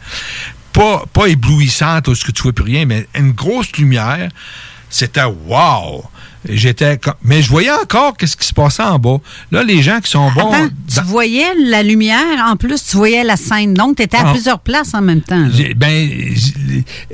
[0.72, 4.30] pas, pas éblouissante où ce que tu vois plus rien, mais une grosse lumière.
[4.88, 6.04] C'était wow!
[6.48, 9.18] J'étais comme- mais je voyais encore qu'est-ce qui se passait en bas.
[9.52, 10.50] Là, les gens qui sont bons.
[10.50, 13.74] Attends, tu voyais la lumière, en plus, tu voyais la scène.
[13.74, 14.32] Donc, tu étais à Ah.
[14.32, 15.46] plusieurs places en même temps.
[15.76, 16.08] Ben,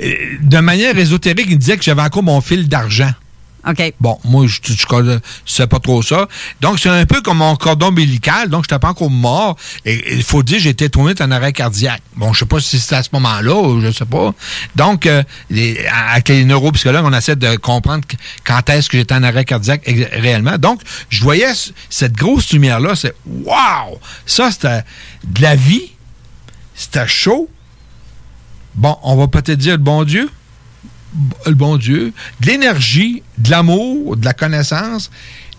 [0.01, 3.11] euh, de manière ésotérique, il disait que j'avais encore mon fil d'argent.
[3.99, 6.27] Bon, moi, je ne sais pas trop ça.
[6.61, 8.49] Donc, c'est un peu comme mon cordon ombilical.
[8.49, 9.57] Donc, je n'étais pas encore mort.
[9.85, 12.01] Et il faut dire, j'étais tourné en arrêt cardiaque.
[12.15, 14.33] Bon, je sais pas si c'était à ce moment-là je sais pas.
[14.75, 18.03] Donc, euh, les, avec les neuropsychologues, on essaie de comprendre
[18.43, 20.57] quand est-ce que j'étais en arrêt cardiaque réellement.
[20.57, 21.51] Donc, je voyais
[21.89, 22.95] cette grosse lumière-là.
[22.95, 23.99] C'est wow!
[24.25, 24.83] Ça, c'était
[25.25, 25.91] de la vie.
[26.75, 27.49] C'était chaud.
[28.75, 30.29] Bon, on va peut-être dire bon Dieu
[31.45, 35.09] le bon Dieu, de l'énergie, de l'amour, de la connaissance.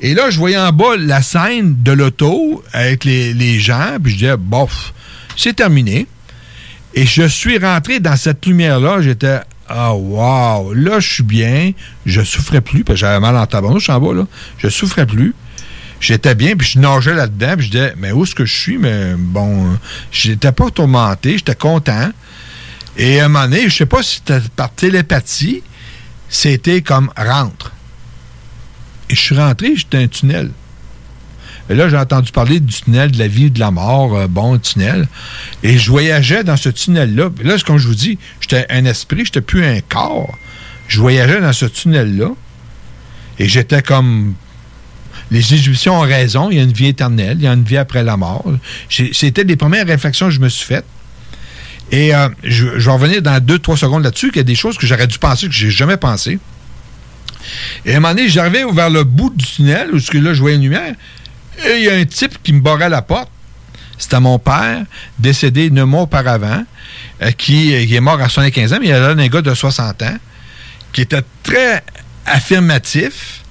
[0.01, 4.19] Et là, je voyais en bas la scène de l'auto avec les, gens, puis je
[4.19, 4.93] disais, bof,
[5.37, 6.07] c'est terminé.
[6.95, 11.73] Et je suis rentré dans cette lumière-là, j'étais, ah, wow, là, je suis bien,
[12.07, 14.27] je souffrais plus, parce que j'avais mal en tabarnouche en bas, là.
[14.59, 15.35] Je souffrais plus.
[16.01, 18.79] J'étais bien, puis je nageais là-dedans, puis je disais, mais où est-ce que je suis?
[18.79, 19.77] Mais bon,
[20.13, 22.11] j'étais pas tourmenté, j'étais content.
[22.99, 25.63] Et à un moment donné, je sais pas si c'était par télépathie,
[26.29, 27.73] c'était comme rentre.
[29.09, 30.51] Et je suis rentré, j'étais un tunnel.
[31.71, 34.59] Et là, j'ai entendu parler du tunnel de la vie de la mort, euh, bon
[34.59, 35.07] tunnel.
[35.63, 37.31] Et je voyageais dans ce tunnel-là.
[37.43, 40.37] Là, comme je vous dis, j'étais un esprit, j'étais plus un corps.
[40.89, 42.31] Je voyageais dans ce tunnel-là.
[43.39, 44.35] Et j'étais comme.
[45.31, 47.77] Les Égyptiens ont raison, il y a une vie éternelle, il y a une vie
[47.77, 48.51] après la mort.
[48.89, 50.87] C'était les premières réflexions que je me suis faites.
[51.91, 54.77] Et euh, je, vais revenir dans deux, trois secondes là-dessus, qu'il y a des choses
[54.77, 56.39] que j'aurais dû penser, que j'ai jamais pensé.
[57.85, 60.57] Et à un moment donné, j'arrivais vers le bout du tunnel, où là, je voyais
[60.57, 60.95] une lumière,
[61.67, 63.31] et il y a un type qui me barrait la porte.
[63.97, 64.85] C'était mon père,
[65.19, 66.65] décédé neuf mois auparavant,
[67.23, 70.03] euh, qui, est mort à 75 ans, mais il y a un gars de 60
[70.03, 70.17] ans,
[70.93, 71.83] qui était très
[72.27, 73.43] affirmatif,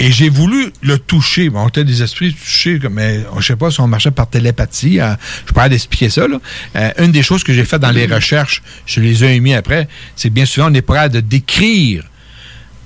[0.00, 1.50] et j'ai voulu le toucher.
[1.50, 4.98] Bon, on était des esprits touchés, mais je sais pas si on marchait par télépathie.
[5.46, 6.26] Je pourrais expliquer ça.
[6.76, 9.88] Euh, une des choses que j'ai fait dans les recherches, je les ai mis après,
[10.16, 12.04] c'est bien souvent on est prêt à décrire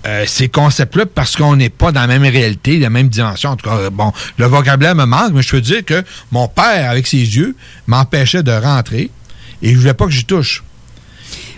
[0.06, 3.50] euh, ces concepts-là parce qu'on n'est pas dans la même réalité, la même dimension.
[3.50, 6.90] En tout cas, bon, le vocabulaire me manque, mais je peux dire que mon père,
[6.90, 7.56] avec ses yeux,
[7.86, 9.10] m'empêchait de rentrer
[9.62, 10.62] et je voulais pas que j'y touche.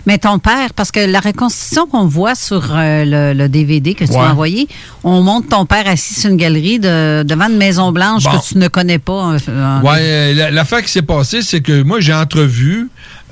[0.05, 4.13] Mais ton père, parce que la reconstitution qu'on voit sur euh, le, DVD que tu
[4.13, 4.67] as envoyé,
[5.03, 8.67] on montre ton père assis sur une galerie devant une maison blanche que tu ne
[8.67, 9.35] connais pas.
[9.49, 12.89] Euh, oui, euh, l'affaire qui s'est passée, c'est que moi, j'ai entrevu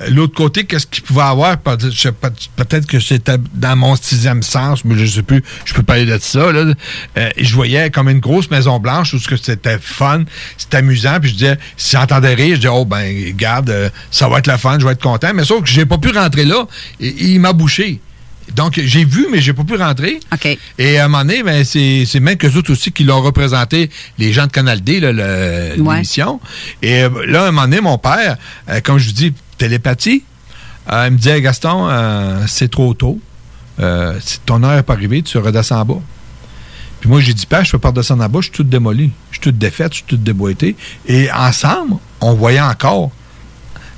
[0.08, 1.58] L'autre côté, qu'est-ce qu'il pouvait avoir?
[1.58, 6.18] Peut-être que c'était dans mon sixième sens, mais je sais plus, je peux parler de
[6.20, 6.52] ça.
[6.52, 6.74] Là.
[7.18, 10.24] Euh, je voyais comme une grosse maison blanche où c'était fun,
[10.58, 14.30] c'était amusant, puis je disais, si j'entendais rire, je disais, oh ben, garde, euh, ça
[14.30, 15.32] va être la fun, je vais être content.
[15.34, 16.66] Mais sauf que j'ai pas pu rentrer là,
[17.02, 18.00] et, il m'a bouché.
[18.56, 20.20] Donc, j'ai vu, mais j'ai pas pu rentrer.
[20.80, 24.34] Et à un moment donné, ben, c'est même que autres aussi qui l'ont représenté, les
[24.34, 25.00] gens de Canal D,
[25.78, 26.40] l'émission.
[26.82, 28.38] Et euh, là, à un moment donné, mon père,
[28.84, 30.24] comme je vous dis, télépathie.
[30.92, 33.20] Euh, il me disait, Gaston, euh, c'est trop tôt.
[33.80, 36.02] Euh, ton heure n'est pas arrivée, tu redescends en bas.
[37.00, 39.12] Puis moi, j'ai dit, pas, je peux pas redescendre en bas, je suis tout démoli.
[39.30, 40.76] Je suis toute défaite, je suis toute déboîté.
[41.06, 43.12] Et ensemble, on voyait encore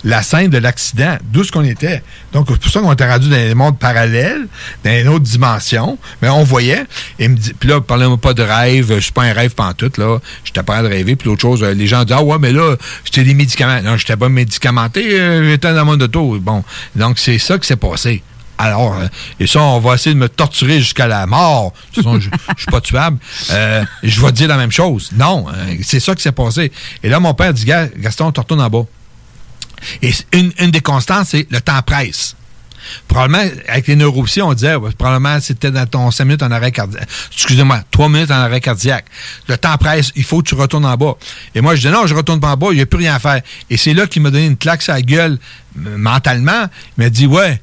[0.04, 2.02] la scène de l'accident, d'où ce qu'on était.
[2.34, 4.48] Donc, c'est pour ça qu'on était rendu dans des mondes parallèles,
[4.84, 5.98] dans une autre dimension.
[6.22, 6.86] Mais on voyait.
[7.20, 9.98] Et me dit, puis là, parlez-moi pas de rêve, je suis pas un rêve pantoute,
[9.98, 10.20] là.
[10.44, 11.16] J'étais pas de rêver.
[11.16, 12.76] Puis l'autre chose, les gens disent, ah ouais, mais là,
[13.06, 13.82] c'était des médicaments.
[13.82, 16.40] Non, j'étais pas médicamenté, euh, j'étais dans mon auto.
[16.40, 16.64] Bon.
[16.96, 18.24] Donc, c'est ça qui s'est passé.
[18.58, 19.08] Alors, euh,
[19.40, 21.74] et ça, on va essayer de me torturer jusqu'à la mort.
[21.96, 23.18] Je, je suis pas tuable.
[23.52, 25.10] Euh, je vais dire la même chose.
[25.16, 25.46] Non,
[25.84, 26.72] c'est ça qui s'est passé.
[27.04, 28.86] Et là, mon père dit, Gaston, on te retourne en bas.
[30.02, 32.36] Et une, des constantes, c'est le temps presse.
[33.08, 37.08] Probablement, avec les neuropsies, on disait, probablement, c'était dans ton 5 minutes en arrêt cardiaque.
[37.32, 39.06] Excusez-moi, 3 minutes en arrêt cardiaque.
[39.48, 41.16] Le temps presse, il faut que tu retournes en bas.
[41.54, 43.16] Et moi, je dis, non, je retourne pas en bas, il n'y a plus rien
[43.16, 43.42] à faire.
[43.70, 45.38] Et c'est là qu'il m'a donné une claque sur la gueule,
[45.76, 46.66] mentalement.
[46.98, 47.62] Il m'a dit, ouais,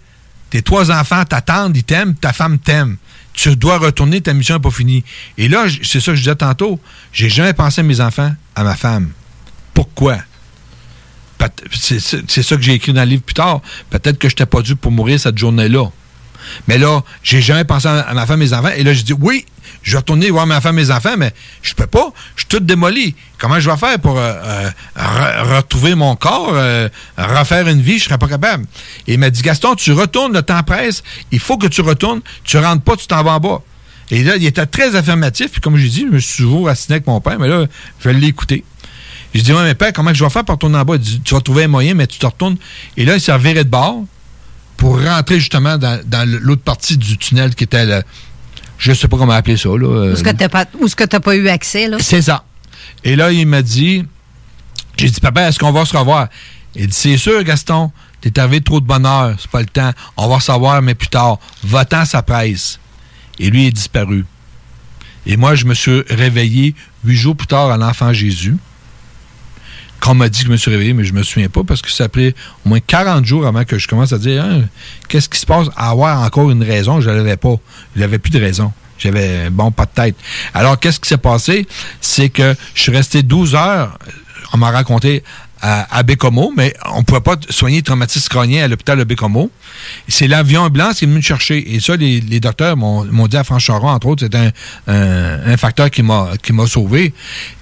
[0.50, 2.96] tes trois enfants t'attendent, ils t'aiment, ta femme t'aime.
[3.34, 5.04] Tu dois retourner, ta mission n'est pas finie.
[5.36, 6.80] Et là, c'est ça que je disais tantôt,
[7.12, 9.10] j'ai jamais pensé à mes enfants, à ma femme.
[9.74, 10.18] Pourquoi?
[11.72, 13.60] C'est ça que j'ai écrit dans le livre plus tard.
[13.90, 15.90] Peut-être que je n'étais pas dû pour mourir cette journée-là.
[16.66, 18.70] Mais là, j'ai jamais pensé à ma femme et mes enfants.
[18.76, 19.44] Et là, j'ai dit, oui,
[19.82, 21.32] je vais retourner voir ma femme et mes enfants, mais
[21.62, 22.12] je peux pas.
[22.36, 23.14] Je suis tout démoli.
[23.38, 24.32] Comment je vais faire pour euh,
[24.96, 27.98] euh, retrouver mon corps, euh, refaire une vie?
[27.98, 28.64] Je serais pas capable.
[29.06, 31.02] Et il m'a dit, Gaston, tu retournes, le temps presse.
[31.30, 32.20] Il faut que tu retournes.
[32.44, 33.62] Tu rentres pas, tu t'en vas en bas.
[34.10, 35.52] Et là, il était très affirmatif.
[35.52, 37.66] Puis comme j'ai dit, je me suis toujours assigné avec mon père, mais là,
[38.00, 38.64] je vais l'écouter.
[39.34, 40.98] Je dis, ouais, mais père, comment je vais faire pour retourner en bas?
[40.98, 42.56] Dit, tu vas trouver un moyen, mais tu te retournes.
[42.96, 44.04] Et là, il s'est reviré de bord
[44.76, 48.02] pour rentrer justement dans, l'autre partie du tunnel qui était le.
[48.78, 49.68] Je sais pas comment appeler ça.
[49.70, 50.22] Là, où est-ce
[50.94, 51.88] que tu n'as pas eu accès?
[51.88, 51.98] là?
[52.00, 52.44] C'est ça.
[53.04, 54.04] Et là, il m'a dit,
[54.96, 56.28] j'ai dit, papa, est-ce qu'on va se revoir?
[56.74, 57.90] Il dit, c'est sûr, Gaston,
[58.20, 59.90] t'es arrivé trop de bonheur, c'est pas le temps.
[60.16, 61.38] On va savoir, mais plus tard.
[61.64, 62.78] Va-t'en, ça presse.
[63.40, 64.24] Et lui est disparu.
[65.26, 66.74] Et moi, je me suis réveillé
[67.04, 68.56] huit jours plus tard à l'enfant Jésus.
[70.00, 71.90] Quand m'a dit que je me suis réveillé, mais je me souviens pas parce que
[71.90, 72.34] ça a pris
[72.64, 74.62] au moins 40 jours avant que je commence à dire Hein,
[75.08, 75.68] qu'est-ce qui se passe?
[75.76, 77.00] À avoir encore une raison.
[77.00, 77.56] Je l'avais pas.
[77.96, 78.72] Je n'avais plus de raison.
[78.98, 80.16] J'avais, bon, pas de tête.
[80.54, 81.66] Alors, qu'est-ce qui s'est passé?
[82.00, 83.96] C'est que je suis resté 12 heures,
[84.52, 85.22] on m'a raconté,
[85.60, 89.50] à, Bécomo, mais on ne pouvait pas soigner le traumatisme crânien à l'hôpital de Bécomo.
[90.06, 91.74] C'est l'avion ambulance qui est venu me chercher.
[91.74, 94.36] Et ça, les, docteurs m'ont dit à Franchoron, entre autres, c'est
[94.88, 97.12] un, facteur qui m'a sauvé.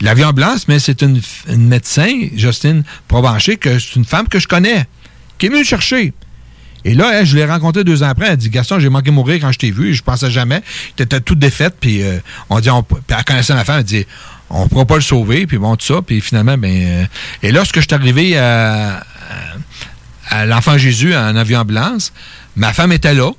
[0.01, 1.21] L'avion ambulance, mais c'est une,
[1.57, 4.87] médecin, Justine Provencher, que c'est une femme que je connais,
[5.39, 6.13] qui est venue me chercher.
[6.85, 8.29] Et là, je l'ai rencontré deux ans après.
[8.29, 9.93] Elle dit Gaston, j'ai manqué mourir quand je t'ai vu.
[9.93, 10.63] Je pensais jamais.
[10.97, 11.75] Tu étais toute défaite.
[11.81, 13.79] Puis euh, on dit, on, elle connaissait ma femme.
[13.81, 14.07] Elle dit
[14.51, 15.47] on ne pourra pas le sauver.
[15.47, 16.03] Puis bon, tout ça.
[16.03, 16.73] Puis finalement, ben.
[16.73, 17.05] euh,
[17.43, 19.03] et lorsque je suis arrivé à,
[20.47, 22.13] l'Enfant Jésus en avion ambulance,
[22.57, 23.31] ma femme était là.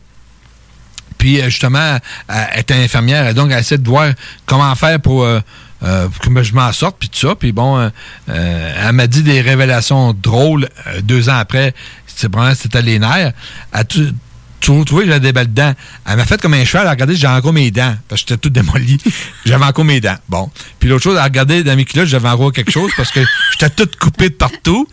[1.18, 1.98] Puis euh, justement,
[2.28, 3.34] elle était infirmière.
[3.34, 4.10] Donc, elle essaie de voir
[4.46, 5.24] comment faire pour.
[5.24, 5.40] euh,
[5.80, 7.36] que je m'en sorte, puis tout ça.
[7.36, 7.92] Puis bon,
[8.28, 10.70] elle m'a dit des révélations drôles
[11.04, 11.76] deux ans après.
[12.08, 13.32] C'est vraiment, c'était les nerfs.
[13.72, 13.86] Elle
[14.60, 15.74] trouvé que j'avais des belles dents?
[16.06, 16.84] Elle m'a fait comme un cheval.
[16.84, 17.96] Elle a regardé, j'avais encore mes dents.
[18.08, 18.98] Parce que j'étais tout démoli.
[19.46, 20.18] j'avais encore mes dents.
[20.30, 20.50] Bon.
[20.80, 23.20] Puis l'autre chose, elle a regardé dans mes culottes, j'avais encore quelque chose parce que
[23.52, 24.88] j'étais tout coupé de partout.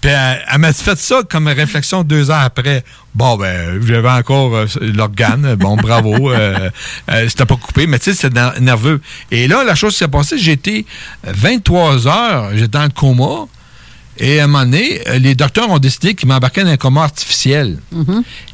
[0.00, 2.82] Puis elle, elle m'a fait ça comme réflexion deux ans après.
[3.14, 5.54] Bon, ben, j'avais encore euh, l'organe.
[5.56, 6.30] Bon, bravo.
[6.40, 6.70] Euh,
[7.10, 9.00] euh, c'était pas coupé, mais tu sais, c'était ner- nerveux.
[9.30, 10.84] Et là, la chose qui s'est passée, j'étais
[11.24, 13.46] 23 heures, j'étais dans le coma.
[14.20, 17.02] Et à un moment donné, euh, les docteurs ont décidé qu'ils m'embarquaient dans un coma
[17.04, 17.78] artificiel.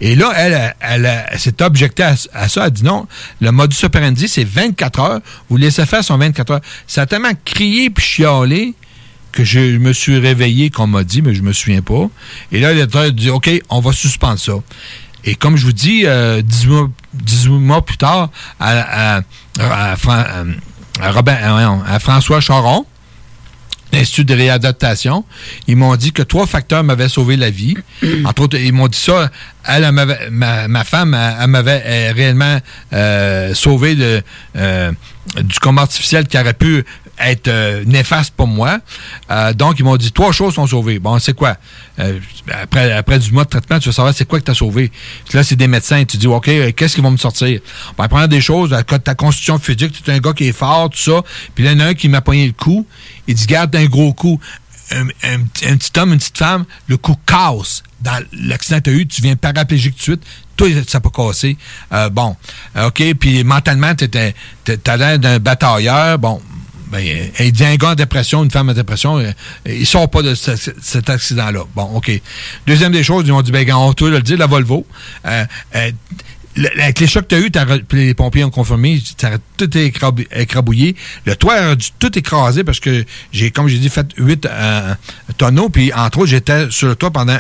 [0.01, 2.61] Et là, elle, elle, s'est objectée à, à ça.
[2.63, 3.07] Elle a dit non,
[3.41, 5.21] le modus operandi, c'est 24 heures.
[5.51, 6.61] Vous laissez faire son 24 heures.
[6.87, 8.75] Ça a tellement crié puis chialé
[9.33, 12.09] que je me suis réveillé, qu'on m'a dit, mais je me souviens pas.
[12.53, 14.53] Et là, le docteur a dit, OK, on va suspendre ça.
[15.25, 18.31] Et comme je vous dis, euh, 18, mois, 18 mois plus tard,
[18.61, 19.23] à, à-
[19.59, 22.87] à Robin- voyons, à François Charon,
[23.93, 25.25] l'Institut de réadaptation,
[25.67, 27.77] ils m'ont dit que trois facteurs m'avaient sauvé la vie.
[28.25, 29.31] Entre autres, ils m'ont dit ça.
[29.65, 32.59] Elle, ma, ma femme, elle, elle m'avait euh, réellement
[32.93, 34.23] euh, sauvé de,
[34.57, 34.93] euh,
[35.43, 36.85] du coma artificiel qui aurait pu
[37.19, 38.79] être euh, néfaste pour moi.
[39.31, 40.99] Euh, donc, ils m'ont dit trois choses sont sauvées.
[40.99, 41.57] Bon, c'est quoi?
[41.99, 42.19] Euh,
[42.63, 44.91] après, après du mois de traitement, tu vas savoir c'est quoi que tu as sauvé.
[45.29, 46.05] Puis là, c'est des médecins.
[46.05, 47.61] Tu dis, OK, euh, qu'est-ce qu'ils vont me sortir?
[47.97, 50.99] Ben, première des choses, ta constitution physique, tu es un gars qui est fort, tout
[50.99, 51.23] ça.
[51.55, 52.87] Puis là, il y en a un qui m'a pogné le cou.
[53.27, 54.39] Il dit, garde un gros coup.
[54.93, 57.83] Un, un un petit homme, une petite femme, le coup casse.
[58.01, 60.23] Dans l'accident que tu as eu, tu viens paraplégique tout de suite.
[60.57, 61.57] Toi, ça pas cassé.
[61.93, 62.37] Euh, bon,
[62.77, 66.19] Euh, OK, puis mentalement, tu as l'air d'un batailleur.
[66.19, 66.41] Bon,
[66.87, 67.05] ben,
[67.41, 69.31] il dit un gars en dépression, une femme en dépression, euh,
[69.67, 71.65] il sort pas de ce- ce- cet accident-là.
[71.75, 72.11] Bon, OK.
[72.67, 74.87] Deuxième des choses, ils ont dit, ben, on peut le dire, la Volvo.
[75.27, 75.45] Euh,
[75.75, 75.91] euh,
[76.57, 79.69] le- avec les chocs que tu as eu, les pompiers ont confirmé, ça a tout
[79.77, 80.97] écrab- écrabouillé.
[81.25, 84.95] Le toit a dû tout écraser parce que j'ai, comme j'ai dit, fait huit euh,
[85.39, 87.37] tonneaux, puis entre autres, j'étais sur le toit pendant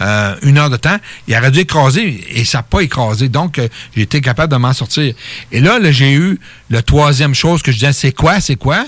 [0.00, 0.96] euh, une heure de temps.
[1.28, 3.28] Il aurait dû écraser et ça n'a pas écrasé.
[3.28, 5.14] Donc, euh, j'ai été capable de m'en sortir.
[5.52, 6.38] Et là, là, j'ai eu
[6.70, 8.86] le troisième chose que je disais, c'est quoi, c'est quoi?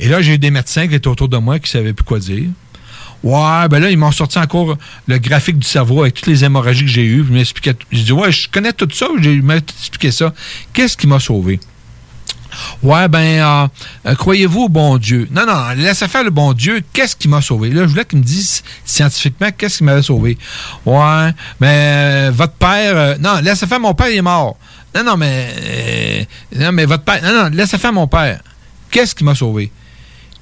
[0.00, 2.04] Et là, j'ai eu des médecins qui étaient autour de moi qui ne savaient plus
[2.04, 2.44] quoi dire.
[3.24, 4.76] Ouais, ben là, ils m'ont sorti encore
[5.06, 7.24] le graphique du cerveau avec toutes les hémorragies que j'ai eues.
[7.28, 9.06] Ils m'expliquaient dit, ouais, je connais tout ça.
[9.20, 10.32] J'ai expliqué ça.
[10.72, 11.58] Qu'est-ce qui m'a sauvé?
[12.82, 13.68] Ouais, ben,
[14.06, 15.28] euh, croyez-vous au bon Dieu?
[15.30, 16.80] Non, non, laissez faire le bon Dieu.
[16.92, 17.70] Qu'est-ce qui m'a sauvé?
[17.70, 20.38] Là, je voulais qu'il me dise scientifiquement qu'est-ce qui m'avait sauvé.
[20.86, 21.30] Ouais,
[21.60, 22.96] mais euh, votre père.
[22.96, 24.56] euh, non, laissez faire mon père, il est mort.
[24.94, 25.48] Non, non, mais.
[25.60, 26.24] euh,
[26.56, 27.20] non, mais votre père.
[27.22, 28.40] Non, non, laissez faire mon père.
[28.90, 29.70] Qu'est-ce qui m'a sauvé?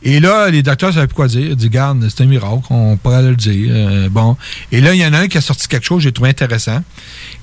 [0.08, 1.40] Et là, les docteurs ne savaient plus quoi dire.
[1.50, 3.70] Ils disent, garde, c'est un miracle, on pourrait le dire.
[3.72, 4.36] Euh, bon.
[4.70, 6.30] Et là, il y en a un qui a sorti quelque chose que j'ai trouvé
[6.30, 6.80] intéressant.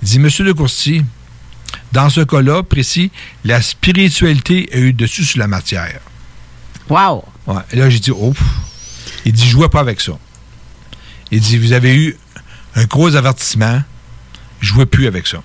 [0.01, 1.03] Il dit, Monsieur Le Courtier,
[1.91, 3.11] dans ce cas-là précis,
[3.43, 5.99] la spiritualité a eu dessus sur la matière.
[6.89, 7.25] Wow!
[7.47, 7.61] Ouais.
[7.73, 8.33] Et là, j'ai dit, oh.
[9.25, 10.13] Il dit, jouez pas avec ça.
[11.31, 12.17] Il dit, vous avez eu
[12.75, 13.81] un gros avertissement,
[14.61, 15.39] jouez plus avec ça.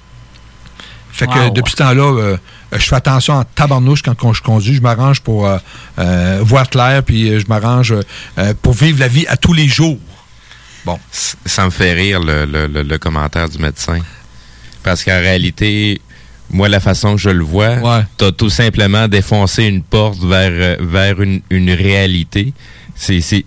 [1.11, 2.37] Fait que depuis ce temps-là, euh,
[2.73, 4.75] je fais attention en tabarnouche quand, quand je conduis.
[4.75, 5.59] Je m'arrange pour euh,
[5.99, 7.95] euh, voir clair, puis euh, je m'arrange
[8.39, 9.99] euh, pour vivre la vie à tous les jours.
[10.85, 10.99] Bon.
[11.11, 14.01] Ça me fait rire le, le- le- le commentaire du médecin.
[14.83, 16.01] Parce qu'en réalité,
[16.51, 20.77] moi, la façon que je le vois, t'as tout simplement défoncé une porte vers, euh,
[20.81, 22.53] vers une, une réalité.
[22.95, 23.45] C'est, c'est,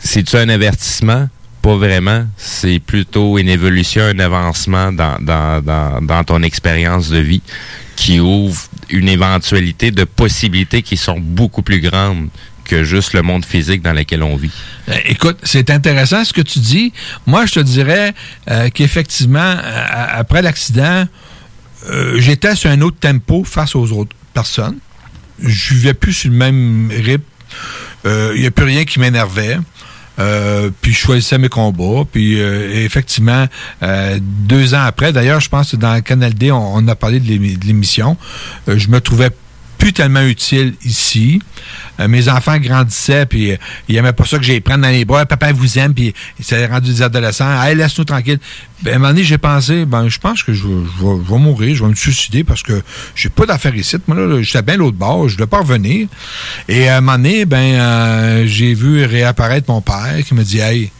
[0.00, 1.28] c'est-tu un avertissement?
[1.62, 2.24] Pas vraiment.
[2.36, 7.42] C'est plutôt une évolution, un avancement dans, dans, dans, dans ton expérience de vie
[7.98, 8.56] qui ouvre
[8.90, 12.28] une éventualité de possibilités qui sont beaucoup plus grandes
[12.64, 14.52] que juste le monde physique dans lequel on vit.
[14.88, 16.92] Euh, Écoute, c'est intéressant ce que tu dis.
[17.26, 18.14] Moi, je te dirais
[18.50, 21.08] euh, qu'effectivement, euh, après l'accident,
[22.16, 24.78] j'étais sur un autre tempo face aux autres personnes.
[25.42, 27.24] Je vivais plus sur le même rythme.
[28.04, 29.58] Il n'y a plus rien qui m'énervait.
[30.18, 32.04] Euh, puis je choisissais mes combats.
[32.10, 33.46] Puis euh, effectivement,
[33.82, 37.20] euh, deux ans après, d'ailleurs, je pense que dans Canal D, on, on a parlé
[37.20, 37.28] de
[37.66, 38.16] l'émission.
[38.66, 39.30] je me trouvais
[39.78, 41.40] plus tellement utile ici.
[42.00, 43.56] Euh, mes enfants grandissaient, puis euh,
[43.88, 45.24] ils n'aimaient pas ça que j'aille prendre dans les bras.
[45.24, 47.62] Papa vous aime, puis il s'est rendu des adolescents.
[47.62, 48.38] Hey, laisse-nous tranquille.
[48.82, 51.82] Ben, à un moment donné, j'ai pensé, ben, je pense que je, vais mourir, je
[51.82, 52.82] vais me suicider parce que
[53.14, 53.96] j'ai pas d'affaires ici.
[54.06, 56.08] Moi, là, j'étais bien l'autre bord, je ne pas revenir.
[56.68, 60.58] Et à un moment donné, ben, euh, j'ai vu réapparaître mon père qui me dit,
[60.58, 60.90] hey,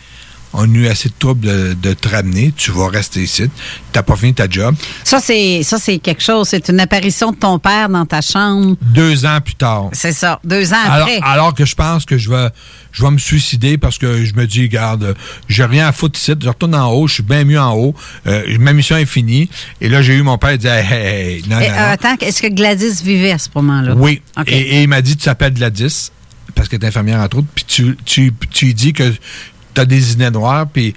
[0.52, 3.50] on a eu assez de troubles de, te ramener, tu vas rester ici, tu
[3.94, 4.74] n'as pas fini ta job.
[5.04, 8.76] Ça, c'est ça c'est quelque chose, c'est une apparition de ton père dans ta chambre.
[8.80, 9.90] Deux ans plus tard.
[9.92, 11.20] C'est ça, deux ans après.
[11.22, 12.48] Alors que je pense que je vais,
[12.92, 15.14] je vais me suicider parce que je me dis, regarde,
[15.48, 17.94] j'ai rien à foutre ici, je retourne en haut, je suis bien mieux en haut,
[18.26, 19.48] euh, ma mission est finie.
[19.80, 22.42] Et là, j'ai eu mon père qui dit, hey, hey, non, non, euh, Attends, est-ce
[22.42, 23.94] que Gladys vivait à ce moment-là?
[23.96, 24.22] Oui.
[24.46, 26.10] Et, il m'a dit, tu t'appelles Gladys
[26.54, 29.12] parce qu'elle est infirmière entre autres, puis tu, tu, tu dis que
[29.78, 30.92] t'as des idées noires, puis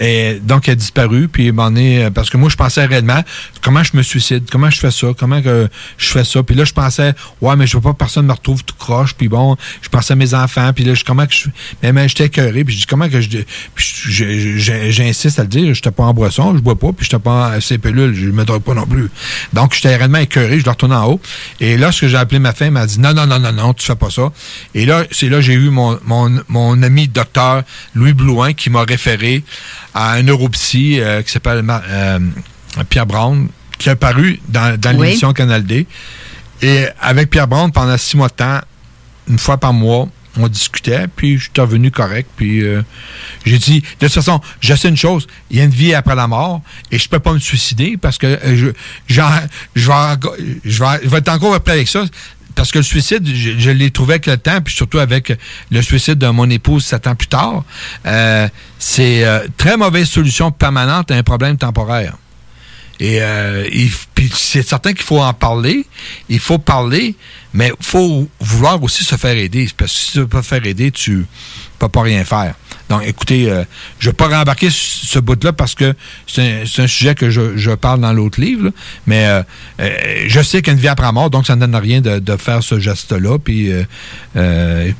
[0.00, 1.28] et donc, elle a disparu.
[1.28, 3.22] Puis, m'en est euh, parce que moi, je pensais réellement,
[3.62, 4.44] comment je me suicide?
[4.50, 5.08] Comment je fais ça?
[5.18, 6.42] Comment que je fais ça?
[6.42, 9.14] Puis là, je pensais, ouais, mais je veux pas que personne me retrouve tout croche.
[9.14, 10.72] Puis bon, je pensais à mes enfants.
[10.74, 11.48] Puis là, je, comment que je.
[11.82, 12.64] Mais, mais j'étais écœuré.
[12.64, 13.28] Puis je dis, comment que je.
[13.76, 16.92] J'insiste à le dire, j'étais pas en boisson, je bois pas.
[16.92, 19.10] Puis j'étais pas en ces pilules, je me drogue pas non plus.
[19.52, 20.58] Donc, j'étais réellement écœuré.
[20.58, 21.20] Je dois retourner en haut.
[21.60, 23.52] Et là, ce que j'ai appelé ma femme, elle m'a dit, non, non, non, non,
[23.52, 24.32] non, tu fais pas ça.
[24.74, 27.62] Et là, c'est là, j'ai eu mon, mon, mon ami docteur
[27.94, 29.44] Louis Blouin qui m'a référé
[29.96, 32.18] à un neuropsy euh, qui s'appelle euh,
[32.90, 33.48] Pierre Brown,
[33.78, 35.86] qui a paru dans, l'émission Canal D.
[36.60, 38.60] Et avec Pierre Brown, pendant six mois de temps,
[39.26, 40.06] une fois par mois,
[40.38, 42.82] on discutait, puis je suis revenu correct, puis euh,
[43.46, 46.14] j'ai dit, de toute façon, je sais une chose, il y a une vie après
[46.14, 46.60] la mort,
[46.90, 48.66] et je peux pas me suicider parce que je,
[49.06, 49.22] je,
[49.74, 52.04] je, vais, je, vais, être encore après avec ça
[52.56, 55.32] parce que le suicide, je, l'ai trouvé avec le temps, puis surtout avec
[55.70, 57.62] le suicide de mon épouse sept ans plus tard,
[58.06, 62.16] euh, c'est euh, très mauvaise solution permanente à un problème temporaire.
[62.98, 63.68] Et euh,
[64.32, 65.84] c'est certain qu'il faut en parler,
[66.30, 67.14] il faut parler,
[67.52, 69.68] mais il faut vouloir aussi se faire aider.
[69.76, 71.26] Parce que si tu ne peux pas faire aider, tu
[71.78, 72.54] peux pas rien faire.
[72.88, 73.64] Donc, écoutez, euh,
[73.98, 75.94] je ne vais pas rembarquer ce bout-là parce que
[76.26, 78.70] c'est un, sujet que je, parle dans l'autre livre,
[79.06, 79.42] mais euh,
[79.80, 82.00] euh, je sais qu'il y a une vie après mort, donc ça ne donne rien
[82.00, 83.38] de, faire ce geste-là.
[83.38, 83.70] Puis,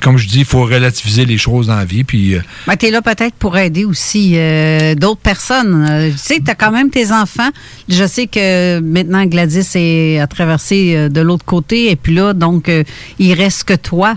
[0.00, 2.02] comme je dis, il faut relativiser les choses dans la vie.
[2.02, 2.36] Puis,
[2.66, 4.36] ben, tu es là peut-être pour aider aussi
[4.96, 6.10] d'autres personnes.
[6.12, 7.50] tu sais, tu as quand même tes enfants.
[7.88, 12.70] Je sais que maintenant, Gladys est à traverser de l'autre côté, et puis là, donc,
[13.18, 14.16] il reste que toi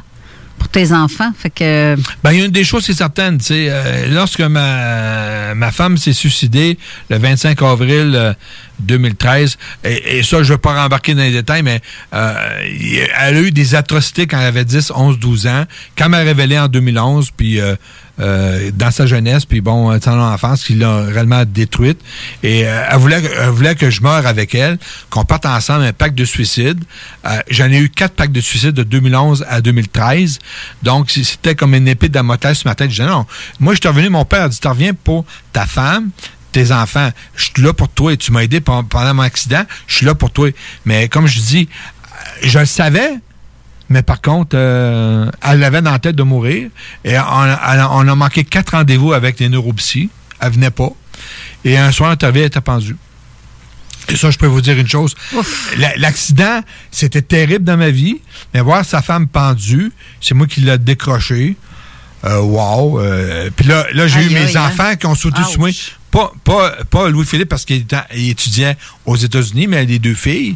[0.59, 1.31] pour tes enfants.
[1.37, 1.95] Fait que.
[2.23, 3.39] Ben, une des choses, c'est certaine.
[3.49, 6.77] Euh, lorsque ma, ma femme s'est suicidée
[7.09, 8.35] le 25 avril
[8.79, 11.81] 2013, euh, et, ça, je ne veux pas rembarquer dans les détails, mais
[12.13, 12.33] euh,
[13.19, 15.65] elle a eu des atrocités quand elle avait 10, 11, 12 ans.
[15.97, 17.59] Quand elle révélé en 2011, puis
[18.21, 21.99] euh, dans sa jeunesse, puis bon, son enfance, qui l'a réellement détruite.
[22.43, 24.77] Et euh, elle, voulait, elle voulait que je meure avec elle,
[25.09, 26.83] qu'on parte ensemble un pacte de suicide.
[27.25, 30.39] Euh, j'en ai eu quatre pactes de suicide de 2011 à 2013.
[30.83, 32.89] Donc, c'était comme une épée de Damoclès sur ma tête.
[32.89, 33.25] Je disais, non,
[33.61, 35.23] moi, je suis revenu, mon père a dit, tu reviens pour
[35.53, 36.09] ta femme,
[36.51, 37.09] tes enfants.
[37.35, 39.63] Je suis là pour toi et tu m'as aidé pendant mon accident.
[39.87, 40.49] Je suis là pour toi.
[40.85, 41.69] Mais comme je dis,
[42.43, 43.19] je le savais,
[43.89, 46.69] mais par contre, euh, elle avait dans la tête de mourir.
[47.03, 50.09] Et on, a manqué quatre rendez-vous avec les neuropsies.
[50.39, 50.89] Elle venait pas.
[51.65, 52.95] Et un soir, elle était pendue.
[54.07, 55.15] Et ça, je peux vous dire une chose.
[55.97, 56.61] L'accident,
[56.91, 58.21] c'était terrible dans ma vie.
[58.53, 61.55] Mais voir sa femme pendue, c'est moi qui l'ai décroché.
[62.25, 62.99] Euh, wow.
[62.99, 64.67] Euh, puis là, là j'ai eu mes hein?
[64.67, 65.69] enfants qui ont sauté sur moi.
[66.11, 70.55] Pas, pas, pas Louis-Philippe parce qu'il étudiait aux États-Unis, mais les deux filles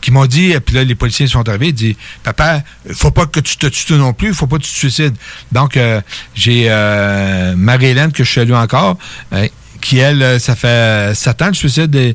[0.00, 2.62] qui m'ont dit, puis là, les policiers sont arrivés, ils disent Papa,
[2.92, 5.14] faut pas que tu te tues non plus, faut pas que tu te suicides.
[5.52, 6.00] Donc, euh,
[6.34, 8.98] j'ai euh, Marie-Hélène, que je salue encore,
[9.32, 9.48] euh,
[9.80, 12.14] qui, elle, ça fait 7 ans de suicide.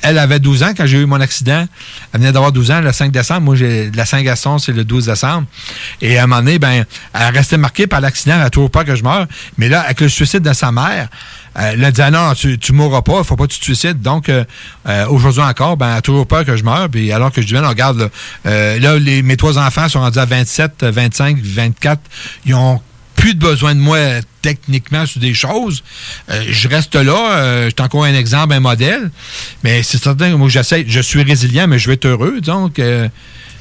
[0.00, 1.66] elle avait 12 ans quand j'ai eu mon accident.
[2.12, 3.42] Elle venait d'avoir 12 ans le 5 décembre.
[3.42, 5.46] Moi, j'ai la Saint-Gaston, c'est le 12 décembre.
[6.00, 8.36] Et à un moment donné, ben, elle restait marquée par l'accident.
[8.36, 9.26] Elle n'a toujours pas que je meure.
[9.58, 11.08] Mais là, avec le suicide de sa mère,
[11.54, 14.02] elle a dit, ah non, tu, tu mourras pas, faut pas que tu te suicides.
[14.02, 14.44] Donc, euh,
[14.88, 16.88] euh, aujourd'hui encore, ben, elle a toujours peur que je meure.
[16.88, 18.08] Puis alors que je dis, ben, regarde, là,
[18.46, 22.00] euh, là les, mes trois enfants sont rendus à 27, 25, 24.
[22.46, 22.80] Ils ont
[23.14, 23.98] plus de besoin de moi
[24.42, 25.82] techniquement sur des choses.
[26.28, 27.64] je reste là.
[27.64, 29.10] je suis encore un exemple, un modèle.
[29.62, 32.40] Mais c'est certain que moi, j'essaie, je suis résilient, mais je vais être heureux.
[32.40, 32.80] Donc,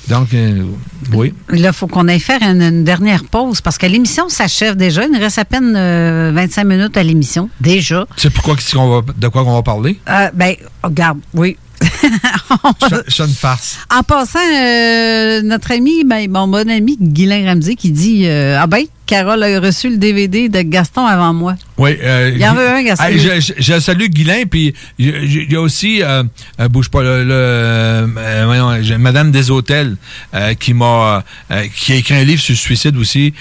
[0.10, 0.66] donc, euh,
[1.14, 1.34] oui.
[1.50, 5.06] Là, il faut qu'on aille faire une, dernière pause parce que l'émission s'achève déjà.
[5.06, 8.06] Il nous reste à peine 25 euh, minutes à l'émission, déjà.
[8.18, 10.00] C'est pourquoi de quoi on va parler?
[10.10, 11.58] Euh, ben, regarde, oui.
[13.08, 13.78] C'est une farce.
[13.94, 18.68] En passant, euh, notre ami, ben, mon bon ami Guylain Ramsey qui dit euh, Ah
[18.68, 21.56] ben, Carole a reçu le DVD de Gaston avant moi.
[21.78, 21.98] Oui.
[22.02, 23.04] Euh, Il y en veut un, Gaston.
[23.06, 26.24] Hey, je, je- je salue Guylain, puis il y- a aussi, euh,
[26.60, 29.98] euh, bouge pas, le, le, euh, voyons, Madame des Hôtels,
[30.60, 31.24] qui m'a,
[31.76, 33.34] qui a écrit un livre sur le suicide aussi,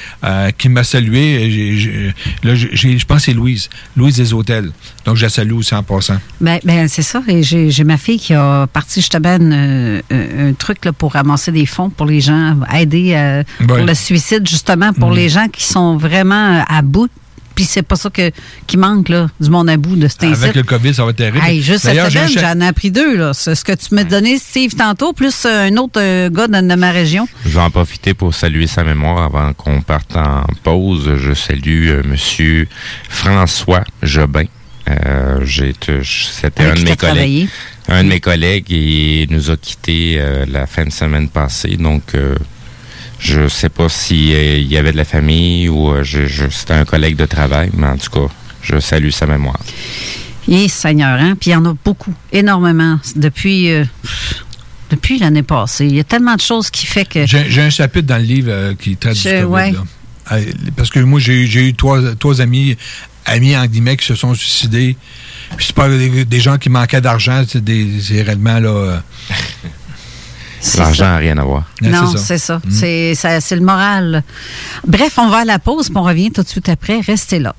[0.58, 2.12] qui m'a salué.
[2.42, 4.70] Là, je pense que c'est Louise, Louise des Hôtels.
[5.04, 6.18] Donc, je la salue aussi en passant.
[6.40, 7.22] Ben, ben c'est ça.
[7.28, 11.52] Et j'ai ma fille qui a parti justement une- un, un truc là, pour ramasser
[11.52, 15.16] des fonds pour les gens, aider pour le suicide, justement, pour Mhm.
[15.16, 17.10] les gens qui sont vraiment à bout.
[17.54, 18.30] Puis c'est pas ça que,
[18.66, 20.54] qui manque, là, du monde à bout de cet Avec incite.
[20.54, 21.44] le COVID, ça va être terrible.
[21.44, 23.14] Hey, juste cette semaine, j'en ai appris deux.
[23.14, 23.34] Là.
[23.34, 26.66] C'est ce que tu m'as donné, Steve, tantôt, plus euh, un autre euh, gars de,
[26.66, 27.28] de ma région.
[27.44, 31.10] Je vais en profiter pour saluer sa mémoire avant qu'on parte en pause.
[31.18, 32.68] Je salue euh, Monsieur
[33.10, 34.44] François Jobin.
[34.88, 36.96] Euh, c'était Avec un de mes collègues.
[36.98, 37.48] travaillé?
[37.88, 41.76] Un de mes collègues et nous a quittés euh, la fin de semaine passée.
[41.76, 42.34] Donc euh,
[43.22, 46.48] je sais pas si euh, il y avait de la famille ou euh, je, je-
[46.50, 48.32] c'était un collègue de travail, mais en tout cas,
[48.62, 49.60] je salue sa mémoire.
[50.48, 51.34] Et Seigneur, hein?
[51.40, 53.84] Puis il y en a beaucoup, énormément, depuis, euh,
[54.90, 55.86] depuis l'année passée.
[55.86, 57.24] Il y a tellement de choses qui fait que...
[57.26, 59.52] J'ai un chapitre dans le livre euh, qui traite Je- du COVID.
[59.54, 59.72] ouais.
[59.72, 59.78] là.
[60.32, 60.44] Euh,
[60.76, 62.76] Parce que moi, j'ai eu- trois, trois amis,
[63.24, 64.96] amis en guillemets, qui se sont suicidés.
[65.56, 68.68] Puis c'est pas des, des gens qui manquaient d'argent, c'est réellement là.
[68.70, 68.98] euh,
[70.78, 71.64] L'argent n'a rien à voir.
[71.80, 72.24] Ouais, non, c'est ça.
[72.24, 72.56] c'est ça.
[72.58, 72.70] Mm.
[72.70, 74.22] C'est ça- c'est le moral.
[74.86, 77.00] Bref, on va à la pause, puis on revient tout de suite après.
[77.00, 77.54] Restez là.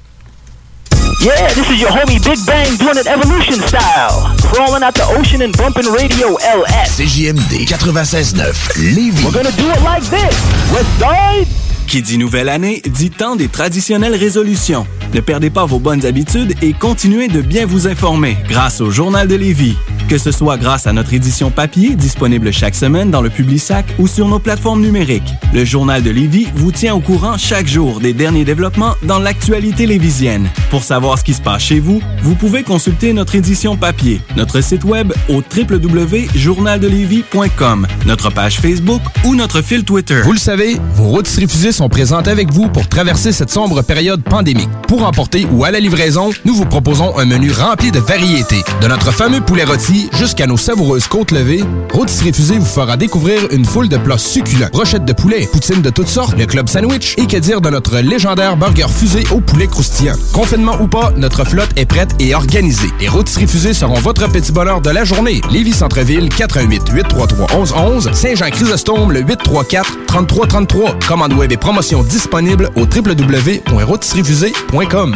[1.23, 4.35] Yeah, this is your homie Big Bang doing it evolution style.
[4.51, 6.99] Crawling out the ocean and bumping radio LS.
[6.99, 9.23] CJMD 96.9 Lévis.
[9.23, 10.35] We're gonna do it like this.
[10.73, 11.47] West Side.
[11.87, 14.85] Qui dit nouvelle année, dit temps des traditionnelles résolutions.
[15.13, 19.27] Ne perdez pas vos bonnes habitudes et continuez de bien vous informer grâce au Journal
[19.27, 19.75] de Lévis.
[20.09, 24.07] Que ce soit grâce à notre édition papier, disponible chaque semaine dans le Publisac ou
[24.07, 25.33] sur nos plateformes numériques.
[25.53, 29.85] Le Journal de Lévis vous tient au courant chaque jour des derniers développements dans l'actualité
[29.85, 30.49] lévisienne.
[30.71, 34.61] Pour savoir ce qui se passe chez vous, vous pouvez consulter notre édition papier, notre
[34.61, 40.21] site web au www.journaldelévis.com, notre page Facebook ou notre fil Twitter.
[40.23, 44.23] Vous le savez, vos routes refusées sont présentes avec vous pour traverser cette sombre période
[44.23, 44.69] pandémique.
[44.87, 48.63] Pour emporter ou à la livraison, nous vous proposons un menu rempli de variétés.
[48.81, 51.63] De notre fameux poulet rôti jusqu'à nos savoureuses côtes levées,
[51.93, 54.69] Rôtisserie Fusée vous fera découvrir une foule de plats succulents.
[54.71, 57.99] Brochettes de poulet, poutines de toutes sortes, le club sandwich et que dire de notre
[57.99, 60.15] légendaire burger fusée au poulet croustillant.
[60.33, 60.87] Confinement ou
[61.17, 62.89] notre flotte est prête et organisée.
[62.99, 65.41] Les Rôtisseries Fusées seront votre petit bonheur de la journée.
[65.49, 70.99] Lévis Centreville, 88 833 1111 Saint-Jean-Chrysostome, le 834 3333.
[71.07, 75.15] Commande web et promotion disponible au www.rôtisseriefusée.com.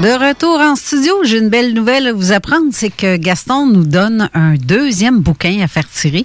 [0.00, 3.84] De retour en studio, j'ai une belle nouvelle à vous apprendre, c'est que Gaston nous
[3.84, 6.24] donne un deuxième bouquin à faire tirer.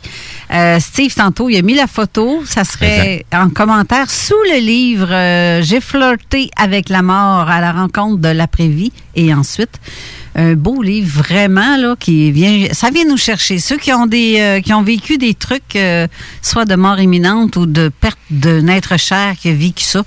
[0.53, 5.11] Euh, Steve, tantôt, il a mis la photo, ça serait en commentaire sous le livre
[5.11, 8.91] euh, J'ai flirté avec la mort à la rencontre de l'après-vie.
[9.15, 9.79] Et ensuite
[10.35, 13.59] un beau livre vraiment là qui vient ça vient nous chercher.
[13.59, 16.07] Ceux qui ont des euh, qui ont vécu des trucs euh,
[16.41, 20.03] soit de mort imminente ou de perte d'un être cher qui a vécu ça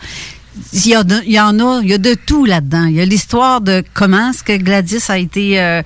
[0.73, 2.87] il y, a il y en a, il y a de tout là-dedans.
[2.87, 5.83] Il y a l'histoire de comment est-ce que Gladys a été euh,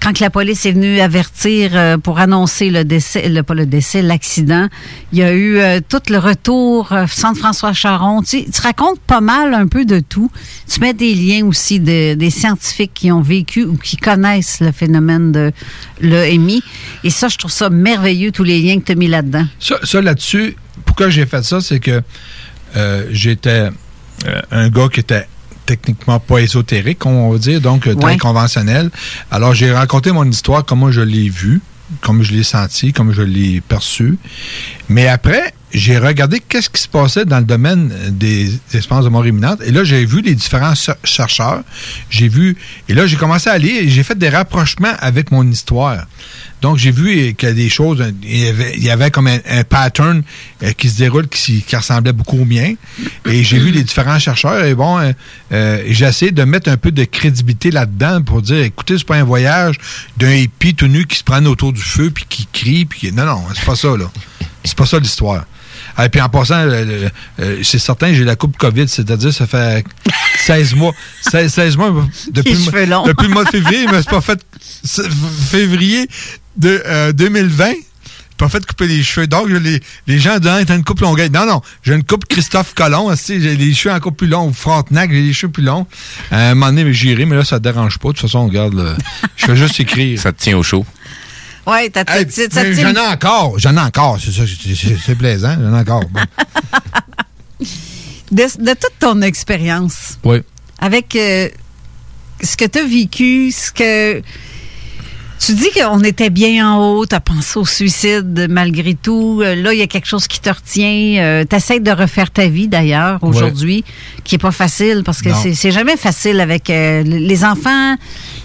[0.00, 3.66] quand que la police est venue avertir euh, pour annoncer le décès, le, pas le
[3.66, 4.68] décès, l'accident.
[5.12, 8.22] Il y a eu euh, tout le retour Centre François Charon.
[8.22, 10.30] Tu, racontes pas mal un peu de tout.
[10.68, 14.72] Tu mets des liens aussi de, des scientifiques qui ont vécu ou qui connaissent le
[14.72, 15.52] phénomène de
[16.00, 16.62] l'EMI.
[17.02, 19.46] Et ça, je trouve ça merveilleux tous les liens que tu as mis là-dedans.
[19.58, 22.02] Ça, là-dessus, pourquoi j'ai fait ça, c'est que
[23.10, 23.70] j'étais
[24.26, 25.26] euh, un gars qui était
[25.66, 28.16] techniquement pas ésotérique, on va dire, donc euh, très Ouais.
[28.18, 28.90] conventionnel.
[29.30, 31.60] Alors, j'ai raconté mon histoire, comment je l'ai vu,
[32.00, 34.16] comme je l'ai senti, comme je l'ai perçu.
[34.88, 39.26] Mais après, j'ai regardé qu'est-ce qui se passait dans le domaine des expériences de mort
[39.26, 39.60] imminente.
[39.64, 41.62] Et là, j'ai vu les différents cher- chercheurs.
[42.08, 42.56] J'ai vu...
[42.88, 46.06] Et là, j'ai commencé à lire et j'ai fait des rapprochements avec mon histoire.
[46.62, 48.02] Donc, j'ai vu qu'il y a des choses...
[48.22, 50.22] Il y avait, comme un, pattern
[50.62, 52.74] euh, qui se déroule qui, ressemblait beaucoup au mien.
[53.26, 54.64] Et j'ai vu les différents chercheurs.
[54.64, 55.12] Et bon, euh,
[55.52, 59.16] euh, j'ai essayé de mettre un peu de crédibilité là-dedans pour dire, écoutez, c'est pas
[59.16, 59.76] un voyage
[60.16, 62.84] d'un hippie tout nu qui se prenne autour du feu puis qui crie.
[62.84, 64.10] Puis non, non, c'est pas ça, là.
[64.64, 65.44] C'est pas ça l'histoire.
[66.04, 67.08] Et puis en passant, euh,
[67.62, 69.84] c'est certain, j'ai la coupe COVID, c'est-à-dire ça fait
[70.38, 70.92] 16 mois.
[71.22, 71.92] 16, 16 mois
[72.30, 73.04] depuis, Les le, cheveux longs.
[73.04, 74.38] depuis le mois de février, me suis pas fait
[74.84, 76.06] c'est février
[76.56, 77.70] de euh, 2020.
[77.72, 77.76] j'ai
[78.36, 79.26] Pas fait couper les cheveux.
[79.26, 81.30] Donc, je les, les gens disent, Ah, t'as une coupe longueuil.
[81.30, 81.62] Non, non.
[81.82, 83.06] J'ai une coupe Christophe Colomb.
[83.06, 84.52] aussi, J'ai les cheveux encore plus longs.
[84.52, 85.86] Frontenac, j'ai les cheveux plus longs.
[86.32, 88.08] Euh, à un moment donné, j'irai, mais là, ça te dérange pas.
[88.08, 88.96] De toute façon, regarde, là,
[89.36, 90.20] je fais juste écrire.
[90.20, 90.84] Ça te tient au chaud?
[91.66, 95.74] Oui, Hey, mais tient- J'en ai encore, j'en ai encore, c'est ça, c'est- plaisant, j'en
[95.76, 96.04] ai encore.
[96.08, 96.20] Bon.
[98.30, 100.38] de, de toute ton expérience, Oui.
[100.78, 101.48] avec euh,
[102.42, 104.22] ce que tu as vécu, ce que.
[105.38, 109.40] Tu dis qu'on était bien en haut, tu as pensé au suicide malgré tout.
[109.42, 111.44] Euh, Là, il y a quelque chose qui te retient.
[111.48, 113.84] tu essaies de refaire ta vie d'ailleurs aujourd'hui,
[114.24, 117.96] qui est pas facile parce que c'est jamais facile avec euh, les enfants,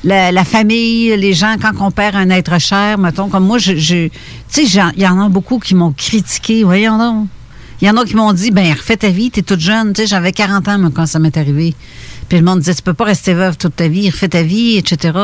[0.03, 3.75] la, la famille, les gens quand on perd un être cher, mettons comme moi, je,
[3.77, 4.07] je
[4.51, 6.63] tu sais, il y en a beaucoup qui m'ont critiqué.
[6.63, 7.27] Voyons donc.
[7.81, 9.93] Il y en a qui m'ont dit, ben refais ta vie, t'es toute jeune.
[9.93, 11.73] Tu sais, j'avais 40 ans moi, quand ça m'est arrivé.
[12.31, 14.77] Puis le monde disait, tu peux pas rester veuve toute ta vie, refais ta vie,
[14.77, 15.19] etc.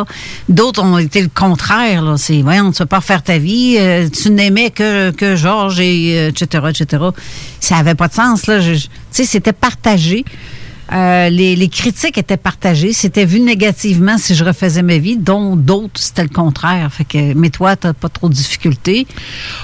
[0.50, 2.02] D'autres ont été le contraire.
[2.02, 2.18] Là.
[2.18, 3.78] C'est, voyons, tu peux pas refaire ta vie.
[3.80, 7.06] euh, tu n'aimais que, que Georges, et, euh, etc., etc.
[7.62, 8.46] Ça avait pas de sens.
[8.48, 8.60] Là.
[8.62, 10.26] Tu sais, c'était partagé.
[10.94, 12.94] Euh, les, les critiques étaient partagées.
[12.94, 16.90] C'était vu négativement si je refaisais ma vie, dont d'autres, c'était le contraire.
[16.94, 19.06] Fait que, mais toi, t'as pas trop de difficultés.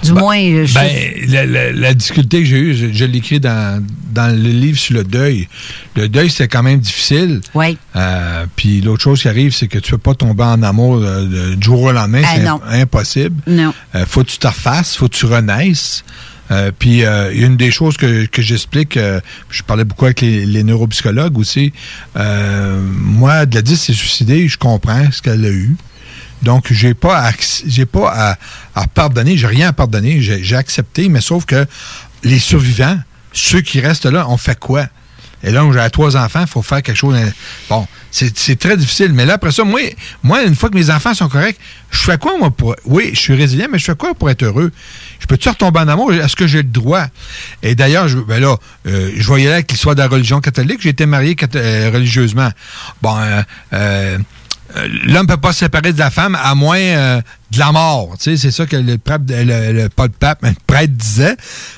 [0.04, 0.90] Du moins, euh, je- Ben,
[1.30, 3.84] la, la- la difficulté que j'ai eue, je, je l'écris dans,
[4.14, 5.48] dans le livre sur le deuil.
[5.96, 7.42] Le deuil, c'est quand même difficile.
[7.54, 7.78] Oui.
[7.96, 11.56] Euh, Puis l'autre chose qui arrive, c'est que tu peux pas tomber en amour euh,
[11.56, 12.22] du jour au lendemain.
[12.26, 13.36] Ah, c'est impossible.
[13.48, 13.74] Non.
[14.08, 16.04] Faut que tu te refasses, faut que tu renaisses.
[16.54, 19.20] Euh, puis euh, une des choses que, que j'explique, euh,
[19.50, 21.74] je parlais beaucoup avec les, neuropsychologues aussi.
[22.16, 25.76] moi, Gladys s'est suicidée, je comprends ce qu'elle a eu.
[26.44, 27.32] Donc, j'ai pas
[27.92, 28.38] pas
[28.76, 31.66] à, pardonner, j'ai rien à pardonner, j'ai accepté, mais sauf que
[32.24, 33.00] les survivants,
[33.32, 34.88] ceux qui restent là, ont fait quoi?
[35.44, 37.18] Et là, j'ai trois enfants, il faut faire quelque chose.
[37.70, 39.12] Bon, c'est très difficile.
[39.14, 39.82] Mais là, après ça, moi,
[40.24, 41.60] moi, une fois que mes enfants sont corrects,
[41.92, 42.76] je fais quoi, moi, pour.
[42.86, 44.72] Oui, je suis résilient, mais je fais quoi pour être heureux?
[45.20, 46.14] Je peux-tu retomber en amour?
[46.14, 47.06] Est-ce que j'ai le droit?
[47.62, 50.82] Et d'ailleurs, je, ben euh, je voyais là avec l'histoire de la religion catholique.
[50.82, 52.50] J'ai été marié euh, religieusement.
[53.02, 53.42] Bon, euh,
[53.74, 54.18] euh,
[55.06, 57.22] l'homme peut pas se séparer de la femme à moins euh,
[57.52, 58.16] de la mort.
[58.20, 61.36] Tu sais, c'est ça que le prêtre, le, le- pas le pape, le prêtre disait.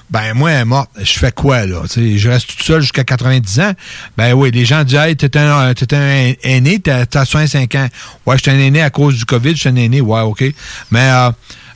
[0.10, 0.90] Ben, moi, elle est morte.
[1.02, 1.82] Je fais quoi, là?
[1.84, 3.74] Tu sais, je reste tout seul jusqu'à 90 ans?
[4.18, 7.88] Ben oui, les gens disent, hey, t'es un, t'es un aîné, t'as, t'as 65 ans.
[8.26, 10.00] Ouais, je suis un aîné à cause du COVID, je suis un aîné.
[10.02, 10.44] Ouais, OK.
[10.92, 11.32] Mais, euh,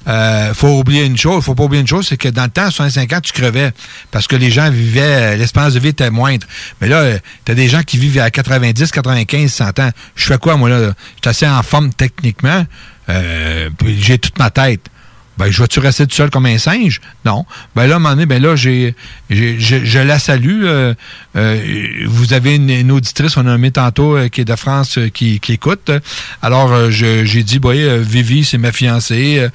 [0.07, 2.65] euh, faut oublier une chose, faut pas oublier une chose, c'est que dans le temps,
[2.65, 3.71] à 65 ans, tu crevais.
[4.11, 6.47] Parce que les gens vivaient, euh, l'espérance de vie était moindre.
[6.81, 9.89] Mais là, euh, t'as des gens qui vivent à 90, 95, 100 ans.
[10.15, 10.79] Je fais quoi, moi, là?
[10.79, 12.65] Je suis assez en forme techniquement,
[13.09, 14.81] euh, j'ai toute ma tête.
[15.39, 16.99] Ben, je vais-tu rester tout seul comme un singe?
[17.25, 17.45] Non.
[17.73, 18.93] Ben là, à un moment donné, ben là, j'ai,
[19.29, 20.63] je, je la salue.
[20.65, 20.93] euh,
[21.37, 24.97] euh, vous avez une, une auditrice, on a nommé tantôt, euh, qui est de France,
[24.97, 25.91] euh, qui, qui écoute.
[26.41, 29.47] Alors, euh, j'ai dit, voyez, Vivi, c'est ma fiancée.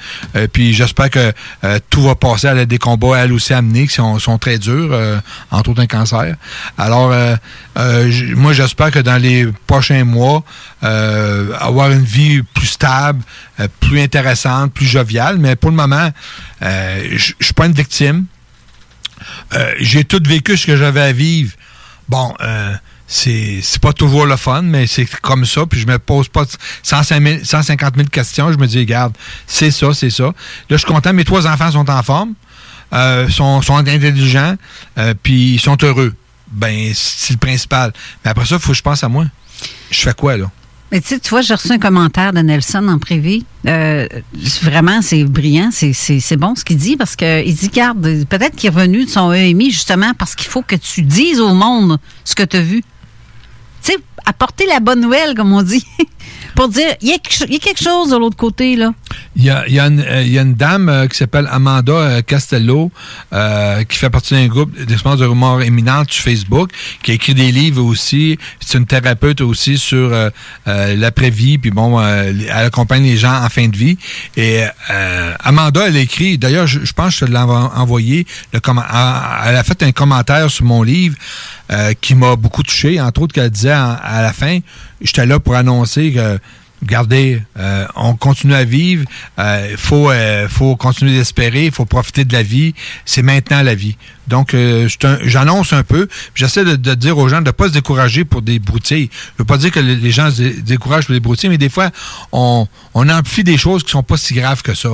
[0.52, 1.32] puis j'espère que
[1.90, 2.46] tout va passer.
[2.46, 4.98] Elle a des combats, elle aussi, à mener, qui sont, sont très durs,
[5.50, 6.34] entre autres un cancer.
[6.78, 7.12] Alors,
[7.76, 10.44] moi, j'espère que dans les prochains mois,
[10.84, 13.22] euh, avoir une vie plus stable,
[13.58, 15.38] euh, plus intéressante, plus joviale.
[15.38, 16.10] Mais pour le moment,
[16.62, 18.26] euh, je je suis pas une victime.
[19.78, 21.52] J'ai tout vécu ce que j'avais à vivre.
[22.08, 22.34] Bon,
[23.06, 25.64] c'est pas toujours le fun, mais c'est comme ça.
[25.66, 26.44] Puis je me pose pas
[26.82, 28.52] 105 000 150 000 questions.
[28.52, 29.16] Je me dis, regarde,
[29.46, 30.24] c'est ça, c'est ça.
[30.24, 30.32] Là,
[30.70, 31.12] je suis content.
[31.12, 32.34] Mes trois enfants sont en forme,
[33.30, 34.56] sont, sont intelligents,
[35.22, 36.12] puis ils sont heureux.
[36.50, 37.92] Ben, c'est le principal.
[38.24, 39.24] Mais après ça, il faut que je pense à moi.
[39.90, 40.50] Je fais quoi, là?
[40.92, 43.42] Mais tu sais, tu vois, j'ai reçu un commentaire de Nelson en privé.
[43.66, 44.06] Euh,
[44.62, 48.74] vraiment, c'est brillant, c'est- bon ce qu'il dit parce qu'il dit, garde, peut-être qu'il est
[48.74, 52.42] revenu de son EMI justement parce qu'il faut que tu dises au monde ce que
[52.44, 52.82] tu as vu.
[53.82, 55.84] Tu sais, apporter la bonne nouvelle, comme on dit.
[56.54, 58.92] Pour dire, il y, a quelque chose de l'autre côté, là.
[59.36, 62.92] Il y a, euh, une dame euh, qui s'appelle Amanda euh, Castello,
[63.88, 66.70] qui fait partie d'un groupe d'expériences de rumeurs éminentes sur Facebook,
[67.02, 68.38] qui a écrit des livres aussi.
[68.60, 70.12] C'est une thérapeute aussi sur
[70.66, 73.98] l'après-vie, puis bon, elle accompagne les gens en fin de vie.
[74.36, 74.62] Et
[75.40, 78.60] Amanda, elle écrit, d'ailleurs, je, pense que je te l'ai envo- envoyé, elle
[79.56, 81.16] a fait un commentaire sur mon livre
[81.70, 84.58] euh, qui m'a beaucoup touché, entre autres qu'elle disait à la fin,
[85.00, 86.38] j'étais là pour annoncer que
[86.86, 89.04] Regardez, euh, on continue à vivre.
[89.38, 91.66] Il faut, euh, faut continuer d'espérer.
[91.66, 92.74] Il faut profiter de la vie.
[93.06, 93.96] C'est maintenant la vie.
[94.28, 94.88] Donc, euh,
[95.22, 96.08] j'annonce un peu.
[96.34, 99.10] J'essaie de, dire aux gens de ne pas se décourager pour des broutilles.
[99.12, 101.68] Je veux pas dire que les gens se dé- découragent pour des broutilles, mais des
[101.68, 101.90] fois,
[102.32, 104.88] on, on amplifie des choses qui sont pas si graves que ça.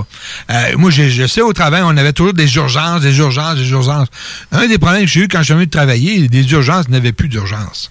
[0.50, 4.08] Euh, moi, je, sais, au travail, on avait toujours des urgences, des urgences, des urgences.
[4.52, 7.28] Un des problèmes que j'ai eu quand je suis venu travailler, des urgences, avait plus
[7.28, 7.90] d'urgence.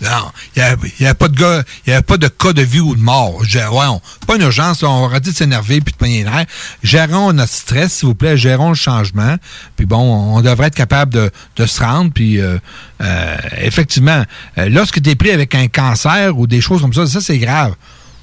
[0.00, 0.62] Non, il
[1.00, 3.42] n'y avait, pas de gars, il y pas de cas de vie ou de mort.
[3.44, 6.46] Je ouais, on- pas une urgence, on va arrêter de s'énerver puis de pogner les.
[6.84, 9.36] Gérons notre stress, s'il vous plaît, gérons le changement.
[9.76, 9.98] Puis bon,
[10.36, 11.12] on devrait être capable
[11.56, 12.12] de, se rendre.
[12.12, 12.58] Puis euh,
[13.00, 14.24] euh, effectivement,
[14.58, 17.38] euh, lorsque tu es pris avec un cancer ou des choses comme ça, ça c'est
[17.38, 17.74] grave.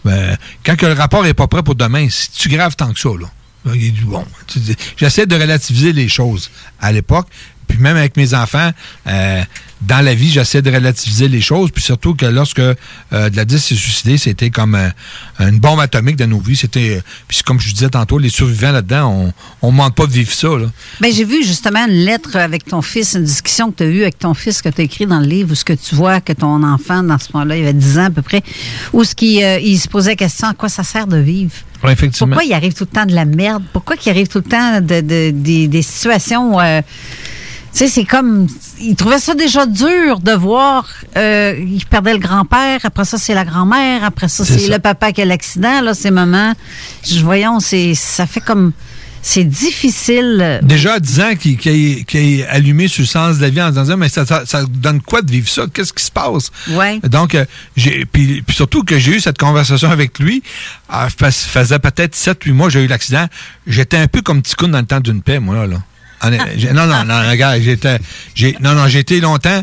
[0.06, 3.28] Euh, quand le rapport est pas prêt pour demain, c'est-tu grave tant que ça, là?
[3.74, 4.60] Dit, bon, tu
[4.96, 7.28] j'essaie de relativiser les choses à l'époque.
[7.76, 8.72] Puis même avec mes enfants,
[9.08, 9.42] euh,
[9.82, 11.70] dans la vie, j'essaie de relativiser les choses.
[11.72, 12.74] Puis surtout que lorsque euh,
[13.12, 14.90] Gladys s'est suicidée, c'était comme euh,
[15.40, 16.56] une bombe atomique dans nos vies.
[16.56, 20.14] C'était, euh, puis comme je disais tantôt, les survivants là-dedans, on ne demande pas de
[20.14, 20.48] vivre ça.
[20.48, 20.68] Là.
[21.02, 24.02] Ben, j'ai vu justement une lettre avec ton fils, une discussion que tu as eue
[24.04, 26.22] avec ton fils que tu as écrit dans le livre, où ce que tu vois
[26.22, 28.42] que ton enfant, dans ce moment-là, il avait 10 ans à peu près,
[28.94, 31.52] où ce qui, euh, il se posait la question à quoi ça sert de vivre?
[31.84, 32.34] Ouais, effectivement.
[32.36, 33.62] Pourquoi il arrive tout le temps de la merde?
[33.74, 36.58] Pourquoi il arrive tout le temps de, de- des- des situations.
[37.76, 38.48] Euh, tu sais, c'est comme.
[38.80, 40.88] Il trouvait ça déjà dur de voir.
[41.18, 44.74] euh, il perdait le grand-père, après ça, c'est la grand-mère, après ça, C'est ça.
[44.74, 46.54] le papa qui a l'accident, là, c'est maman.
[47.06, 48.72] Je, voyons, c'est, ça fait comme.
[49.28, 50.60] C'est difficile.
[50.62, 53.74] Déjà à 10 ans qu'il qu'il est allumé sur le sens de la vie en
[53.74, 55.64] se disant mais ça, ça, ça donne quoi de vivre ça?
[55.74, 56.52] Qu'est-ce qui se passe?
[56.70, 57.00] Ouais.
[57.10, 57.44] Donc, euh,
[57.76, 60.44] j'ai puis, puis surtout que j'ai eu cette conversation avec lui,
[60.94, 63.26] euh, parce- faisait peut-être 7-8 mois j'ai eu l'accident.
[63.66, 65.78] J'étais un peu comme Ticoun dans le temps d'une paix, moi, là.
[66.30, 68.00] Non, non, non, regarde, j'étais.
[68.34, 69.62] j'ai- Non, non, été longtemps.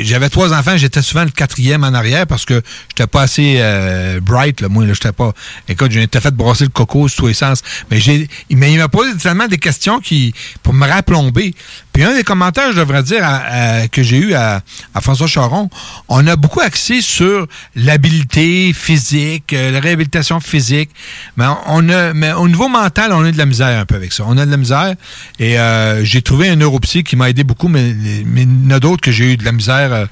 [0.00, 4.20] J'avais trois enfants, j'étais souvent le quatrième en arrière parce que j'étais pas assez euh,
[4.20, 5.32] bright, là, moi, là, j'étais pas.
[5.68, 7.62] Écoute, été fait brasser le coco sous tous les sens.
[7.90, 8.28] Mais j'ai.
[8.50, 10.34] Mais il m'a posé tellement des questions qui.
[10.62, 11.54] pour me rapplomber.
[11.96, 13.36] Puis un des commentaires, je devrais dire, à-
[13.80, 14.60] à- que j'ai eu à,
[14.94, 15.70] à François Charon,
[16.08, 20.90] on a beaucoup axé sur l'habilité physique, euh, la réhabilitation physique.
[21.38, 24.12] Mais on a, mais au niveau mental, on a de la misère un peu avec
[24.12, 24.24] ça.
[24.26, 24.94] On a de la misère.
[25.38, 27.94] Et euh, j'ai trouvé un neuropsy qui m'a aidé beaucoup, mais,
[28.26, 30.06] mais il y en a d'autres que j'ai eu de la misère.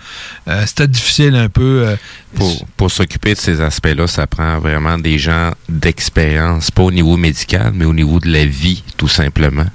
[0.48, 1.97] euh, C'était difficile un peu.
[2.35, 7.19] Pour, pour s'occuper de ces aspects-là, ça prend vraiment des gens d'expérience, pas au niveau
[7.19, 9.66] médical, mais au niveau de la vie, tout simplement.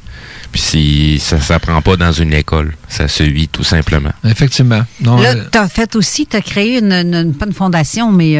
[0.51, 4.11] Puis si ça s'apprend pas dans une école, ça se vit tout simplement.
[4.25, 4.81] Effectivement.
[5.01, 8.11] Non, Là, euh, tu as fait aussi, tu as créé une, une- pas une fondation,
[8.11, 8.33] mais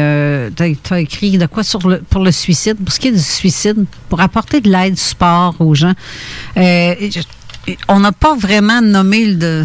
[0.56, 0.62] tu
[0.92, 3.84] as, écrit de quoi sur le, pour le suicide, pour ce qui est du suicide,
[4.08, 5.92] pour apporter de l'aide, du support aux gens.
[6.56, 9.34] Euh, je- on n'a pas vraiment nommé le.
[9.36, 9.64] de-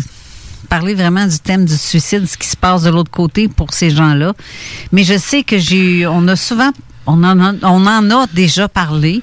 [0.68, 3.92] parler vraiment du thème du suicide, ce qui se passe de l'autre côté pour ces
[3.92, 4.34] gens-là.
[4.92, 6.72] Mais je sais que j'ai on a souvent,
[7.06, 9.20] on en a, déjà parlé,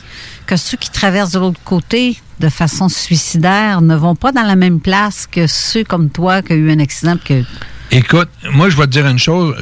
[0.46, 4.56] que ceux qui traversent de l'autre côté de façon suicidaire ne vont pas dans la
[4.56, 7.16] même place que ceux comme toi qui ont eu un accident.
[7.24, 7.44] Que,
[7.90, 9.54] Écoute, moi, je vais te dire une chose.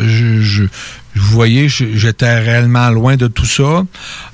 [1.15, 3.85] Vous voyez, je- j'étais réellement loin de tout ça.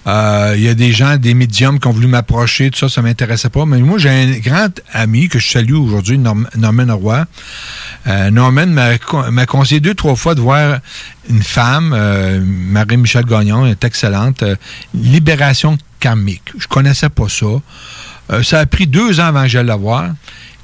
[0.07, 3.03] Euh, Il y a des gens, des médiums qui ont voulu m'approcher, tout ça, ça
[3.03, 3.65] m'intéressait pas.
[3.67, 7.25] Mais moi, j'ai un grand ami que je salue aujourd'hui, Norm- Norman Roy.
[8.07, 10.79] Euh, Norman m'a con- m'a conseillé deux, trois fois de voir
[11.29, 14.45] une femme, euh, Marie-Michel Gagnon, est excellente,
[14.95, 16.53] libération karmique.
[16.59, 17.47] Je connaissais pas ça.
[18.43, 20.11] Ça a pris deux ans avant que j'aille la voir.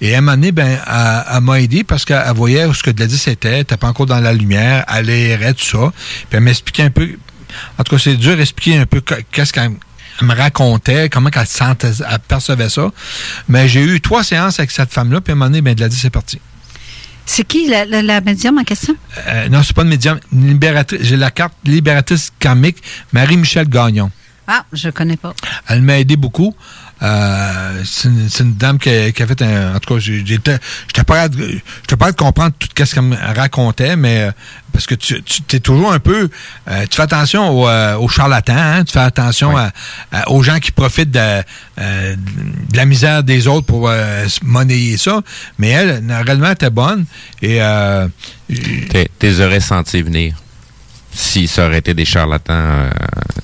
[0.04, 2.82] Et à un moment donné, ben, elle, elle m'a aidé parce qu'elle voyait où ce
[2.82, 5.92] que Gladys était, elle n'était pas encore dans la lumière, elle errait, tout ça.
[5.94, 7.08] Puis elle m'expliquait un peu,
[7.78, 9.70] en tout cas, c'est dur d'expliquer un peu que- qu'est-ce qu'elle
[10.20, 12.90] elle me racontait, comment elle sentait, elle percevait ça.
[13.48, 16.04] Mais j'ai eu trois séances avec cette femme-là, puis à un moment donné, ben, Gladys
[16.04, 16.40] est partie.
[17.24, 18.94] c'est qui la, la, la médium en question?
[19.28, 20.18] Euh, non, c'est pas une médium,
[21.00, 24.10] j'ai la carte libératrice karmique, Marie-Michel Gagnon.
[24.48, 25.32] Ah, je connais pas.
[25.68, 26.54] Elle m'a aidé beaucoup.
[27.02, 28.08] Euh, c'est
[28.44, 29.74] une, dame qui a, qui a fait un.
[29.74, 31.60] En tout cas, j'étais j'étais pas de-
[32.16, 34.30] comprendre tout ce qu'elle me racontait, mais euh,
[34.72, 36.30] parce que tu, tu es toujours un peu.
[36.68, 37.68] euh, tu fais attention aux,
[37.98, 39.70] aux charlatans, hein, tu fais attention à-
[40.12, 41.42] à- aux gens qui profitent de,
[41.80, 45.20] euh, de la misère des autres pour se monnayer ça.
[45.58, 47.04] Mais elle, réellement, elle était bonne.
[47.42, 47.58] Et.
[47.62, 48.06] Euh,
[48.90, 50.34] T'es- T'es aurais senti venir.
[51.14, 52.90] Si ça aurait été des charlatans, euh,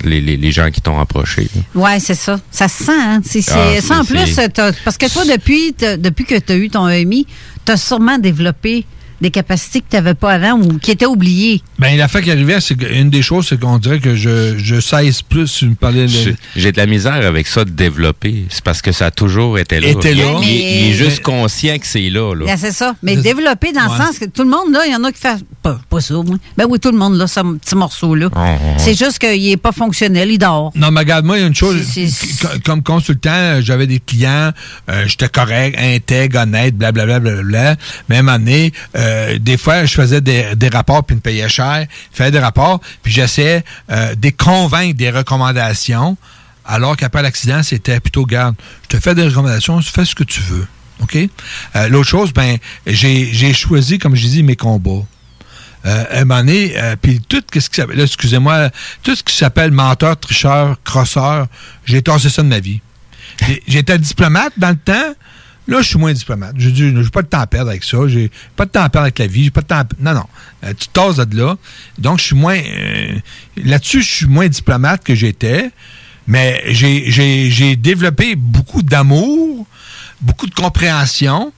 [0.05, 1.49] les, les, les gens qui t'ont approché.
[1.75, 2.41] Oui, c'est ça.
[2.51, 3.21] Ça se sent, hein?
[3.25, 4.37] C'est, Ah, ça, en plus,
[4.85, 7.27] parce que toi, depuis, depuis que tu as eu ton EMI,
[7.67, 8.87] tu as sûrement développé
[9.21, 11.63] des capacités que tu n'avais pas avant ou qui étaient oubliées?
[11.79, 14.81] Ben, la fait qui arrivait, c'est qu'une des choses, c'est qu'on dirait que je, je
[14.81, 15.53] cesse plus.
[15.53, 18.45] Tu me parlais de- J'ai- de la misère avec ça de développer.
[18.51, 19.89] C'est parce que ça a toujours été là.
[19.89, 20.25] Était là.
[20.43, 20.55] Il, il-
[20.87, 22.35] il est juste Mais- conscient que c'est là.
[22.35, 22.45] là.
[22.45, 22.95] Bien, c'est ça.
[23.03, 23.99] Mais développer dans Ouais.
[23.99, 25.37] le sens que tout le monde, là, il y en a qui fait.
[25.63, 26.37] Pas, pas ça, moi.
[26.57, 28.29] Ben oui, tout le monde, là, ce petit morceau-là.
[28.35, 28.73] Oh, oh.
[28.79, 30.73] C'est juste qu'il n'est pas fonctionnel, il dort.
[30.75, 31.81] Non, mais regarde, moi, il y a une chose.
[32.65, 34.53] Comme consultant, euh, j'avais des clients,
[34.91, 37.77] euh, j'étais correct, intègre, honnête, blablabla, blablabla.
[38.09, 39.08] Mais à un moment donné, euh,
[39.39, 41.87] des fois, je faisais des, rapports puis me payaient cher.
[42.13, 46.17] Je faisais des rapports, puis j'essayais euh, de convaincre des recommandations,
[46.65, 48.55] alors qu'après l'accident, c'était plutôt, garde,
[48.85, 50.67] je te fais des recommandations, fais ce que tu veux.
[51.01, 51.17] OK?
[51.17, 55.05] Euh, L'autre chose, ben, j'ai choisi, comme je dis, mes combats.
[55.87, 58.71] Euh, un moment donné, euh, puis tout ce qui s'appelle, excusez-moi,
[59.03, 61.47] tout ce qui s'appelle menteur, tricheur, crosseur,
[61.85, 62.81] j'ai tassé ça de ma vie.
[63.69, 65.15] J'étais diplomate dans le temps.
[65.69, 66.55] Là, je suis moins diplomate.
[66.57, 67.99] Je dis, j'ai pas de temps à perdre avec ça.
[68.09, 69.45] J'ai pas de temps à perdre avec la vie.
[69.45, 69.87] J'ai pas de temps à...
[70.01, 70.25] Non, non.
[70.65, 71.57] Euh, tu tasses de là.
[71.99, 72.57] Donc, je suis moins...
[72.59, 73.13] euh,
[73.57, 75.71] Là-dessus, je suis moins diplomate que j'étais.
[76.27, 79.67] Mais j'ai développé beaucoup d'amour,
[80.21, 81.53] beaucoup de compréhension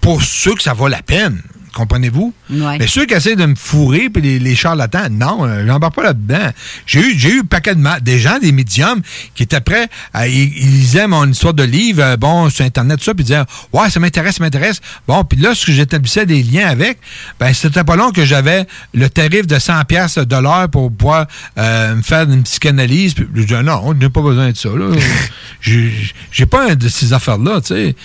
[0.00, 1.42] pour ceux que ça vaut la peine.
[1.74, 2.32] Comprenez-vous?
[2.50, 2.78] Ouais.
[2.78, 6.02] Mais ceux qui essaient de me fourrer, puis les, les charlatans, non, euh, j'embarque pas
[6.02, 6.50] là-dedans.
[6.86, 9.00] J'ai eu, j'ai eu un paquet de ma- des gens, des médiums,
[9.34, 12.98] qui étaient prêts, à, ils, ils lisaient mon histoire de livre, euh, bon, sur Internet,
[12.98, 14.80] tout ça, puis ils disaient, ouais, ça m'intéresse, ça m'intéresse.
[15.08, 16.98] Bon, puis là, ce que j'établissais des liens avec,
[17.40, 21.26] ben, c'était pas long que j'avais le tarif de 100 pièces de l'heure pour pouvoir
[21.58, 23.14] euh, me faire une psychanalyse.
[23.14, 24.86] Puis je disais, non, on n'a pas besoin de ça, là.
[25.60, 27.96] j'ai pas un de ces affaires-là, tu sais.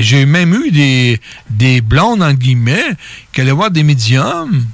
[0.00, 1.20] J'ai même eu des,
[1.50, 2.84] des blondes, en guillemets,
[3.32, 4.66] qui allaient voir des médiums,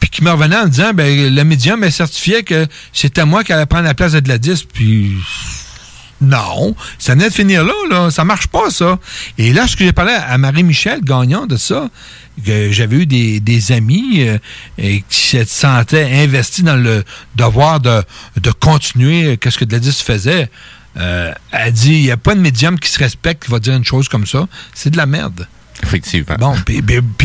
[0.00, 3.52] puis qui me revenaient en disant, ben, le médium me certifiait que c'était moi qui
[3.52, 5.16] allais prendre la place de Gladys, puis
[6.22, 8.10] non, ça venait de finir là, là.
[8.10, 8.98] Ça marche pas, ça.
[9.38, 11.90] Et lorsque j'ai parlé à Marie-Michel Gagnon de ça,
[12.46, 14.38] que j'avais eu des, des amis euh,
[14.78, 17.04] qui se sentaient investis dans le
[17.34, 18.02] devoir de,
[18.40, 20.48] de continuer qu'est-ce que Gladys faisait.
[20.96, 23.74] Euh, elle dit, il n'y a pas de médium qui se respecte qui va dire
[23.74, 24.46] une chose comme ça.
[24.74, 25.46] C'est de la merde.
[25.82, 26.36] Effectivement.
[26.38, 26.82] Bon, puis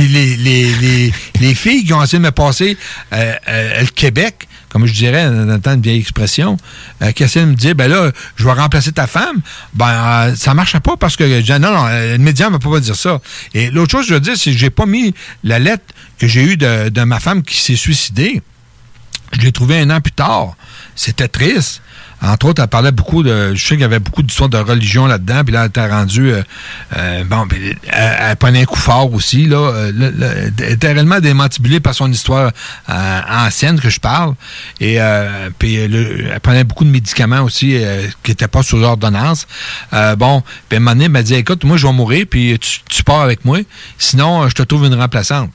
[0.08, 2.78] les, les, les, les filles qui ont essayé de me passer
[3.14, 6.58] euh, euh, le Québec, comme je dirais dans le temps une vieille expression,
[7.02, 9.42] euh, qui essaient de me dire, ben là, je vais remplacer ta femme,
[9.74, 12.80] ben euh, ça marchait pas parce que je non, non, le média ne peut pas
[12.80, 13.20] dire ça.
[13.54, 15.14] Et l'autre chose que je veux dire, c'est que j'ai pas mis
[15.44, 15.84] la lettre
[16.18, 18.42] que j'ai eue de, de ma femme qui s'est suicidée.
[19.34, 20.56] Je l'ai trouvée un an plus tard.
[20.96, 21.82] C'était triste.
[22.22, 23.54] Entre autres, elle parlait beaucoup de.
[23.54, 26.32] Je sais qu'il y avait beaucoup d'histoires de religion là-dedans, puis là, elle était rendue.
[26.32, 26.42] euh,
[26.98, 27.46] euh, bon,
[27.88, 29.58] elle, prenait un coup fort aussi, là.
[29.58, 32.52] euh, le- le- elle était réellement démantibulée par son histoire
[32.88, 34.34] ancienne que je parle.
[34.80, 34.98] Et
[35.60, 37.80] puis le- elle prenait beaucoup de médicaments aussi
[38.24, 39.46] qui n'étaient pas sous ordonnance.
[40.18, 43.46] Bon, puis à elle m'a dit écoute, moi, je vais mourir, puis tu, pars avec
[43.46, 43.60] moi.
[43.98, 45.50] Sinon, je te trouve une remplaçante.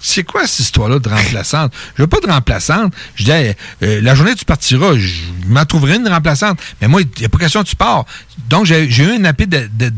[0.00, 1.72] C'est quoi cette histoire-là de remplaçante?
[1.96, 2.92] Je veux pas de remplaçante.
[3.14, 5.12] Je disais, euh, la journée tu partiras, je
[5.46, 6.58] m'en trouverai une remplaçante.
[6.80, 8.04] Mais moi, il n'y a pas question que tu pars.
[8.48, 9.90] Donc, j'ai eu un appui de, de,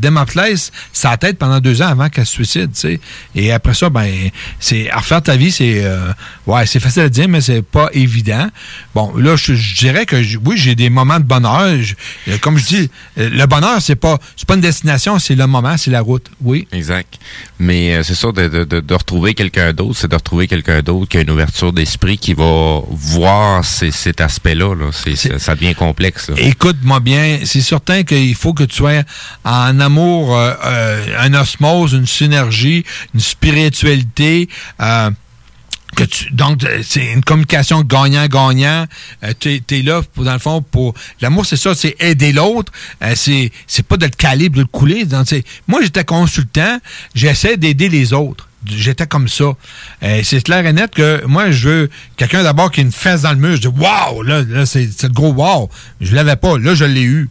[1.03, 2.99] la tête pendant deux ans avant qu'elle se suicide, tu sais.
[3.35, 4.11] Et après ça, ben,
[4.59, 6.11] c'est, à refaire ta vie, c'est, euh,
[6.47, 8.47] ouais, c'est facile à dire, mais c'est pas évident.
[8.95, 11.81] Bon, là, je, je dirais que, oui, j'ai des moments de bonheur.
[11.81, 11.95] Je-
[12.29, 15.47] euh, comme je dis, euh, le bonheur, c'est pas, c'est pas une destination, c'est le
[15.47, 16.27] moment, c'est la route.
[16.41, 16.67] Oui.
[16.71, 17.19] Exact.
[17.59, 21.07] Mais euh, c'est sûr, de, de, de, retrouver quelqu'un d'autre, c'est de retrouver quelqu'un d'autre
[21.07, 24.73] qui a une ouverture d'esprit, qui va voir ces- cet aspect-là.
[24.75, 24.89] Là.
[24.91, 26.29] C'est, ça, ça devient complexe.
[26.29, 26.35] là.
[26.39, 29.03] Écoute-moi bien, c'est certain qu'il faut que tu sois
[29.43, 34.49] en amour, euh, euh, un osmose, une synergie, une spiritualité.
[34.81, 35.11] euh,
[36.31, 38.85] donc, c'est une communication gagnant-gagnant.
[39.23, 40.93] Euh, tu es, là, pour, dans le fond, pour...
[41.19, 42.71] L'amour, c'est ça, c'est aider l'autre.
[43.03, 45.05] Euh, c'est pas de le caler, de le couler.
[45.67, 46.79] Moi, j'étais consultant,
[47.15, 48.47] j'essaie d'aider les autres.
[48.65, 49.51] J'étais comme ça.
[50.03, 53.21] Euh, c'est clair et net que moi, je veux quelqu'un d'abord qui a une fesse
[53.21, 53.55] dans le mur.
[53.55, 55.69] Je dis, waouh, là, là c'est c'est le gros wow.
[56.01, 56.57] Je l'avais pas.
[56.57, 57.29] Là, je l'ai eu.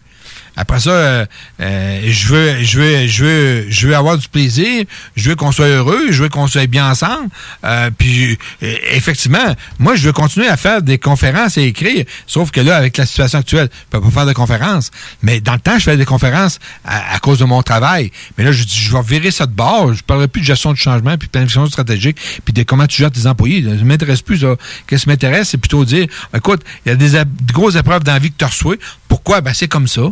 [0.61, 1.27] Après ça, euh,
[1.61, 4.85] euh, je veux, je veux, je veux, je veux avoir du plaisir.
[5.15, 6.11] Je veux qu'on soit heureux.
[6.11, 7.29] Je veux qu'on soit bien ensemble.
[7.65, 12.05] Euh, puis, euh, effectivement, moi, je veux continuer à faire des conférences et écrire.
[12.27, 14.91] Sauf que là, avec la situation actuelle, je peux pas faire de conférences.
[15.23, 18.11] Mais dans le temps, je faisais des conférences à, cause de mon travail.
[18.37, 19.95] Mais là, je dis, je vais virer ça de bord.
[19.95, 23.13] Je parlerai plus de gestion de changement, puis planification stratégique, puis de comment tu gères
[23.13, 23.63] tes employés.
[23.63, 24.39] Ça m'intéresse plus.
[24.39, 24.57] ça.
[24.89, 28.15] Qu'est-ce qui m'intéresse, c'est plutôt dire, écoute, il y a des, des grosses épreuves dans
[28.15, 28.81] la vie que tu as reçues.
[29.07, 29.41] Pourquoi?
[29.41, 30.03] Ben, c'est comme ça.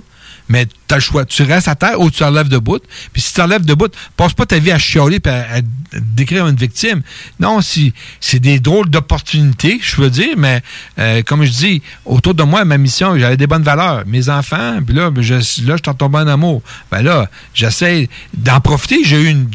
[0.49, 1.25] Mais tu as le choix.
[1.25, 2.81] Tu restes à terre ou tu te relèves debout.
[3.13, 5.61] Puis si tu te relèves debout, passe pas ta vie à chialer et à, à
[5.93, 7.03] décrire une victime.
[7.41, 10.63] Non, si, c'est des drôles d'opportunités, je veux dire, mais
[10.99, 14.05] euh, comme je dis, autour de moi, ma mission, j'avais des bonnes valeurs.
[14.07, 16.63] Mes enfants, puis là, ben, je, là, je t'en tombe en amour.
[16.91, 19.05] Ben là, j'essaie d'en profiter.
[19.05, 19.49] J'ai eu une,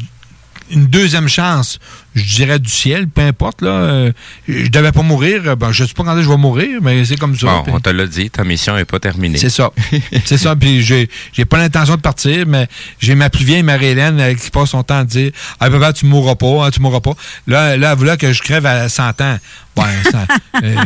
[0.72, 1.78] une deuxième chance,
[2.14, 3.62] je dirais du ciel, peu importe.
[3.62, 4.12] Là, Euh,
[4.48, 5.56] je devais pas mourir.
[5.56, 7.46] Ben, je sais pas quand je vais mourir, mais c'est comme ça.
[7.66, 9.38] Bon, on te l'a dit, ta mission n'est pas terminée.
[9.38, 9.70] c'est ça.
[10.24, 10.56] c'est ça.
[10.56, 12.66] Puis j'ai, j'ai pas l'intention de partir, mais
[12.98, 15.30] j'ai ma plus vieille Marie-Hélène euh, qui passe son temps à dire
[15.60, 17.12] Ah, papa, tu mourras pas, hein, tu mourras pas.
[17.46, 19.38] Là, là, elle voulait que je crève à 100 ans.
[19.76, 20.26] Ça-
[20.62, 20.76] euh,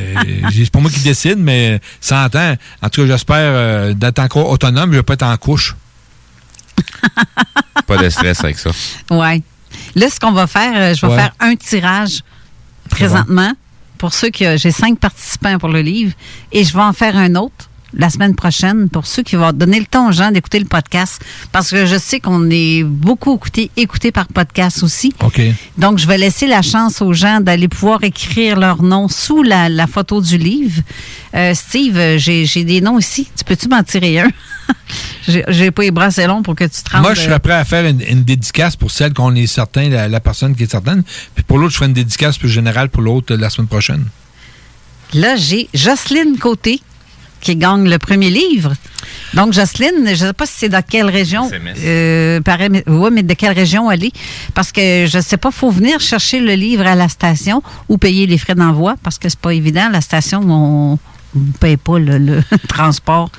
[0.54, 2.56] c'est pas moi qui décide, mais 100 ans.
[2.82, 5.74] En tout cas, j'espère euh, d'être encore autonome, je vais pas être en couche.
[7.86, 8.70] Pas de stress avec ça.
[9.10, 9.42] Ouais.
[9.94, 11.18] Là, ce qu'on va faire, euh, je vais Ouais.
[11.18, 12.20] faire un tirage
[12.90, 13.52] présentement.
[13.98, 14.44] Pour ceux qui.
[14.44, 16.12] euh, J'ai cinq participants pour le livre
[16.52, 19.78] et je vais en faire un autre la semaine prochaine pour ceux qui vont donner
[19.80, 23.70] le temps aux gens d'écouter le podcast parce que je sais qu'on est beaucoup écouté,
[23.78, 25.14] écouté par podcast aussi.
[25.24, 25.40] OK.
[25.78, 29.70] Donc, je vais laisser la chance aux gens d'aller pouvoir écrire leur nom sous la,
[29.70, 30.82] la photo du livre.
[31.34, 33.28] Euh, Steve, j'ai j'ai des noms ici.
[33.34, 34.28] Tu peux-tu m'en tirer un?
[35.48, 37.02] J'ai pas les bras assez longs pour que tu te rendes.
[37.02, 40.08] Moi, je serais prêt à faire une, une dédicace pour celle qu'on est certain, la,
[40.08, 41.02] la personne qui est certaine.
[41.34, 44.04] Puis pour l'autre, je ferai une dédicace plus générale pour l'autre euh, la semaine prochaine.
[45.14, 46.80] Là, j'ai Jocelyne Côté
[47.40, 48.72] qui gagne le premier livre.
[49.34, 51.48] Donc, Jocelyne, je ne sais pas si c'est dans quelle région.
[51.84, 54.12] Euh, mais, ouais, mais de quelle région elle est.
[54.54, 57.62] Parce que je ne sais pas, il faut venir chercher le livre à la station
[57.88, 59.88] ou payer les frais d'envoi parce que c'est pas évident.
[59.92, 60.98] La station, on
[61.38, 63.30] ne paye pas le, le transport.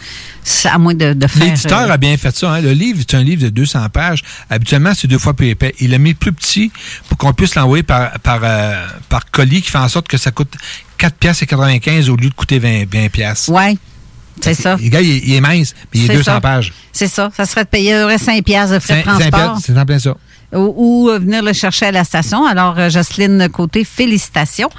[0.65, 1.43] À moins de, de faire.
[1.43, 2.51] L'éditeur euh, a bien fait ça.
[2.53, 2.61] hein.
[2.61, 4.23] Le livre, c'est un livre de 200 pages.
[4.49, 5.75] Habituellement, c'est deux fois plus épais.
[5.79, 6.71] Il l'a mis plus petit
[7.09, 10.31] pour qu'on puisse l'envoyer par, par, euh, par colis qui fait en sorte que ça
[10.31, 10.53] coûte
[10.99, 13.49] 4 pièces et 95 au lieu de coûter 20, 20 pièces.
[13.51, 13.77] Oui,
[14.39, 14.77] c'est ça.
[14.81, 16.41] Le gars, il, est- il est mince, mais il est C'est 200 ça.
[16.41, 16.73] pages.
[16.93, 17.29] C'est ça.
[17.35, 19.29] Ça serait de payer 5 piastres de frais de transport.
[19.31, 20.15] piastres, C'est en plein ça.
[20.53, 20.73] Ou,
[21.05, 22.45] ou, euh, venir le chercher à la station.
[22.45, 24.69] Alors, euh, Jocelyne Côté, félicitations.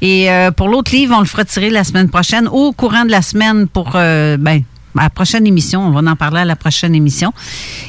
[0.00, 3.10] Et euh, pour l'autre livre, on le fera tirer la semaine prochaine, au courant de
[3.10, 4.62] la semaine pour, euh, ben,
[4.96, 5.86] à la prochaine émission.
[5.86, 7.32] On va en parler à la prochaine émission.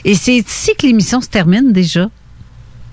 [0.03, 2.09] Et c'est ici que l'émission se termine déjà.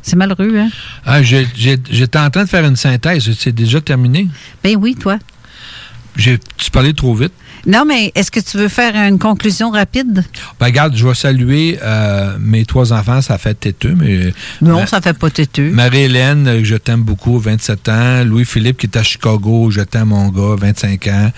[0.03, 0.69] C'est malheureux, hein?
[1.05, 3.29] Ah, J'étais en train de faire une synthèse.
[3.37, 4.29] C'est déjà terminé.
[4.63, 5.19] Ben oui, toi.
[6.15, 7.33] J'ai tu parlais trop vite.
[7.67, 10.25] Non, mais est-ce que tu veux faire une conclusion rapide?
[10.61, 13.21] Ben, regarde, je vais saluer euh, mes trois enfants.
[13.21, 14.33] Ça fait têteux, mais.
[14.63, 15.71] Non, Ma- ça fait pas têteux.
[15.71, 18.25] Marie-Hélène, euh, je t'aime beaucoup, 27 ans.
[18.25, 21.33] Louis-Philippe, qui est à Chicago, je t'aime, mon gars, 25 ans.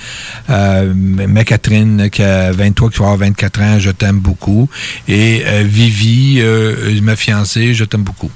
[0.50, 4.68] Euh, ma Catherine, qui a 23, qui va avoir 24 ans, je t'aime beaucoup.
[5.08, 8.30] Et euh, Vivi, euh, ma fiancée, je t'aime beaucoup.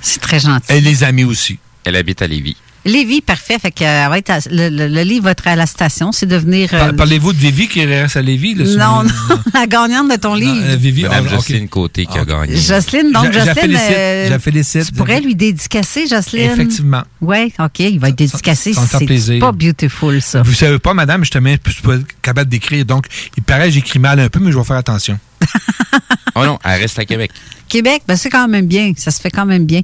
[0.00, 0.72] C'est très gentil.
[0.72, 1.58] Et les amis aussi.
[1.84, 2.56] Elle habite à Lévis.
[2.84, 3.58] Lévi, parfait.
[3.58, 6.12] Fait que, euh, va être à- le, le- le livre va être à la station.
[6.12, 6.70] C'est devenir.
[6.74, 8.54] euh, Par- Parlez-vous de Vivi qui reste à Lévis?
[8.54, 10.60] là, non, non, la gagnante de ton livre.
[10.62, 11.40] euh, Vivi, Madame ah, ok.
[11.40, 12.56] Jocelyne Côté qui a gagné.
[12.56, 14.86] Jocelyne, donc Je- je la Jocelyne, félicite, euh, je la félicite.
[14.86, 16.50] tu pourrais lui dédicacer, Jocelyne?
[16.50, 17.02] Effectivement.
[17.20, 18.72] Oui, OK, il va être dédicacé.
[18.74, 19.40] C'est plaisir.
[19.40, 20.42] pas beautiful, ça.
[20.42, 22.84] Vous savez pas, madame, je te mets je suis pas capable d'écrire.
[22.84, 23.06] Donc,
[23.36, 25.18] il paraît que j'écris mal un peu, mais je vais faire attention.
[26.36, 27.30] Oh non, elle reste à Québec.
[27.68, 28.92] Québec, ben c'est quand même bien.
[28.96, 29.80] Ça se fait quand même bien.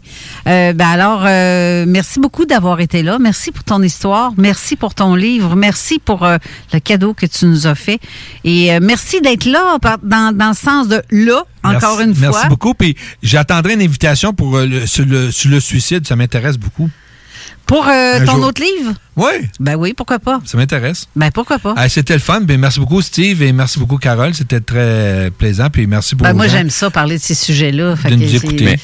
[0.46, 3.18] Euh, ben alors, euh, merci beaucoup d'avoir été là.
[3.18, 4.32] Merci pour ton histoire.
[4.36, 5.56] Merci pour ton livre.
[5.56, 6.36] Merci pour euh,
[6.72, 7.98] le cadeau que tu nous as fait.
[8.44, 12.14] Et euh, merci d'être là par- dans, dans le sens de là, encore Merci- une
[12.14, 12.30] fois.
[12.32, 12.74] Merci beaucoup.
[12.74, 16.06] Puis, j'attendrai une invitation pour euh, le, sur, le, sur le suicide.
[16.06, 16.90] Ça m'intéresse beaucoup.
[17.66, 18.46] Pour euh, Un ton jour.
[18.46, 18.94] autre livre?
[19.16, 19.30] Oui.
[19.60, 20.40] Ben oui, pourquoi pas?
[20.44, 21.06] Ça m'intéresse.
[21.14, 21.74] Ben pourquoi pas?
[21.76, 22.40] Ah, C'était le fun.
[22.40, 24.34] Ben, merci beaucoup, Steve, et merci beaucoup, Carole.
[24.34, 25.68] C'était très plaisant.
[25.70, 27.94] Puis, merci pour Ben moi, j'aime ça, parler de ces sujets-là.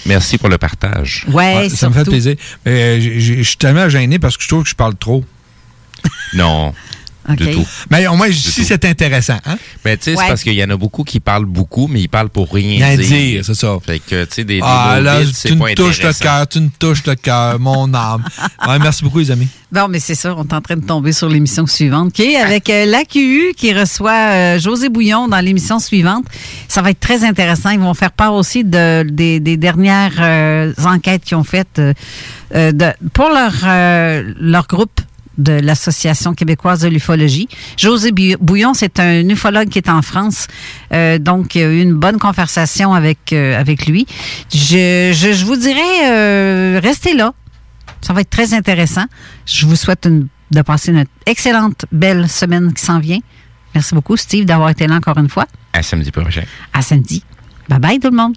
[0.06, 1.24] Merci pour le partage.
[1.28, 2.36] Ouais, ça me fait plaisir.
[2.66, 5.24] Euh, Je suis tellement gêné parce que je trouve que je parle trop.
[6.34, 6.72] Non.
[7.34, 7.66] Du tout.
[7.90, 9.38] Mais au moins, si c'est intéressant.
[9.46, 9.56] Hein?
[9.84, 10.16] Ben, tu sais, Ouais.
[10.22, 12.86] c'est parce qu'il y en a beaucoup qui parlent beaucoup, mais ils parlent pour rien,
[12.86, 13.06] Rien dire.
[13.08, 13.76] dire, c'est ça.
[13.84, 16.60] Fait que, tu sais, des, des Ah, là, vides, tu me touches le cœur, tu
[16.60, 18.24] me touches le cœur, mon âme.
[18.68, 19.48] Ouais, merci beaucoup, les amis.
[19.72, 22.36] Bon, mais c'est ça, on est en train de tomber sur l'émission suivante, qui est
[22.36, 26.24] avec euh, l'AQU qui reçoit euh, José Bouillon dans l'émission suivante.
[26.68, 27.70] Ça va être très intéressant.
[27.70, 31.92] Ils vont faire part aussi de, des, des dernières euh, enquêtes qu'ils ont faites euh,
[32.54, 35.00] euh, de, pour leur, euh, leur groupe
[35.38, 37.48] de l'Association québécoise de l'ufologie.
[37.76, 40.46] José Bou- Bouillon, c'est un ufologue qui est en France.
[40.92, 44.06] Euh, donc, il y a eu une bonne conversation avec, euh, avec lui.
[44.52, 47.32] Je, je, je vous dirais, euh, restez là.
[48.00, 49.04] Ça va être très intéressant.
[49.46, 53.18] Je vous souhaite une- de passer une excellente, belle semaine qui s'en vient.
[53.74, 55.46] Merci beaucoup, Steve, d'avoir été là encore une fois.
[55.72, 56.44] À samedi prochain.
[56.72, 57.24] À samedi.
[57.68, 58.36] Bye bye, tout le monde.